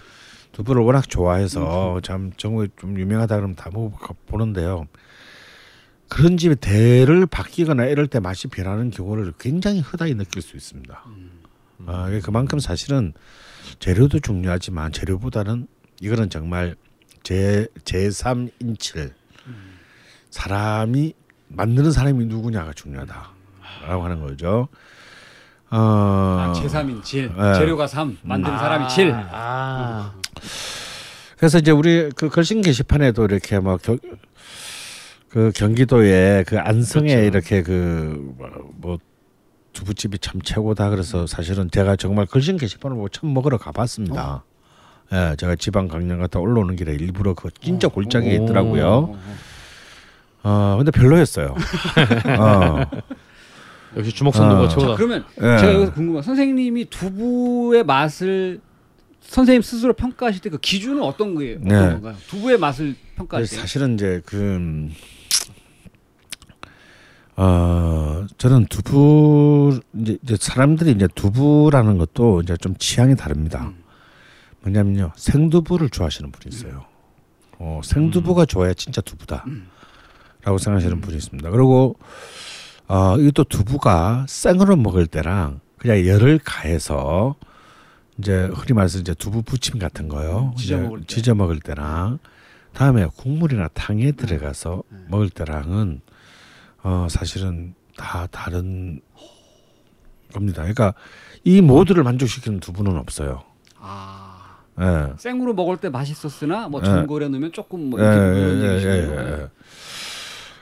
두부를 0.51 0.81
워낙 0.81 1.07
좋아해서 1.09 2.01
참 2.03 2.33
전국에 2.35 2.67
좀 2.77 2.99
유명하다 2.99 3.37
그러면 3.37 3.55
다 3.55 3.69
먹어보는데요. 3.73 4.87
그런 6.09 6.35
집에 6.35 6.55
대를 6.55 7.25
바뀌거나 7.25 7.85
이럴 7.85 8.07
때 8.07 8.19
맛이 8.19 8.47
변하는 8.49 8.91
경우를 8.91 9.31
굉장히 9.39 9.79
흔하게 9.79 10.13
느낄 10.15 10.41
수 10.41 10.57
있습니다. 10.57 11.05
아, 11.87 12.09
이게 12.09 12.19
그만큼 12.19 12.59
사실은 12.59 13.13
재료도 13.79 14.19
중요하지만 14.19 14.91
재료보다는 14.91 15.67
이거는 16.01 16.29
정말 16.29 16.75
제 17.25 17.67
제3인칠 17.83 19.11
사람이 20.29 21.13
만드는 21.47 21.91
사람이 21.91 22.25
누구냐가 22.25 22.71
중요하다라고 22.73 24.03
하는 24.03 24.21
거죠. 24.21 24.67
어, 25.71 25.77
아, 25.77 26.53
제3인 26.55 27.03
질. 27.03 27.33
네. 27.35 27.55
재료가 27.55 27.87
3, 27.87 28.19
만드는 28.21 28.57
사람이 28.57 28.89
7. 28.89 29.11
아, 29.31 30.13
그래서 31.37 31.57
이제 31.57 31.71
우리 31.71 32.11
그 32.15 32.29
걸신 32.29 32.61
게시판에도 32.61 33.25
이렇게 33.25 33.57
뭐 33.57 33.77
겨, 33.77 33.97
그 35.29 35.51
경기도에 35.55 36.43
그 36.45 36.59
안성에 36.59 37.07
그렇죠. 37.15 37.25
이렇게 37.25 37.63
그뭐 37.63 38.99
두부집이 39.73 40.19
참 40.19 40.41
최고다 40.43 40.91
그래서 40.91 41.25
사실은 41.25 41.71
제가 41.71 41.95
정말 41.95 42.27
걸신 42.27 42.57
게시판을 42.57 42.95
보고 42.95 43.09
처음 43.09 43.33
먹으러 43.33 43.57
가봤습니다. 43.57 44.43
예, 45.13 45.35
제가 45.37 45.55
지방 45.55 45.87
강연 45.87 46.19
갔다 46.19 46.39
올라오는 46.39 46.75
길에 46.75 46.93
일부러 46.93 47.33
그 47.33 47.49
진짜 47.61 47.87
골짜기에 47.87 48.37
오. 48.37 48.43
있더라고요. 48.43 49.17
어, 50.43 50.75
근데 50.77 50.91
별로였어요. 50.91 51.55
어, 52.39 52.85
역시 53.97 54.11
주먹 54.11 54.35
선두가 54.35 54.63
아. 54.63 54.67
최고다. 54.67 54.87
자, 54.89 54.95
그러면 54.95 55.25
예. 55.37 55.57
제가 55.57 55.73
여기서 55.73 55.93
궁금한 55.93 56.21
선생님이 56.23 56.85
두부의 56.89 57.83
맛을 57.83 58.59
선생님 59.21 59.61
스스로 59.63 59.93
평가하실 59.93 60.41
때 60.41 60.49
그 60.49 60.57
기준은 60.59 61.01
어떤 61.01 61.33
거예요? 61.35 61.57
어떤 61.57 61.67
네. 61.67 61.75
건가요? 61.93 62.15
두부의 62.27 62.57
맛을 62.59 62.95
평가할 63.15 63.45
때. 63.47 63.55
사실은 63.55 63.95
이제 63.95 64.21
그 64.25 64.87
어, 67.37 68.25
저는 68.37 68.65
두부 68.67 69.79
이제, 69.99 70.17
이제 70.23 70.37
사람들이 70.39 70.91
이제 70.91 71.07
두부라는 71.15 71.97
것도 71.97 72.41
이제 72.41 72.55
좀 72.57 72.75
취향이 72.77 73.15
다릅니다. 73.15 73.63
음. 73.65 73.83
뭐냐면요 74.65 75.11
생두부를 75.15 75.89
좋아하시는 75.89 76.31
분이 76.31 76.55
있어요. 76.55 76.85
어, 77.57 77.81
생두부가 77.83 78.45
좋아야 78.45 78.73
진짜 78.73 79.01
두부다. 79.01 79.43
음. 79.47 79.69
라고 80.43 80.57
생각하시는 80.57 81.01
분이 81.01 81.17
있습니다. 81.17 81.49
그리고 81.49 81.95
어 82.87 83.17
이것도 83.17 83.45
두부가 83.45 84.25
생으로 84.27 84.75
먹을 84.75 85.07
때랑 85.07 85.59
그냥 85.77 86.05
열을 86.05 86.39
가해서 86.43 87.35
이제 88.17 88.49
흔히 88.53 88.73
말해서 88.73 88.99
이제 88.99 89.13
두부 89.13 89.41
부침 89.41 89.79
같은 89.79 90.07
거요. 90.07 90.51
음, 90.53 90.55
지져 90.55 90.75
이제 90.75 90.83
먹을 90.83 90.99
때. 91.01 91.05
지져 91.07 91.35
먹을 91.35 91.59
때랑 91.59 92.19
다음에 92.73 93.07
국물이나 93.15 93.67
탕에 93.69 94.11
들어가서 94.11 94.83
네. 94.89 94.97
먹을 95.09 95.29
때랑은 95.29 96.01
어 96.83 97.07
사실은 97.09 97.73
다 97.97 98.27
다른 98.29 99.01
겁니다. 100.33 100.61
그러니까 100.61 100.93
이 101.43 101.61
모두를 101.61 102.03
만족시키는 102.03 102.59
두부는 102.59 102.97
없어요. 102.97 103.43
아 103.79 104.14
예. 104.81 105.13
생으로 105.17 105.53
먹을 105.53 105.77
때 105.77 105.89
맛있었으나 105.89 106.67
뭐 106.67 106.81
예. 106.81 106.85
전골에 106.85 107.27
넣으면 107.29 107.51
조금 107.51 107.89
뭐 107.89 107.99
예, 107.99 108.03
이렇게 108.03 108.19
예, 108.19 108.39
이런 108.41 108.61
예, 108.63 108.69
얘기시네요. 108.71 109.11
예, 109.11 109.41
예. 109.41 109.47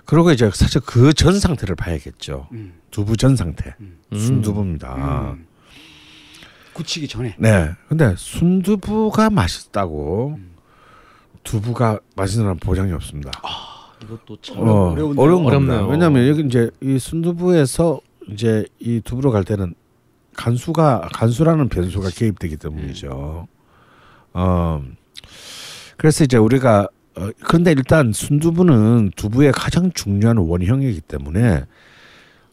그리고 0.06 0.31
이제 0.31 0.49
사실 0.53 0.81
그 0.81 1.14
전 1.14 1.40
상태를 1.40 1.76
봐야겠죠. 1.76 2.48
음. 2.52 2.73
두부 2.91 3.18
전 3.18 3.35
상태. 3.35 3.73
음. 3.80 3.98
순두부입니다. 4.15 5.31
음. 5.35 5.48
굳히기 6.73 7.07
전에 7.07 7.35
네. 7.38 7.69
근데 7.88 8.14
순두부가 8.18 9.30
맛있다고 9.30 10.35
음. 10.38 10.53
두부가 11.44 11.99
맛있는 12.15 12.57
보장이 12.57 12.91
없습니다. 12.94 13.31
이것도 14.03 14.38
참 14.41 14.57
어, 14.60 14.91
어려운데요? 14.91 15.23
어려운 15.23 15.44
겁니다. 15.44 15.73
어렵네요. 15.76 15.88
왜냐하면 15.91 16.27
여기 16.27 16.41
이제 16.45 16.69
이 16.81 16.99
순두부에서 16.99 17.99
이제 18.30 18.65
이 18.80 19.02
두부로 19.03 19.31
갈 19.31 19.44
때는 19.44 19.73
간수가 20.35 21.10
간수라는 21.14 21.69
변수가 21.69 22.10
개입되기 22.10 22.57
때문이죠. 22.57 23.48
어 24.34 24.84
그래서 25.98 26.24
이제 26.24 26.38
우리가 26.38 26.88
어, 27.16 27.30
그런데 27.44 27.72
일단 27.72 28.12
순두부는 28.12 29.12
두부의 29.16 29.52
가장 29.52 29.92
중요한 29.92 30.38
원형이기 30.38 31.02
때문에 31.02 31.66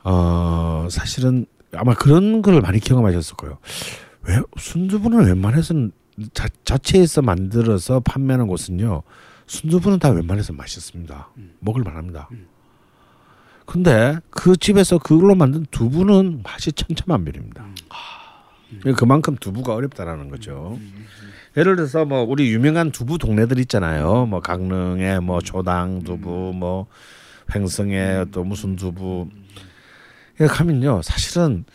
어 0.04 0.88
사실은 0.90 1.46
아마 1.72 1.94
그런 1.94 2.42
걸 2.42 2.60
많이 2.60 2.80
경험하셨을 2.80 3.36
거예요. 3.36 3.58
왜 4.22 4.40
순두부는 4.58 5.26
웬만해서는 5.26 5.92
자, 6.34 6.48
자체에서 6.64 7.22
만들어서 7.22 8.00
판매하는 8.00 8.46
곳은요 8.46 9.02
순두부는 9.46 9.98
다 9.98 10.10
웬만해서 10.10 10.52
맛있습니다. 10.52 11.30
먹을 11.60 11.82
만합니다. 11.82 12.28
근데 13.66 14.18
그 14.30 14.56
집에서 14.56 14.98
그걸로 14.98 15.34
만든 15.36 15.64
두부는 15.70 16.42
맛이 16.42 16.72
천차만별입니다. 16.72 17.64
아, 17.88 18.92
그만큼 18.96 19.36
두부가 19.36 19.74
어렵다라는 19.74 20.28
거죠. 20.28 20.76
예를 21.60 21.76
들어서 21.76 22.06
뭐 22.06 22.22
우리 22.22 22.50
유명한 22.50 22.90
두부 22.90 23.18
동네들 23.18 23.58
있잖아요. 23.60 24.24
뭐 24.24 24.40
강릉에 24.40 25.18
뭐 25.20 25.42
조당 25.42 26.02
두부, 26.02 26.54
뭐 26.54 26.86
횡성에 27.54 28.24
또 28.32 28.44
무슨 28.44 28.76
두부. 28.76 29.28
이렇게 30.38 30.54
하면요, 30.54 31.02
사실은 31.02 31.66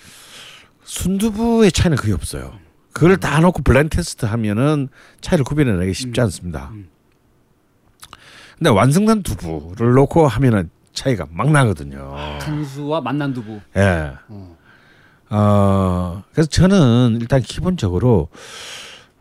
순두부의 0.83 1.71
차이는 1.71 1.97
거의 1.97 2.13
없어요. 2.13 2.57
그걸 2.93 3.17
다 3.17 3.39
놓고 3.39 3.61
블라인드 3.61 3.95
테스트 3.95 4.25
하면은 4.25 4.87
차이를 5.21 5.45
구별해내기 5.45 5.93
쉽지 5.93 6.19
않습니다. 6.21 6.71
근데 8.57 8.69
완성된 8.71 9.21
두부를 9.21 9.93
놓고 9.93 10.27
하면은 10.27 10.71
차이가 10.93 11.27
막 11.29 11.51
나거든요. 11.51 12.15
간수와 12.39 13.01
만난 13.01 13.33
두부 13.33 13.59
예. 13.77 14.13
어. 14.29 14.57
어, 15.29 16.23
그래서 16.31 16.49
저는 16.49 17.19
일단 17.21 17.41
기본적으로 17.41 18.29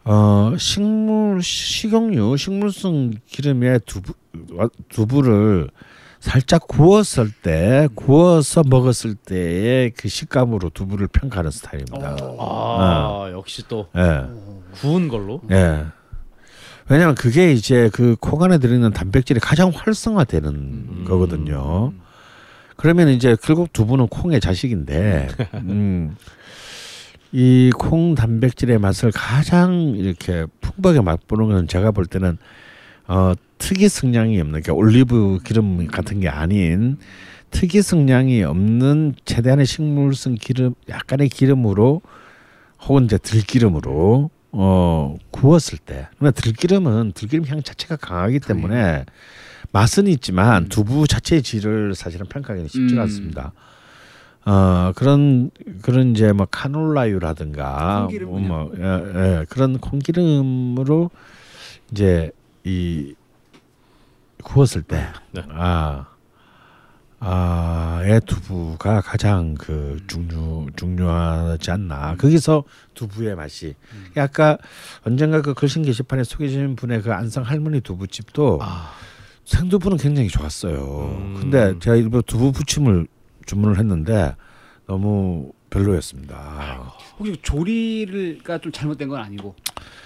어, 0.04 0.54
식물 0.58 1.42
식용유, 1.42 2.36
식물성 2.36 3.12
기름의 3.26 3.80
두부 3.86 4.12
두부를 4.90 5.70
살짝 6.20 6.66
구웠을 6.68 7.30
때 7.30 7.88
구워서 7.94 8.62
먹었을 8.66 9.14
때의 9.14 9.92
그 9.96 10.08
식감으로 10.08 10.70
두부를 10.70 11.08
평가하는 11.08 11.50
스타일입니다. 11.50 12.16
아 12.38 13.28
역시 13.32 13.62
또 13.68 13.88
예. 13.96 14.24
구운 14.74 15.08
걸로 15.08 15.40
예. 15.50 15.84
왜냐하면 16.88 17.14
그게 17.14 17.52
이제 17.52 17.88
그 17.92 18.16
콩 18.20 18.42
안에 18.42 18.58
들어있는 18.58 18.92
단백질이 18.92 19.40
가장 19.40 19.70
활성화되는 19.74 20.48
음. 20.54 21.04
거거든요. 21.06 21.92
그러면 22.76 23.08
이제 23.08 23.36
결국 23.42 23.72
두부는 23.72 24.08
콩의 24.08 24.40
자식인데, 24.40 25.28
음, 25.54 26.16
이 27.36 27.72
콩 27.76 28.14
단백질의 28.14 28.78
맛을 28.78 29.10
가장 29.12 29.94
이렇게 29.96 30.46
풍부하게 30.60 31.00
맛보는 31.00 31.48
건 31.48 31.66
제가 31.68 31.90
볼 31.90 32.06
때는 32.06 32.38
어, 33.08 33.32
특이 33.58 33.88
성량이 33.88 34.40
없는, 34.40 34.62
그러니까 34.62 34.72
올리브 34.72 35.40
기름 35.44 35.86
같은 35.88 36.20
게 36.20 36.28
아닌 36.28 36.96
특이 37.50 37.82
성량이 37.82 38.42
없는 38.44 39.14
최대한의 39.24 39.66
식물성 39.66 40.36
기름, 40.36 40.74
약간의 40.88 41.28
기름으로 41.28 42.02
혹은 42.86 43.04
이제 43.06 43.18
들기름으로 43.18 44.30
어 44.52 45.16
구웠을 45.32 45.78
때. 45.78 46.06
근데 46.18 46.30
들기름은 46.30 47.12
들기름 47.14 47.46
향 47.48 47.62
자체가 47.62 47.96
강하기 47.96 48.40
때문에 48.40 49.04
맛은 49.72 50.06
있지만 50.06 50.68
두부 50.68 51.08
자체의 51.08 51.42
질을 51.42 51.96
사실은 51.96 52.26
평가하기는 52.26 52.68
쉽지가 52.68 53.00
음. 53.00 53.02
않습니다. 53.02 53.52
어 54.46 54.92
그런 54.94 55.50
그런 55.82 56.10
이제 56.10 56.32
뭐 56.32 56.46
카놀라유라든가 56.50 58.00
콩기름이요. 58.02 58.38
뭐 58.48 58.72
예, 58.76 58.82
예, 59.40 59.46
그런 59.48 59.78
콩기름으로 59.78 61.10
이제 61.90 62.30
이 62.64 63.14
구웠을 64.42 64.82
때 64.82 65.06
네. 65.32 65.42
아, 65.50 66.06
아 67.20 67.84
의 68.04 68.20
두부가 68.26 69.00
가장 69.00 69.54
그 69.54 69.96
중요 70.06 70.66
중요하지 70.76 71.70
않나. 71.70 72.16
거기서 72.16 72.64
두부의 72.92 73.34
맛이. 73.34 73.74
아까 74.14 74.58
언젠가 75.06 75.40
그 75.40 75.54
글쓴 75.54 75.82
게시판에 75.82 76.22
소개해주신 76.22 76.76
분의 76.76 77.00
그 77.00 77.14
안성 77.14 77.44
할머니 77.44 77.80
두부집도 77.80 78.58
아 78.60 78.90
생두부는 79.46 79.96
굉장히 79.96 80.28
좋았어요. 80.28 81.16
음. 81.16 81.36
근데 81.40 81.78
제가 81.78 81.96
일부 81.96 82.20
두부 82.20 82.52
부침을 82.52 83.06
주문을 83.46 83.78
했는데 83.78 84.34
너무 84.86 85.52
별로였습니다. 85.70 86.92
혹시 87.18 87.36
조리가 87.42 88.58
좀 88.58 88.70
잘못된 88.72 89.08
건 89.08 89.20
아니고 89.20 89.54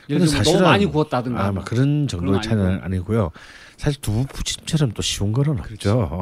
예를 0.08 0.26
들면 0.26 0.44
너무 0.44 0.60
많이 0.62 0.86
구웠다든가 0.86 1.44
아마 1.44 1.62
그런 1.64 2.08
정도의 2.08 2.40
차이는 2.42 2.80
아니고요. 2.82 3.30
사실 3.76 4.00
두부 4.00 4.26
부침처럼 4.26 4.92
또 4.92 5.02
쉬운 5.02 5.32
거는 5.32 5.58
없죠. 5.60 6.20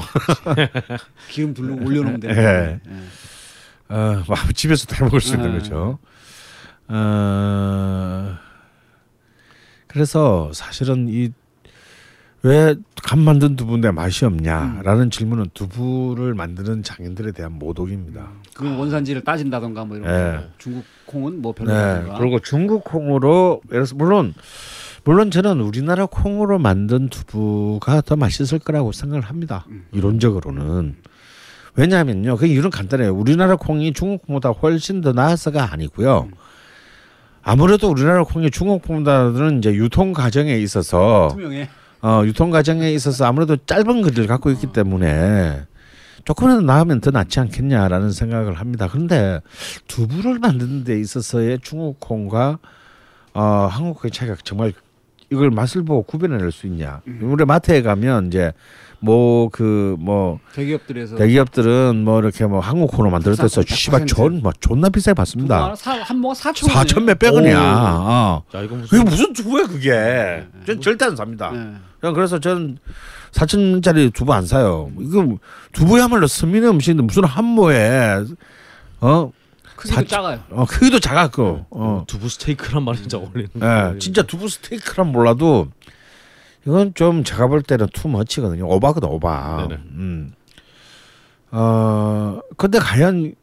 기름 1.31 1.55
둘러 1.55 1.75
올려놓으면 1.83 2.21
되는 2.21 2.37
예. 2.37 2.81
예. 2.91 3.95
어, 3.95 4.23
뭐 4.27 4.37
집에서도 4.55 4.97
해 4.97 5.01
먹을 5.05 5.21
수 5.21 5.35
있는 5.35 5.53
네. 5.53 5.59
거죠. 5.59 5.99
어, 6.89 8.37
그래서 9.87 10.51
사실은 10.53 11.09
이 11.09 11.31
왜 12.47 12.77
간 13.07 13.21
만든 13.21 13.55
두부인데 13.55 13.93
맛이 13.93 14.25
없냐라는 14.25 15.13
질문은 15.13 15.51
두부를 15.55 16.35
만드는 16.35 16.83
장인들에 16.83 17.31
대한 17.31 17.53
모독입니다. 17.53 18.27
그 18.53 18.65
원산지를 18.77 19.23
따진다던가 19.23 19.85
뭐 19.85 19.97
이런 19.97 20.09
예. 20.11 20.37
거. 20.39 20.45
중국 20.59 20.85
콩은 21.07 21.41
뭐 21.41 21.53
네. 21.55 21.65
별로다던가 21.65 22.19
그리고 22.19 22.41
중국 22.41 22.83
콩으로 22.83 23.61
예를 23.71 23.85
들어서 23.85 23.95
물론 23.95 24.35
물론 25.05 25.31
저는 25.31 25.61
우리나라 25.61 26.07
콩으로 26.07 26.59
만든 26.59 27.09
두부가 27.09 28.01
더 28.01 28.17
맛있을 28.17 28.59
거라고 28.59 28.91
생각을 28.91 29.23
합니다. 29.23 29.65
이론적으로는. 29.93 30.97
왜냐하면요. 31.77 32.37
그 32.39 32.47
이유는 32.47 32.71
간단해요. 32.71 33.15
우리나라 33.15 33.55
콩이 33.55 33.93
중국 33.93 34.27
콩보다 34.27 34.49
훨씬 34.49 35.01
더 35.01 35.13
나아서가 35.13 35.73
아니고요. 35.73 36.29
아무래도 37.45 37.89
우리나라 37.89 38.25
콩이 38.25 38.51
중국 38.51 38.83
콩보다는 38.83 39.59
이제 39.59 39.73
유통 39.75 40.13
과정에 40.13 40.57
있어서 40.57 41.29
투명해 41.31 41.69
어, 42.07 42.25
유통 42.25 42.51
과정에 42.51 42.93
있어서 42.93 43.25
아무래도 43.25 43.57
짧은 43.57 44.03
거리를 44.03 44.29
갖고 44.29 44.53
있기 44.53 44.69
때문에 44.69 45.63
조금이라도 46.25 46.63
나으면 46.63 47.01
더 47.01 47.11
낫지 47.11 47.41
않겠냐라는 47.41 48.13
생각을 48.13 48.55
합니다. 48.55 48.89
그런데 48.89 49.41
두부를 49.89 50.39
만드는 50.39 50.85
데 50.85 51.01
있어서의 51.01 51.59
중국 51.63 51.99
콩과 51.99 52.61
어, 53.35 53.43
한국 53.69 54.01
콩의 54.01 54.13
차이가 54.13 54.37
정말 54.45 54.73
이걸 55.31 55.51
맛을 55.51 55.83
보고 55.85 56.05
구별해낼 56.05 56.53
수 56.53 56.69
있냐? 56.69 57.01
우리 57.21 57.45
마트에 57.45 57.83
가면 57.83 58.29
이제 58.29 58.53
뭐그뭐 59.07 60.41
대기업들에서 60.55 61.17
대기업들은 61.17 62.05
뭐 62.05 62.21
이렇게 62.21 62.45
뭐 62.47 62.61
한국 62.61 62.91
만들었대서 63.11 63.61
100% 63.63 63.69
씨발 63.75 64.07
존뭐 64.07 64.53
존나 64.61 64.89
비싸게 64.89 65.15
받습니다. 65.15 65.75
한 66.05 66.19
모가 66.19 66.35
4천 66.35 66.71
사천 66.71 67.05
몇백 67.05 67.33
원이야. 67.35 67.59
어. 67.59 68.43
야 68.55 68.63
이거 68.63 68.75
무슨 68.77 68.89
그게 68.99 69.11
무슨 69.11 69.33
두부야 69.33 69.67
그게? 69.67 70.47
전 70.67 70.81
절대 70.81 71.05
안 71.05 71.17
삽니다. 71.17 71.51
네. 71.51 71.73
그냥 72.01 72.15
그래서 72.15 72.39
저는 72.39 72.79
4천 73.33 73.73
원짜리 73.73 74.11
두부 74.11 74.33
안 74.33 74.47
사요. 74.47 74.91
이거 75.01 75.39
두부야말로 75.73 76.27
서민의 76.27 76.71
음식인데 76.71 77.03
무슨 77.03 77.25
한모에 77.25 78.25
어, 79.01 79.31
크기도 79.77 79.95
사천- 80.01 80.09
작아요 80.09 80.41
어 80.51 80.65
크기도 80.67 80.99
작았고 80.99 81.67
어. 81.71 82.05
두부 82.07 82.29
스테이크란 82.29 82.83
말이 82.83 82.99
진짜 82.99 83.19
어울리는. 83.19 83.49
예, 83.63 83.99
진짜 83.99 84.23
두부 84.23 84.49
스테이크란 84.49 85.13
몰라도 85.13 85.69
이건 86.67 86.95
좀 86.95 87.23
제가 87.25 87.47
볼 87.47 87.63
때는 87.63 87.87
투머치거든요. 87.93 88.67
오바거든 88.69 89.09
오바. 89.09 89.67
네네. 89.69 89.81
음. 89.93 90.33
어 91.53 92.41
근데 92.57 92.79
과연 92.79 93.35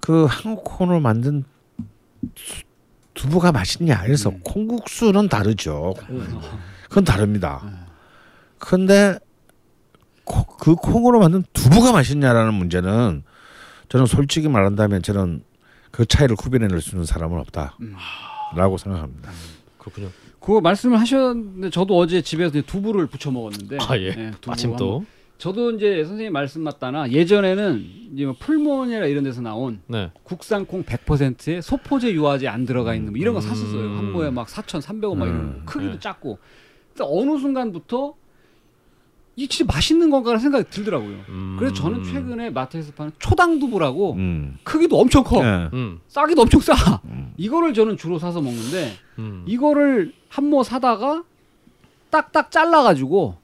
그 0.00 0.24
한국 0.28 0.64
콩으로 0.64 1.00
만든 1.00 1.44
수- 2.36 2.62
두부가 3.14 3.52
맛있냐? 3.52 4.02
그래서 4.02 4.30
음. 4.30 4.40
콩국수는 4.44 5.28
다르죠. 5.28 5.94
그건 6.88 7.04
다릅니다. 7.04 7.62
근데 8.58 9.18
코- 10.24 10.44
그 10.56 10.74
콩으로 10.74 11.20
만든 11.20 11.44
두부가 11.52 11.92
맛있냐라는 11.92 12.54
문제는 12.54 13.22
저는 13.88 14.06
솔직히 14.06 14.48
말한다면 14.48 15.02
저는 15.02 15.42
그 15.90 16.06
차이를 16.06 16.36
구별해낼 16.36 16.80
수 16.80 16.90
있는 16.90 17.04
사람은 17.06 17.38
없다라고 17.40 18.78
생각합니다. 18.78 19.30
그렇군요. 19.78 20.08
그거 20.40 20.60
말씀을 20.60 20.98
하셨는데 21.00 21.70
저도 21.70 21.96
어제 21.96 22.22
집에서 22.22 22.60
두부를 22.62 23.06
부쳐 23.06 23.30
먹었는데 23.30 23.78
아 23.80 23.98
예. 23.98 24.14
네, 24.14 24.30
두부 24.32 24.50
마침 24.50 24.76
또. 24.76 25.04
저도 25.38 25.70
이제 25.72 26.04
선생님 26.04 26.32
말씀 26.32 26.62
맞다나 26.62 27.10
예전에는 27.12 27.84
이제 28.12 28.24
뭐 28.24 28.34
풀몬이나 28.38 29.06
이런 29.06 29.22
데서 29.22 29.40
나온 29.40 29.80
네. 29.86 30.10
국산 30.24 30.66
콩 30.66 30.82
100%에 30.82 31.60
소포제 31.60 32.12
유화제 32.12 32.48
안 32.48 32.66
들어가 32.66 32.94
있는 32.94 33.12
뭐 33.12 33.20
이런 33.20 33.34
거 33.34 33.40
샀었어요. 33.40 33.80
음. 33.80 33.98
한 33.98 34.12
모에 34.12 34.30
막 34.30 34.48
4,300원 34.48 35.16
막 35.16 35.26
이런 35.26 35.38
거. 35.38 35.44
음. 35.58 35.62
크기도 35.64 35.92
네. 35.92 35.98
작고. 36.00 36.38
근데 36.96 37.04
어느 37.06 37.38
순간부터 37.38 38.14
이 39.38 39.46
진짜 39.46 39.72
맛있는 39.72 40.10
건가라는 40.10 40.40
생각이 40.40 40.68
들더라고요. 40.68 41.16
음. 41.28 41.56
그래서 41.58 41.72
저는 41.76 42.02
최근에 42.02 42.50
마트에서 42.50 42.90
파는 42.92 43.12
초당 43.20 43.60
두부라고 43.60 44.14
음. 44.14 44.58
크기도 44.64 44.98
엄청 44.98 45.22
커. 45.22 45.44
예. 45.44 45.70
음. 45.72 46.00
싸기도 46.08 46.42
엄청 46.42 46.60
싸. 46.60 46.74
이거를 47.36 47.72
저는 47.72 47.96
주로 47.96 48.18
사서 48.18 48.40
먹는데 48.40 48.92
음. 49.20 49.44
이거를 49.46 50.12
한 50.28 50.46
모 50.46 50.62
사다가 50.64 51.22
딱딱 52.10 52.50
잘라가지고 52.50 53.36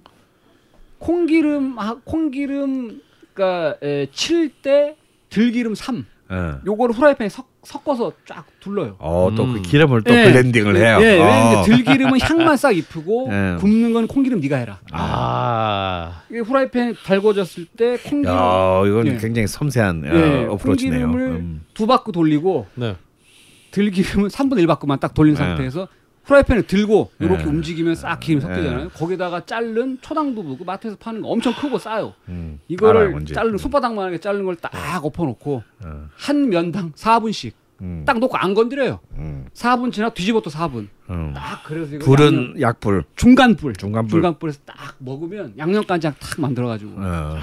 콩기름 0.99 1.79
하- 1.79 1.97
콩기름 2.05 3.01
그러니까 3.33 3.79
칠때 4.13 4.97
들기름 5.31 5.75
3 5.75 6.07
예. 6.33 6.55
요거를 6.67 6.95
후라이팬에 6.95 7.29
섞, 7.29 7.47
섞어서 7.65 8.13
쫙 8.27 8.45
둘러요. 8.61 8.97
어, 8.99 9.31
또그 9.37 9.57
음. 9.57 9.63
기름을 9.63 10.03
또 10.03 10.15
예. 10.15 10.25
블렌딩을 10.25 10.77
해요. 10.77 10.99
예, 11.01 11.19
어. 11.21 11.63
들기름은 11.65 12.21
향만 12.21 12.57
싹 12.57 12.77
입히고 12.77 13.29
예. 13.31 13.57
굽는 13.61 13.93
건 13.93 14.07
콩기름 14.07 14.41
네가 14.41 14.57
해라. 14.57 14.81
아. 14.93 16.23
이게 16.31 16.41
후라이팬 16.41 16.97
달궈졌을 17.05 17.67
때 17.77 17.97
콩기름 17.99 18.35
야, 18.35 18.83
이건 18.87 19.07
예. 19.07 19.17
굉장히 19.17 19.47
섬세한 19.47 20.05
어, 20.05 20.15
예, 20.15 20.45
어 20.47 20.57
프로치네요. 20.57 21.07
콩기름을 21.09 21.37
음. 21.41 21.65
두 21.75 21.87
바퀴 21.87 22.13
돌리고 22.13 22.67
네. 22.75 22.97
들기름은 23.71 24.29
3분의 24.29 24.61
1 24.61 24.67
바퀴만 24.67 25.01
딱 25.01 25.15
돌린 25.15 25.35
예. 25.35 25.39
상태에서 25.39 25.89
후라이팬을 26.25 26.63
들고 26.65 27.11
이렇게 27.21 27.43
예. 27.45 27.47
움직이면 27.47 27.95
싹 27.95 28.19
기름 28.21 28.41
이 28.41 28.45
예. 28.45 28.47
섞이잖아요. 28.55 28.89
거기다가 28.91 29.45
자른 29.45 29.99
초당 30.01 30.35
두부 30.35 30.57
그 30.59 30.65
마트에서 30.65 30.97
파는 30.97 31.21
거 31.23 31.29
엄청 31.29 31.53
크고 31.55 31.79
싸요. 31.79 32.15
음. 32.29 32.59
이거를. 32.69 33.25
자른 33.27 33.57
손바닥만하게 33.59 34.19
자른 34.19 34.45
걸 34.45 34.57
딱 34.57 35.05
엎어놓고 35.05 35.63
어. 35.85 36.07
한 36.17 36.49
면당 36.49 36.93
4분씩 36.93 37.53
음. 37.83 38.05
딱 38.07 38.19
놓고 38.19 38.37
안 38.37 38.55
건드려요. 38.55 39.01
음. 39.19 39.47
4분 39.53 39.93
지나 39.93 40.09
뒤집어 40.15 40.41
또 40.41 40.49
4분. 40.49 40.89
음. 41.11 41.33
딱 41.35 41.63
그래서 41.65 41.95
이거 41.97 42.05
불은 42.05 42.61
약불. 42.61 43.05
중간 43.17 43.57
불, 43.57 43.75
중간 43.75 44.07
불. 44.07 44.21
중간 44.23 44.39
불에서 44.39 44.61
딱 44.65 44.95
먹으면 44.99 45.55
양념간장 45.59 46.15
탁 46.19 46.41
만들어가지고 46.41 46.93
어. 46.97 47.37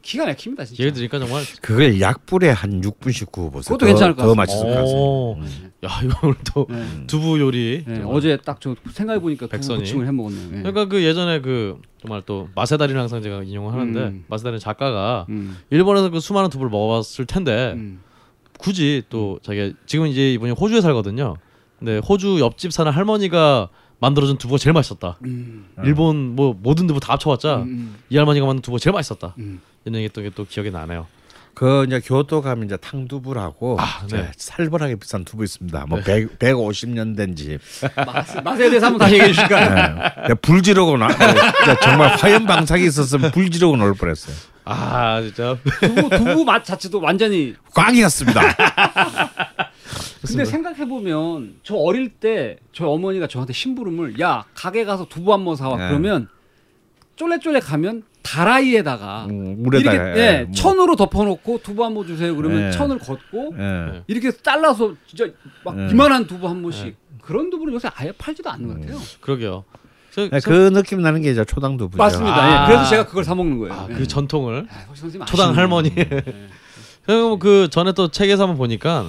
기가 0.00 0.24
막힙니다 0.26 0.64
진짜. 0.64 0.82
기회 0.82 0.92
드니까 0.92 1.18
정말 1.18 1.42
그걸 1.60 2.00
약불에 2.00 2.50
한 2.50 2.80
6분씩 2.80 3.30
구워 3.30 3.50
보세요. 3.50 3.76
그것도 3.76 3.86
괜찮을 3.86 4.14
것더 4.16 4.34
같습니다. 4.34 4.40
맛있을 4.42 4.62
것 4.64 4.74
같아요. 4.74 4.94
오. 4.96 5.38
야 5.84 5.88
이거 6.04 6.16
오늘 6.22 6.36
또 6.54 6.66
네. 6.70 6.84
두부 7.08 7.40
요리. 7.40 7.84
네. 7.86 8.02
어제 8.06 8.36
딱 8.36 8.58
저 8.60 8.76
생각해 8.90 9.18
보니까 9.20 9.48
백선이. 9.48 9.90
해 9.90 10.12
먹었네요. 10.12 10.50
네. 10.50 10.56
그러니까 10.58 10.84
그 10.86 11.02
예전에 11.02 11.40
그 11.40 11.80
정말 12.00 12.22
또 12.24 12.48
마세다리를 12.54 12.98
항상 13.00 13.20
제가 13.22 13.42
인용을 13.42 13.72
하는데 13.72 14.00
음. 14.00 14.24
마세다리 14.28 14.60
작가가 14.60 15.26
음, 15.28 15.56
일본에서 15.70 16.10
그 16.10 16.20
수많은 16.20 16.50
두부를 16.50 16.70
먹어봤을 16.70 17.26
텐데 17.26 17.72
음. 17.74 18.00
굳이 18.58 19.02
또 19.10 19.40
자기가 19.42 19.76
지금 19.86 20.06
이제 20.06 20.32
이분이 20.34 20.52
호주에 20.52 20.80
살거든요. 20.80 21.34
근데 21.80 21.98
호주 21.98 22.38
옆집 22.38 22.72
사는 22.72 22.90
할머니가 22.92 23.68
만들어준 23.98 24.38
두부가 24.38 24.58
제일 24.58 24.72
맛있었다. 24.74 25.18
음, 25.24 25.66
일본 25.84 26.36
뭐 26.36 26.56
모든 26.60 26.86
두부 26.86 27.00
다 27.00 27.14
합쳐봤자 27.14 27.62
음, 27.62 27.96
이 28.08 28.16
할머니가 28.16 28.46
만든 28.46 28.62
두부가 28.62 28.78
제일 28.78 28.92
맛있었다. 28.94 29.34
음. 29.38 29.60
이런 29.84 30.00
얘기 30.00 30.08
또, 30.12 30.22
또 30.30 30.44
기억이 30.44 30.70
나네요. 30.70 31.06
그 31.54 31.84
이제 31.86 32.00
교토 32.00 32.40
가면 32.40 32.64
이제 32.66 32.76
탕두부라고 32.78 33.76
아, 33.78 34.06
네. 34.10 34.30
살벌하게 34.36 34.96
비싼 34.96 35.24
두부 35.24 35.44
있습니다. 35.44 35.84
뭐 35.88 36.00
네. 36.00 36.26
100, 36.26 36.38
150년 36.38 37.16
된 37.16 37.36
집. 37.36 37.60
맛- 37.96 38.42
맛에 38.42 38.68
대해서 38.70 38.86
한번 38.86 39.00
다시 39.00 39.14
얘기해 39.14 39.32
주실까요? 39.32 39.98
네. 40.28 40.34
불 40.34 40.62
지르고 40.62 40.96
나 40.96 41.08
정말 41.82 42.16
화염 42.16 42.46
방사기 42.46 42.86
있었으면 42.86 43.30
불 43.32 43.50
지르고 43.50 43.76
놀 43.76 43.94
뻔했어요. 43.94 44.34
아 44.64 45.20
진짜 45.20 45.58
두부 45.80 46.08
두부 46.08 46.44
맛 46.44 46.64
자체도 46.64 47.00
완전히 47.00 47.54
꽝이었습니다. 47.74 48.40
근데 50.26 50.44
생각해 50.44 50.86
보면 50.86 51.56
저 51.64 51.74
어릴 51.74 52.08
때 52.08 52.58
저 52.72 52.86
어머니가 52.86 53.26
저한테 53.26 53.52
심부름을 53.52 54.18
야 54.20 54.44
가게 54.54 54.84
가서 54.84 55.06
두부 55.08 55.32
한번 55.32 55.56
사와 55.56 55.76
네. 55.76 55.88
그러면 55.88 56.28
쫄래쫄래 57.16 57.60
가면 57.60 58.04
다라이에다가 58.22 59.26
음, 59.30 59.62
물에다가 59.62 59.94
이렇게 60.04 60.20
예, 60.20 60.42
뭐, 60.44 60.54
천으로 60.54 60.96
덮어놓고 60.96 61.60
두부 61.62 61.84
한번 61.84 62.06
주세요 62.06 62.34
그러면 62.36 62.62
네. 62.62 62.70
천을 62.70 62.98
걷고 62.98 63.54
예. 63.58 64.02
이렇게 64.06 64.30
잘라서 64.30 64.94
진짜 65.06 65.26
막 65.64 65.76
네. 65.76 65.88
이만한 65.90 66.26
두부 66.26 66.48
한 66.48 66.62
번씩 66.62 66.96
그런 67.20 67.50
두부는 67.50 67.74
요새 67.74 67.88
아예 67.94 68.12
팔지도 68.12 68.50
않는 68.50 68.68
것 68.68 68.80
같아요. 68.80 68.98
그러게요. 69.20 69.64
저- 70.10 70.28
네, 70.28 70.40
저- 70.40 70.50
그 70.50 70.70
느낌 70.72 71.00
나는 71.02 71.22
게 71.22 71.30
이제 71.30 71.44
초당 71.44 71.76
두부죠. 71.76 71.96
맞습니다. 71.98 72.36
아. 72.36 72.64
예, 72.64 72.66
그래서 72.66 72.88
제가 72.90 73.06
그걸 73.06 73.24
사 73.24 73.34
먹는 73.34 73.58
거예요. 73.58 73.72
아, 73.72 73.86
예. 73.90 73.94
그 73.94 74.06
전통을 74.06 74.66
아, 74.70 75.24
초당 75.24 75.56
할머니. 75.56 75.90
그리고 77.06 77.38
그 77.38 77.68
전에 77.70 77.92
또 77.92 78.08
책에서 78.08 78.42
한번 78.44 78.58
보니까 78.58 79.06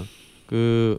그 0.48 0.98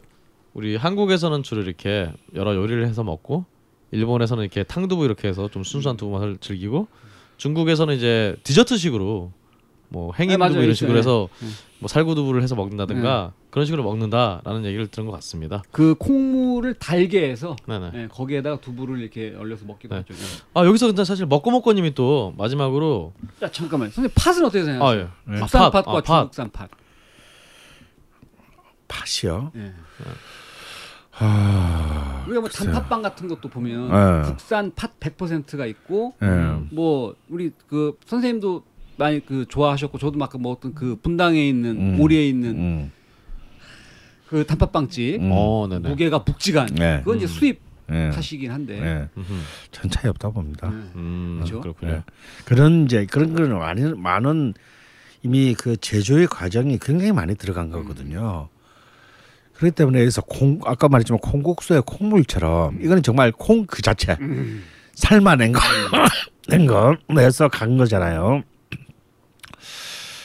우리 0.53 0.75
한국에서는 0.75 1.43
주로 1.43 1.61
이렇게 1.61 2.11
여러 2.35 2.55
요리를 2.55 2.85
해서 2.87 3.03
먹고 3.03 3.45
일본에서는 3.91 4.43
이렇게 4.43 4.63
탕두부 4.63 5.05
이렇게 5.05 5.27
해서 5.27 5.49
좀 5.49 5.63
순수한 5.63 5.97
두부 5.97 6.13
맛을 6.13 6.37
즐기고 6.39 6.87
중국에서는 7.37 7.95
이제 7.95 8.35
디저트식으로 8.43 9.31
뭐 9.89 10.11
네, 10.13 10.23
행인두부 10.23 10.39
맞아요. 10.39 10.53
이런 10.53 10.63
있어요. 10.65 10.73
식으로 10.75 10.97
해서 10.97 11.29
네. 11.39 11.47
뭐 11.79 11.87
살구두부를 11.87 12.41
해서 12.41 12.55
먹는다든가 12.55 13.33
그런 13.51 13.65
식으로 13.65 13.83
먹는다라는 13.83 14.65
얘기를 14.65 14.87
들은 14.87 15.05
것 15.05 15.11
같습니다. 15.13 15.61
그 15.71 15.95
콩물을 15.95 16.73
달게 16.75 17.29
해서 17.29 17.55
네네. 17.67 17.91
예, 17.93 18.07
거기에다가 18.07 18.59
두부를 18.59 18.99
이렇게 18.99 19.35
얼려서 19.37 19.65
먹기도 19.65 19.93
네. 19.95 20.01
하죠. 20.01 20.13
예. 20.13 20.27
아 20.53 20.65
여기서 20.65 20.87
근데 20.87 21.03
사실 21.05 21.25
먹고 21.25 21.51
먹고님이 21.51 21.93
또 21.93 22.33
마지막으로 22.37 23.13
야 23.43 23.51
잠깐만, 23.51 23.89
선생님 23.89 24.11
팥은 24.15 24.45
어떻게 24.45 24.63
생각하세요? 24.63 25.09
아 25.29 25.33
예. 25.35 25.39
국산 25.39 25.61
아, 25.63 25.69
팥과 25.69 25.91
아, 25.91 26.01
팥. 26.01 26.05
중국산 26.05 26.51
팥. 26.51 26.69
팥이요. 28.87 29.51
예. 29.55 29.73
아, 31.17 32.23
우리가 32.25 32.41
뭐 32.41 32.49
글쎄요. 32.49 32.73
단팥빵 32.73 33.01
같은 33.01 33.27
것도 33.27 33.49
보면 33.49 33.89
네. 33.89 34.29
국산 34.29 34.73
팥 34.75 34.99
100%가 34.99 35.65
있고 35.65 36.13
예. 36.21 36.27
뭐 36.71 37.15
우리 37.29 37.51
그 37.67 37.97
선생님도 38.05 38.63
많이 38.97 39.25
그 39.25 39.45
좋아하셨고 39.47 39.97
저도 39.97 40.17
막 40.17 40.31
먹었던 40.37 40.73
그 40.73 40.97
분당에 41.01 41.47
있는 41.47 41.95
음. 41.95 41.99
오리에 41.99 42.27
있는 42.27 42.49
음. 42.57 42.91
그 44.27 44.45
단팥빵집 44.45 45.21
음. 45.21 45.29
어. 45.31 45.67
무게가 45.67 46.23
묵직한 46.25 46.67
네. 46.75 46.99
그건 46.99 47.17
이제 47.17 47.25
음. 47.25 47.27
수입 47.27 47.61
예. 47.91 48.09
팥이긴 48.09 48.51
한데 48.51 48.79
예. 48.81 49.09
음흠. 49.15 49.33
전 49.71 49.91
차이 49.91 50.09
없다 50.09 50.29
봅니다. 50.29 50.69
네. 50.69 50.75
음 50.95 51.35
그렇죠? 51.37 51.61
그렇군요. 51.61 51.91
예. 51.91 52.03
그런 52.43 52.85
이제 52.85 53.05
그런 53.05 53.33
거는 53.35 53.57
많은 53.57 54.01
많은 54.01 54.53
이미 55.23 55.53
그 55.53 55.77
제조의 55.77 56.27
과정이 56.27 56.77
굉장히 56.79 57.11
많이 57.11 57.35
들어간 57.35 57.69
거거든요. 57.69 58.49
그렇기 59.55 59.75
때문에 59.75 60.01
여기서 60.01 60.21
콩 60.23 60.59
아까 60.65 60.87
말했지만 60.89 61.19
콩국수의 61.19 61.83
콩물처럼 61.85 62.79
이거는 62.81 63.03
정말 63.03 63.31
콩 63.31 63.65
그 63.65 63.81
자체 63.81 64.17
삶아낸 64.95 65.51
거, 65.51 65.59
낸 66.47 66.65
거, 66.65 66.95
내서 67.13 67.47
간 67.49 67.77
거잖아요. 67.77 68.43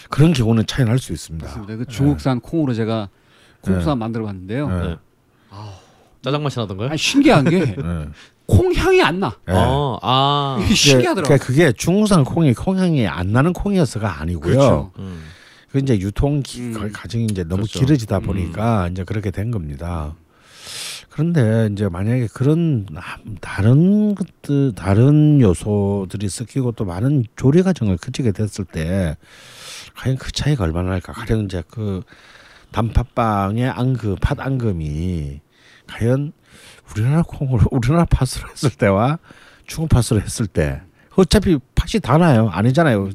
그런 0.08 0.32
경우는 0.32 0.66
차이 0.66 0.84
날 0.84 0.98
수 0.98 1.12
있습니다. 1.12 1.46
맞습니다. 1.46 1.76
그 1.76 1.86
중국산 1.86 2.40
콩으로 2.40 2.74
제가 2.74 3.08
콩국수 3.62 3.86
네. 3.86 3.90
한번 3.90 3.98
만들어 3.98 4.24
봤는데요. 4.26 4.68
예. 4.70 4.86
네. 4.88 4.96
짜장 6.22 6.42
맛이 6.42 6.58
나던가요? 6.58 6.88
아니, 6.90 6.98
신기한 6.98 7.44
게 7.44 7.60
예. 7.78 8.08
콩 8.46 8.74
향이 8.74 9.00
안 9.02 9.20
나. 9.20 9.32
예. 9.48 9.52
어, 9.52 9.98
아. 10.02 10.58
이게 10.64 10.74
신기하더라고. 10.74 11.26
그러니까 11.28 11.46
그게 11.46 11.72
중국산 11.72 12.24
콩이 12.24 12.52
콩 12.54 12.78
향이 12.78 13.06
안 13.06 13.32
나는 13.32 13.52
콩이어서가 13.52 14.20
아니고요. 14.20 14.52
그렇죠. 14.56 14.92
음. 14.98 15.22
그 15.72 15.78
이제 15.78 15.98
유통 16.00 16.42
기- 16.42 16.60
음. 16.74 16.92
과정이 16.92 17.24
이제 17.30 17.42
너무 17.44 17.62
그렇죠. 17.62 17.78
길어지다 17.80 18.18
음. 18.18 18.22
보니까 18.22 18.88
이제 18.88 19.04
그렇게 19.04 19.30
된 19.30 19.50
겁니다. 19.50 20.14
그런데 21.10 21.68
이제 21.72 21.88
만약에 21.88 22.28
그런 22.32 22.86
다른 23.40 24.14
것들 24.14 24.72
다른 24.74 25.40
요소들이 25.40 26.28
섞이고 26.28 26.72
또 26.72 26.84
많은 26.84 27.24
조리 27.36 27.62
과정을 27.62 27.96
거치게 27.98 28.32
됐을 28.32 28.64
때 28.64 29.16
과연 29.96 30.16
그 30.16 30.30
차이가 30.32 30.64
얼마나 30.64 30.90
날까? 30.90 31.12
가령 31.12 31.44
이제 31.44 31.62
그 31.68 32.02
단팥빵의 32.72 33.68
앙금, 33.70 34.16
팥 34.20 34.38
앙금이 34.40 35.40
과연 35.88 36.32
우리나라 36.92 37.22
콩으로 37.22 37.66
우리나라 37.72 38.04
팥으로 38.04 38.48
했을 38.50 38.70
때와 38.70 39.18
중국 39.66 39.88
팥으로 39.90 40.22
했을 40.24 40.46
때 40.46 40.80
어차피 41.16 41.58
팥이 41.74 42.00
다 42.02 42.18
나요. 42.18 42.48
아니잖아요. 42.50 43.10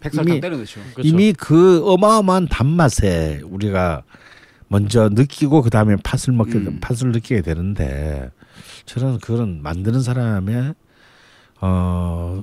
백설탕 0.00 0.28
이미- 0.32 0.40
때려 0.40 0.56
넣죠. 0.56 0.80
그렇죠. 0.94 1.08
이미 1.08 1.32
그 1.32 1.82
어마어마한 1.90 2.48
단맛에 2.48 3.40
우리가 3.44 4.02
먼저 4.68 5.08
느끼고 5.08 5.62
그 5.62 5.70
다음에 5.70 5.96
팥을 6.04 6.34
먹게 6.36 6.54
음. 6.58 6.78
팥을 6.80 7.12
느끼게 7.12 7.42
되는데 7.42 8.30
저는 8.84 9.18
그런 9.18 9.62
만드는 9.62 10.00
사람의 10.02 10.74
어 11.60 12.42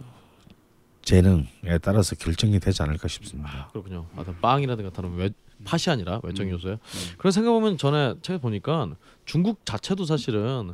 재능에 1.03 1.77
따라서 1.81 2.15
결정이 2.15 2.59
되지 2.59 2.81
않을까 2.81 3.07
싶습니다. 3.07 3.69
그렇군요. 3.71 4.07
아, 4.15 4.23
빵이라든가 4.41 4.89
다른 4.91 5.13
외 5.15 5.29
팥이 5.63 5.83
아니라 5.89 6.19
외적 6.23 6.47
음. 6.47 6.51
요소예요. 6.51 6.77
그런 7.17 7.31
생각 7.31 7.51
보면 7.51 7.77
전에 7.77 8.15
책에 8.21 8.39
보니까 8.39 8.89
중국 9.25 9.65
자체도 9.65 10.05
사실은 10.05 10.73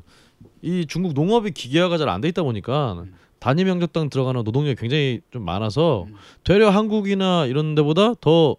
이 0.61 0.85
중국 0.87 1.13
농업이 1.13 1.51
기계화가 1.51 1.97
잘 1.97 2.07
안 2.09 2.21
돼 2.21 2.29
있다 2.29 2.43
보니까 2.43 2.93
음. 2.93 3.13
단위 3.41 3.63
면적당 3.63 4.09
들어가는 4.11 4.43
노동력이 4.43 4.75
굉장히 4.79 5.19
좀 5.31 5.43
많아서 5.43 6.05
되려 6.43 6.69
한국이나 6.69 7.47
이런 7.47 7.73
데보다 7.73 8.13
더 8.21 8.55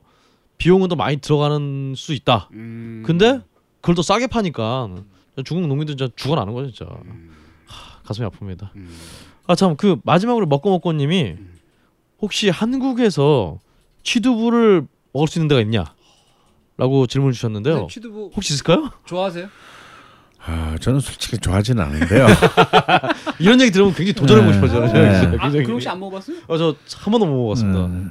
비용은 0.58 0.88
더 0.88 0.96
많이 0.96 1.18
들어가는 1.18 1.94
수 1.96 2.12
있다. 2.12 2.48
음. 2.52 3.04
근데 3.06 3.40
그걸 3.80 3.94
더 3.94 4.02
싸게 4.02 4.26
파니까 4.26 4.90
중국 5.44 5.68
농민들 5.68 5.96
진짜 5.96 6.12
죽어나는 6.16 6.52
거죠 6.52 6.72
진짜. 6.72 6.92
음. 7.04 7.30
하, 7.66 8.02
가슴이 8.02 8.28
아픕니다. 8.28 8.70
아 9.46 9.54
참 9.54 9.76
그 9.76 9.96
마지막으로 10.02 10.46
먹고 10.46 10.70
먹고 10.70 10.92
님이 10.92 11.36
음. 11.38 11.54
혹시 12.20 12.48
한국에서 12.50 13.60
취두부를 14.02 14.86
먹을 15.12 15.28
수 15.28 15.38
있는 15.38 15.46
데가 15.48 15.60
있냐? 15.60 15.84
라고 16.76 17.06
질문 17.06 17.30
주셨는데요. 17.32 17.80
네, 17.82 17.86
취두부 17.88 18.30
혹시 18.34 18.54
있을까요? 18.54 18.90
좋아하세요? 19.04 19.46
아 20.44 20.76
저는 20.80 21.00
솔직히 21.00 21.38
좋아하지는 21.38 21.82
않은데요. 21.82 22.26
이런 23.38 23.60
얘기 23.60 23.70
들으면 23.70 23.94
굉장히 23.94 24.12
도전해보고 24.14 24.50
네. 24.50 24.54
싶어져요. 24.54 24.92
네. 24.92 25.20
진짜 25.20 25.36
아. 25.40 25.50
그럼 25.50 25.70
혹시 25.72 25.88
안 25.88 26.00
먹어봤어요? 26.00 26.36
어, 26.48 26.56
저한 26.58 27.10
번도 27.12 27.26
못 27.26 27.36
먹어봤습니다. 27.36 27.84
음. 27.86 28.10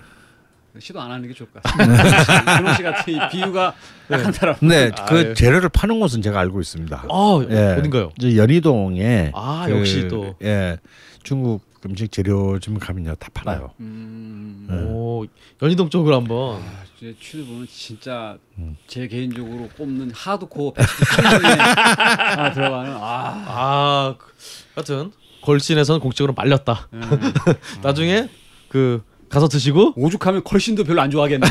시도 0.79 1.01
안 1.01 1.11
하는 1.11 1.27
게 1.27 1.33
좋을 1.33 1.49
것 1.51 1.61
같아요. 1.61 2.57
그런 2.59 2.75
씨 2.75 2.83
같은 2.83 3.13
이 3.13 3.19
비유가 3.29 3.73
약한 4.09 4.31
사람. 4.31 4.55
근데 4.55 4.91
아, 4.97 5.05
그 5.05 5.17
예. 5.29 5.33
재료를 5.33 5.67
파는 5.67 5.99
곳은 5.99 6.21
제가 6.21 6.39
알고 6.39 6.61
있습니다. 6.61 7.05
아 7.09 7.45
예. 7.49 7.75
어딘가요? 7.77 8.11
저 8.19 8.33
연희동에 8.33 9.31
아, 9.35 9.65
그, 9.67 9.77
역시 9.77 10.07
또. 10.07 10.35
예 10.41 10.77
중국 11.23 11.70
음식 11.85 12.11
재료점 12.11 12.77
가면요 12.77 13.15
다 13.15 13.29
팔아요. 13.33 13.71
음. 13.79 14.67
네. 14.69 14.75
오 14.83 15.25
연희동 15.61 15.89
쪽으로 15.89 16.15
한번. 16.15 16.61
아, 16.61 16.83
제 16.99 17.15
취두부는 17.19 17.67
진짜 17.67 18.37
음. 18.59 18.77
제 18.87 19.07
개인적으로 19.07 19.67
꼽는 19.77 20.11
하드코어 20.13 20.73
베스트 20.73 21.03
10에 21.05 21.57
하나 21.57 22.51
들어가는 22.53 22.91
아. 22.93 23.43
아 23.47 24.15
그- 24.17 24.27
하여튼 24.75 25.11
걸신에서는 25.41 25.99
공식적으로 26.01 26.33
말렸다. 26.33 26.87
음. 26.93 27.01
나중에 27.81 28.29
그 28.69 29.01
가서 29.29 29.47
드시고 29.47 29.93
오죽하면 29.95 30.43
걸신도 30.43 30.83
별로 30.83 31.01
안 31.01 31.09
좋아하겠네. 31.09 31.47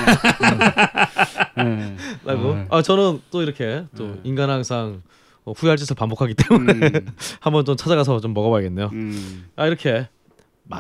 음. 1.58 1.96
라고. 2.24 2.54
네. 2.54 2.66
아 2.70 2.82
저는 2.82 3.20
또 3.30 3.42
이렇게 3.42 3.84
또 3.96 4.16
인간 4.22 4.48
항상 4.50 5.02
어, 5.44 5.52
후회할 5.52 5.76
짓을 5.78 5.96
반복하기 5.96 6.34
때문에 6.34 6.72
음. 6.88 7.06
한번 7.40 7.64
좀 7.64 7.76
찾아가서 7.76 8.20
좀 8.20 8.34
먹어봐야겠네요. 8.34 8.90
음. 8.92 9.48
아 9.56 9.66
이렇게 9.66 9.92
마, 9.92 10.06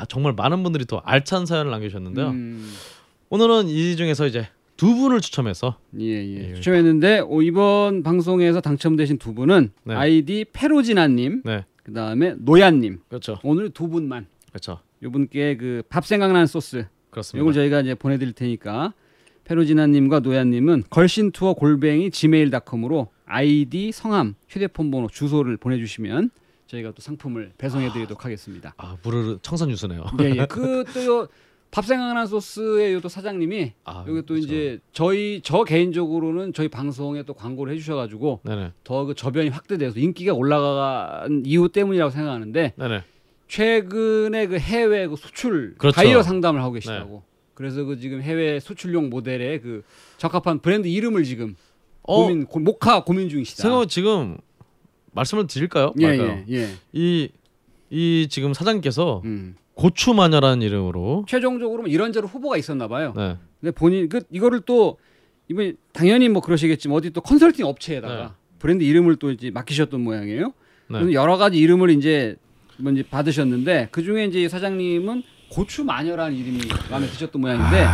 정말 0.08 0.32
많은 0.34 0.62
분들이 0.62 0.84
또 0.84 1.00
알찬 1.04 1.46
사연을 1.46 1.70
남겨주셨는데요. 1.70 2.28
음. 2.28 2.72
오늘은 3.28 3.68
이 3.68 3.96
중에서 3.96 4.26
이제 4.26 4.48
두 4.76 4.94
분을 4.96 5.20
추첨해서 5.20 5.76
예, 5.98 6.04
예. 6.06 6.50
예. 6.50 6.54
추첨했는데 6.54 7.20
어, 7.28 7.42
이번 7.42 8.02
방송에서 8.02 8.60
당첨되신 8.60 9.18
두 9.18 9.34
분은 9.34 9.70
네. 9.84 9.94
아이디 9.94 10.44
페로지나님, 10.52 11.42
네 11.44 11.64
그 11.82 11.92
다음에 11.94 12.34
노야님. 12.38 13.00
그렇죠 13.08 13.38
오늘 13.42 13.70
두 13.70 13.88
분만 13.88 14.26
그렇죠 14.50 14.80
이분께 15.02 15.56
그 15.56 15.82
밥 15.88 16.06
생각나는 16.06 16.46
소스 16.46 16.86
그렇습니다. 17.10 17.42
이걸 17.42 17.52
저희가 17.54 17.80
이제 17.80 17.94
보내드릴 17.94 18.32
테니까 18.32 18.92
페로지나님과 19.44 20.20
노야님은 20.20 20.84
걸신 20.90 21.32
투어 21.32 21.54
골뱅이 21.54 22.10
gmail.com으로 22.10 23.08
아이디, 23.26 23.90
성함, 23.92 24.34
휴대폰 24.48 24.90
번호, 24.90 25.08
주소를 25.08 25.56
보내주시면 25.56 26.30
저희가 26.70 26.92
또 26.92 27.02
상품을 27.02 27.52
배송해드리도록 27.58 28.24
하겠습니다. 28.24 28.74
아 28.76 28.96
물을 29.02 29.38
청산유수네요. 29.42 30.04
예, 30.20 30.30
예. 30.36 30.46
그또밥 30.46 31.84
생각나는 31.84 32.26
소스의 32.26 32.94
요또 32.94 33.08
사장님이 33.08 33.72
아, 33.84 34.04
여기 34.06 34.20
또 34.22 34.34
그렇죠. 34.34 34.46
이제 34.46 34.78
저희 34.92 35.40
저 35.42 35.64
개인적으로는 35.64 36.52
저희 36.52 36.68
방송에 36.68 37.24
또 37.24 37.34
광고를 37.34 37.72
해주셔가지고 37.74 38.40
더 38.84 39.04
그 39.04 39.14
저변이 39.14 39.48
확대돼서 39.48 39.98
인기가 39.98 40.32
올라간 40.32 41.42
이유 41.44 41.68
때문이라고 41.68 42.10
생각하는데 42.10 42.74
네네 42.76 43.02
최근에 43.48 44.46
그 44.46 44.58
해외 44.58 45.08
그 45.08 45.16
수출 45.16 45.74
그렇죠. 45.76 45.96
바이어 45.96 46.22
상담을 46.22 46.62
하고 46.62 46.74
계시다고. 46.74 47.24
그래서 47.54 47.82
그 47.84 47.98
지금 47.98 48.22
해외 48.22 48.60
수출용 48.60 49.10
모델의 49.10 49.60
그 49.60 49.82
적합한 50.18 50.60
브랜드 50.60 50.86
이름을 50.86 51.24
지금 51.24 51.56
어 52.02 52.22
고민 52.22 52.46
고, 52.46 52.60
목화 52.60 53.02
고민 53.02 53.28
중이시다. 53.28 53.62
생각 53.64 53.88
지금 53.88 54.38
말씀을 55.12 55.46
드릴까요? 55.46 55.92
예, 55.98 56.06
말까요? 56.06 56.44
예, 56.50 56.56
예. 56.62 56.68
이, 56.92 57.28
이 57.90 58.26
지금 58.30 58.54
사장님께서 58.54 59.22
음. 59.24 59.56
고추 59.74 60.12
마녀라는 60.14 60.62
이름으로 60.62 61.24
최종적으로 61.28 61.82
뭐 61.82 61.90
이런저런 61.90 62.28
후보가 62.28 62.56
있었나 62.56 62.86
봐요. 62.88 63.12
네. 63.16 63.36
근데 63.60 63.70
본인 63.72 64.08
그 64.08 64.20
이거를 64.30 64.60
또 64.66 64.98
이번 65.48 65.74
당연히 65.92 66.28
뭐 66.28 66.42
그러시겠지만 66.42 66.96
어디 66.98 67.10
또 67.10 67.20
컨설팅 67.20 67.66
업체에다가 67.66 68.14
네. 68.16 68.28
브랜드 68.58 68.84
이름을 68.84 69.16
또 69.16 69.30
이제 69.30 69.50
맡기셨던 69.50 70.00
모양이에요. 70.00 70.46
네. 70.46 70.52
그래서 70.88 71.12
여러 71.12 71.36
가지 71.38 71.58
이름을 71.58 71.90
이제 71.90 72.36
뭐 72.76 72.92
이제 72.92 73.02
받으셨는데 73.02 73.88
그 73.90 74.02
중에 74.02 74.26
이제 74.26 74.42
이 74.42 74.48
사장님은 74.48 75.22
고추 75.50 75.82
마녀라는 75.84 76.36
이름이 76.36 76.60
마음에 76.90 77.06
드셨던 77.06 77.40
모양인데 77.40 77.86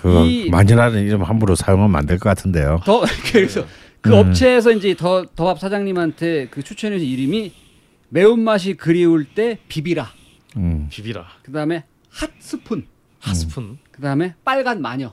그 0.00 0.24
이- 0.26 0.50
마녀라는 0.50 1.02
이름 1.04 1.22
함부로 1.22 1.54
사용하면 1.54 1.94
안 1.96 2.06
될 2.06 2.18
것 2.18 2.30
같은데요. 2.30 2.80
더 2.84 3.02
그래서 3.32 3.64
그 4.00 4.10
음. 4.10 4.14
업체에서 4.14 4.72
이제 4.72 4.94
더 4.94 5.26
더밥 5.34 5.58
사장님한테 5.58 6.48
그 6.48 6.62
추천해 6.62 6.98
주신 6.98 7.12
이름이 7.12 7.52
매운맛이 8.08 8.74
그리울 8.74 9.24
때 9.24 9.58
비비라. 9.68 10.10
음. 10.56 10.88
비비라 10.90 11.26
그다음에 11.42 11.84
핫스푼. 12.10 12.86
핫스푼 13.20 13.78
그다음에 13.92 14.34
빨간 14.44 14.80
마녀. 14.80 15.12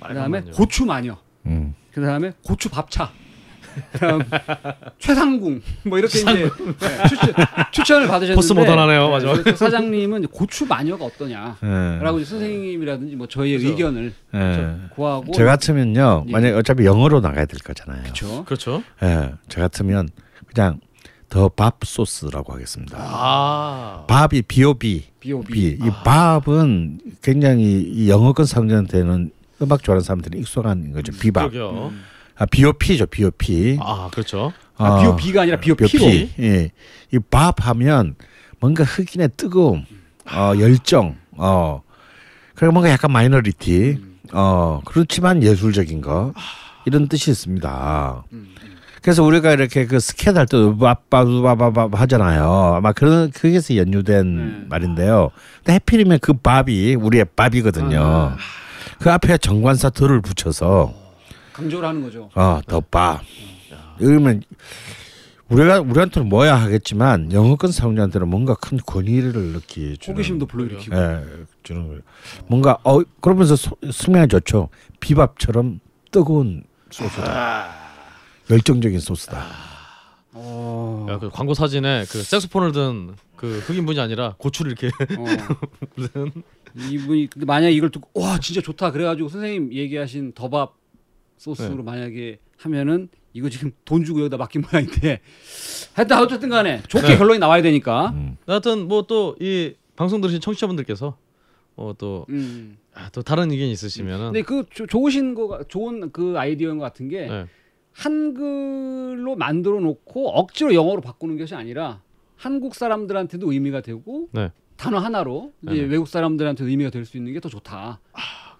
빨간 0.00 0.16
그다음에 0.16 0.40
마녀. 0.40 0.52
고추 0.52 0.86
마녀. 0.86 1.18
음. 1.46 1.74
그다음에 1.92 2.32
고추 2.42 2.70
밥차. 2.70 3.12
최상궁 4.98 5.62
뭐 5.84 5.98
이렇게 5.98 6.18
이제 6.20 6.32
네, 6.34 7.08
추천, 7.08 7.34
추천 7.72 8.02
을 8.02 8.08
받으셨는데 8.08 8.34
포스트모던하네요, 8.34 9.08
마지막. 9.10 9.34
그래서 9.42 9.56
사장님은 9.56 10.28
고추 10.28 10.66
마녀가 10.66 11.04
어떠냐라고 11.04 12.18
예. 12.18 12.22
이제 12.22 12.30
선생님이라든지 12.30 13.16
뭐 13.16 13.26
저희의 13.26 13.58
그죠. 13.58 13.70
의견을 13.70 14.12
예. 14.34 14.76
구하고 14.94 15.32
저 15.32 15.44
같으면요. 15.44 16.24
예. 16.28 16.32
만약 16.32 16.56
어차피 16.56 16.84
영어로 16.84 17.20
나가야 17.20 17.44
될 17.46 17.58
거잖아요. 17.60 18.02
그렇죠. 18.02 18.44
그렇죠. 18.44 18.82
예. 19.02 19.32
저 19.48 19.60
같으면 19.60 20.08
그냥 20.52 20.80
The 21.30 21.48
Bop 21.48 21.78
소스라고 21.84 22.52
하겠습니다. 22.52 22.96
아 23.00 24.04
Bop이 24.06 24.42
B.O.B 24.42 25.04
B.O.B. 25.18 25.52
B. 25.52 25.68
이 25.84 25.90
Bop은 26.04 27.00
굉장히 27.22 27.80
이 27.82 28.08
영어권 28.08 28.46
사람들한테는 28.46 29.30
음악 29.62 29.82
좋아하는 29.82 30.02
사람들이 30.02 30.38
익숙한 30.40 30.92
거죠. 30.92 31.12
비밥. 31.12 31.50
그러게요. 31.50 31.92
아 32.36 32.46
B.O.P죠. 32.46 33.06
B.O.P. 33.06 33.78
아 33.80 34.08
그렇죠. 34.12 34.52
아, 34.76 34.88
어, 34.88 35.00
B.O.B가 35.00 35.42
아니라 35.42 35.58
B.O.P로. 35.60 35.88
B.O.P. 35.88 36.30
예. 36.40 36.70
이 37.12 37.18
Bop 37.30 37.66
하면 37.66 38.16
뭔가 38.60 38.82
흑인의 38.82 39.30
뜨거움, 39.36 39.84
어 40.32 40.52
열정, 40.58 41.16
어 41.32 41.82
그리고 42.54 42.72
뭔가 42.72 42.90
약간 42.90 43.12
minority, 43.12 43.98
어 44.32 44.80
그렇지만 44.84 45.42
예술적인 45.42 46.00
거 46.00 46.32
이런 46.86 47.06
뜻이 47.08 47.30
있습니다. 47.30 48.24
그래서 49.02 49.22
우리가 49.22 49.52
이렇게 49.52 49.86
그 49.86 50.00
스캣을 50.00 50.38
할때 50.38 50.56
바바바바바 50.80 51.90
하잖아요. 52.00 52.74
아마 52.76 52.92
그런 52.92 53.30
그게서 53.30 53.76
연유된 53.76 54.36
네. 54.36 54.66
말인데요. 54.70 55.30
근데 55.58 55.74
해필이면 55.74 56.18
그 56.20 56.32
Bop이 56.32 56.94
우리의 56.94 57.26
밥이거든요. 57.36 58.00
아. 58.02 58.36
그 58.98 59.12
앞에 59.12 59.36
정관사 59.38 59.90
덜을 59.90 60.22
붙여서 60.22 61.03
강조를 61.54 61.88
하는 61.88 62.02
거죠. 62.02 62.28
어, 62.34 62.60
더 62.66 62.80
밥. 62.80 63.22
이러면 64.00 64.42
우리가 65.48 65.80
우리한테는 65.80 66.28
뭐야 66.28 66.56
하겠지만 66.56 67.32
영어권 67.32 67.70
사용자한테는 67.70 68.28
뭔가 68.28 68.54
큰 68.54 68.78
권위를 68.84 69.32
느끼 69.52 69.96
주는 69.98 70.16
호기심도 70.16 70.46
불러일으키고. 70.46 70.96
예, 70.96 71.22
주는 71.62 71.86
거예요. 71.86 72.00
뭔가 72.48 72.78
어 72.82 73.00
그러면서 73.20 73.54
소- 73.56 73.76
설명이 73.92 74.28
좋죠. 74.28 74.68
비밥처럼 75.00 75.80
뜨거운 76.10 76.64
소스다. 76.90 77.68
열정적인 78.50 78.98
소스다. 79.00 79.46
어. 80.32 81.06
야, 81.08 81.18
그 81.18 81.30
광고 81.30 81.54
사진에 81.54 82.04
그 82.10 82.22
색소폰을 82.22 82.72
든 82.72 83.14
그 83.36 83.58
흑인 83.66 83.84
분이 83.84 83.98
아니라 84.00 84.34
고추를 84.38 84.72
이렇게 84.72 84.86
어. 85.18 85.24
이분이 86.90 87.28
근데 87.30 87.44
만약 87.44 87.68
이걸 87.68 87.90
듣고 87.90 88.08
와 88.20 88.38
진짜 88.38 88.60
좋다 88.62 88.90
그래가지고 88.92 89.28
선생님 89.28 89.72
얘기하신 89.72 90.32
더밥 90.34 90.74
소스로 91.44 91.76
네. 91.76 91.82
만약에 91.82 92.38
하면은 92.56 93.08
이거 93.34 93.50
지금 93.50 93.72
돈 93.84 94.02
주고 94.04 94.20
여기다 94.20 94.38
맡긴 94.38 94.62
모양인데 94.62 95.20
하여튼 95.92 96.16
어쨌든 96.18 96.48
간에 96.48 96.82
좋게 96.88 97.06
네. 97.08 97.16
결론이 97.18 97.38
나와야 97.38 97.60
되니까 97.62 98.10
음. 98.10 98.36
하여튼 98.46 98.88
뭐 98.88 99.02
또 99.02 99.36
이 99.40 99.74
방송 99.96 100.20
들으신 100.22 100.40
청취자분들께서 100.40 101.16
어, 101.76 101.92
또, 101.98 102.24
음. 102.30 102.78
아, 102.94 103.10
또 103.10 103.22
다른 103.22 103.50
의견이 103.50 103.72
있으시면은 103.72 104.26
근데 104.26 104.42
그 104.42 104.64
조- 104.70 104.86
좋으신 104.86 105.34
거 105.34 105.64
좋은 105.68 106.10
그 106.12 106.34
아이디어인 106.38 106.78
것 106.78 106.84
같은 106.84 107.08
게 107.08 107.26
네. 107.26 107.46
한글로 107.92 109.36
만들어 109.36 109.80
놓고 109.80 110.30
억지로 110.30 110.74
영어로 110.74 111.00
바꾸는 111.00 111.36
것이 111.36 111.54
아니라 111.54 112.00
한국 112.36 112.74
사람들한테도 112.74 113.52
의미가 113.52 113.82
되고 113.82 114.28
네. 114.32 114.50
단어 114.76 114.98
하나로 114.98 115.52
이제 115.62 115.74
네네. 115.74 115.88
외국 115.88 116.08
사람들한테 116.08 116.64
의미가 116.64 116.90
될 116.90 117.04
수 117.04 117.16
있는 117.16 117.32
게 117.32 117.40
더 117.40 117.48
좋다. 117.48 118.00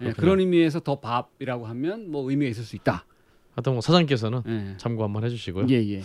예, 0.01 0.05
그렇군요. 0.05 0.13
그런 0.21 0.39
의미에서 0.39 0.79
더 0.81 0.99
밥이라고 0.99 1.65
하면 1.67 2.11
뭐 2.11 2.29
의미가 2.29 2.49
있을 2.49 2.63
수 2.63 2.75
있다. 2.75 3.05
하여튼 3.55 3.73
뭐 3.73 3.81
사장님께서는 3.81 4.41
예. 4.47 4.73
참고 4.77 5.03
한번 5.03 5.23
해주시고요. 5.23 5.67
예, 5.69 5.75
예. 5.75 5.97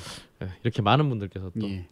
예, 0.42 0.48
이렇게 0.62 0.82
많은 0.82 1.08
분들께서 1.08 1.50
또 1.58 1.68
예. 1.68 1.86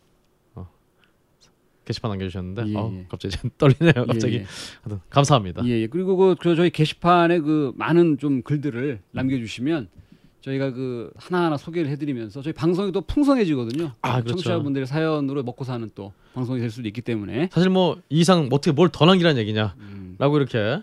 게시판 1.85 2.11
남겨주셨는데 2.11 2.65
예, 2.70 2.77
어, 2.77 2.90
예. 2.93 3.07
갑자기 3.09 3.35
좀 3.36 3.51
떨리네요. 3.57 4.05
갑자기 4.07 4.35
예, 4.35 4.39
예. 4.40 4.45
하여튼 4.82 5.01
감사합니다. 5.09 5.65
예, 5.65 5.70
예. 5.81 5.86
그리고 5.86 6.16
그, 6.16 6.35
그 6.39 6.55
저희 6.55 6.69
게시판에 6.70 7.40
그 7.40 7.73
많은 7.77 8.19
좀 8.19 8.43
글들을 8.43 9.01
남겨주시면 9.12 9.89
저희가 10.40 10.73
그 10.73 11.10
하나하나 11.16 11.56
소개를 11.56 11.90
해드리면서 11.90 12.43
저희 12.43 12.52
방송이 12.52 12.93
또 12.93 13.01
풍성해지거든요. 13.01 13.93
아, 14.02 14.12
그렇죠. 14.15 14.31
청취자분들의 14.31 14.86
사연으로 14.86 15.43
먹고 15.43 15.65
사는 15.65 15.90
또 15.94 16.12
방송이 16.35 16.60
될 16.60 16.70
수도 16.70 16.86
있기 16.89 17.02
때문에. 17.02 17.48
사실 17.52 17.70
뭐이 17.70 17.97
이상 18.10 18.48
뭐 18.48 18.56
어떻게 18.56 18.73
뭘 18.73 18.89
더 18.90 19.05
남기라는 19.06 19.40
얘기냐라고 19.40 19.74
음. 19.81 20.16
이렇게 20.20 20.81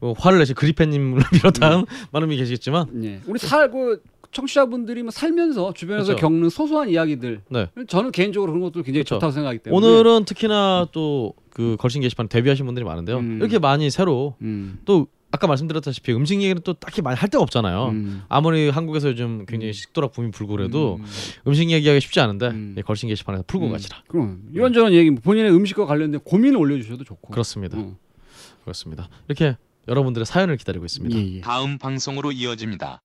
뭐 0.00 0.12
화를 0.16 0.38
내신 0.38 0.54
그리페님을 0.54 1.22
비롯한 1.34 1.80
음. 1.80 1.84
많은 2.12 2.28
분이 2.28 2.36
계시겠지만 2.38 3.04
예. 3.04 3.20
우리 3.26 3.38
살그 3.38 4.02
청취자분들이 4.32 5.02
뭐 5.02 5.10
살면서 5.12 5.74
주변에서 5.74 6.06
그렇죠. 6.06 6.20
겪는 6.20 6.48
소소한 6.48 6.88
이야기들. 6.88 7.42
네. 7.50 7.68
저는 7.86 8.10
개인적으로 8.10 8.52
그런 8.52 8.62
것들 8.64 8.82
굉장히 8.82 9.04
그렇죠. 9.04 9.16
좋다고 9.16 9.30
생각하기 9.32 9.58
때문에. 9.60 9.86
오늘은 9.86 10.24
특히나 10.24 10.88
또 10.92 11.34
그 11.54 11.76
걸신 11.78 12.02
게시판 12.02 12.28
데뷔하신 12.28 12.66
분들이 12.66 12.84
많은데요. 12.84 13.18
음. 13.18 13.38
이렇게 13.40 13.60
많이 13.60 13.88
새로 13.88 14.34
음. 14.42 14.80
또 14.84 15.06
아까 15.34 15.48
말씀드렸다시피 15.48 16.12
음식 16.12 16.40
얘기는 16.40 16.62
또 16.62 16.74
딱히 16.74 17.02
많이 17.02 17.16
할 17.16 17.28
데가 17.28 17.42
없잖아요. 17.42 17.88
음. 17.88 18.22
아무리 18.28 18.68
한국에서 18.68 19.08
요즘 19.08 19.44
굉장히 19.46 19.70
음. 19.70 19.72
식도락 19.72 20.12
붐이 20.12 20.30
불고 20.30 20.52
그래도 20.54 20.98
음. 21.00 21.04
음식 21.48 21.68
얘기하기 21.70 22.00
쉽지 22.00 22.20
않은데 22.20 22.48
음. 22.50 22.76
이 22.78 22.82
걸신 22.82 23.08
게시판에서 23.08 23.42
풀고 23.48 23.66
음. 23.66 23.72
가시라. 23.72 24.04
그럼 24.06 24.42
이런저런 24.52 24.92
얘기 24.92 25.10
본인의 25.12 25.50
음식과 25.50 25.86
관련된 25.86 26.20
고민을 26.20 26.56
올려주셔도 26.56 27.02
좋고. 27.02 27.32
그렇습니다. 27.32 27.76
어. 27.78 27.96
그렇습니다. 28.62 29.08
이렇게 29.26 29.56
여러분들의 29.88 30.24
사연을 30.24 30.56
기다리고 30.56 30.84
있습니다. 30.84 31.18
예, 31.18 31.36
예. 31.36 31.40
다음 31.40 31.78
방송으로 31.78 32.30
이어집니다. 32.30 33.00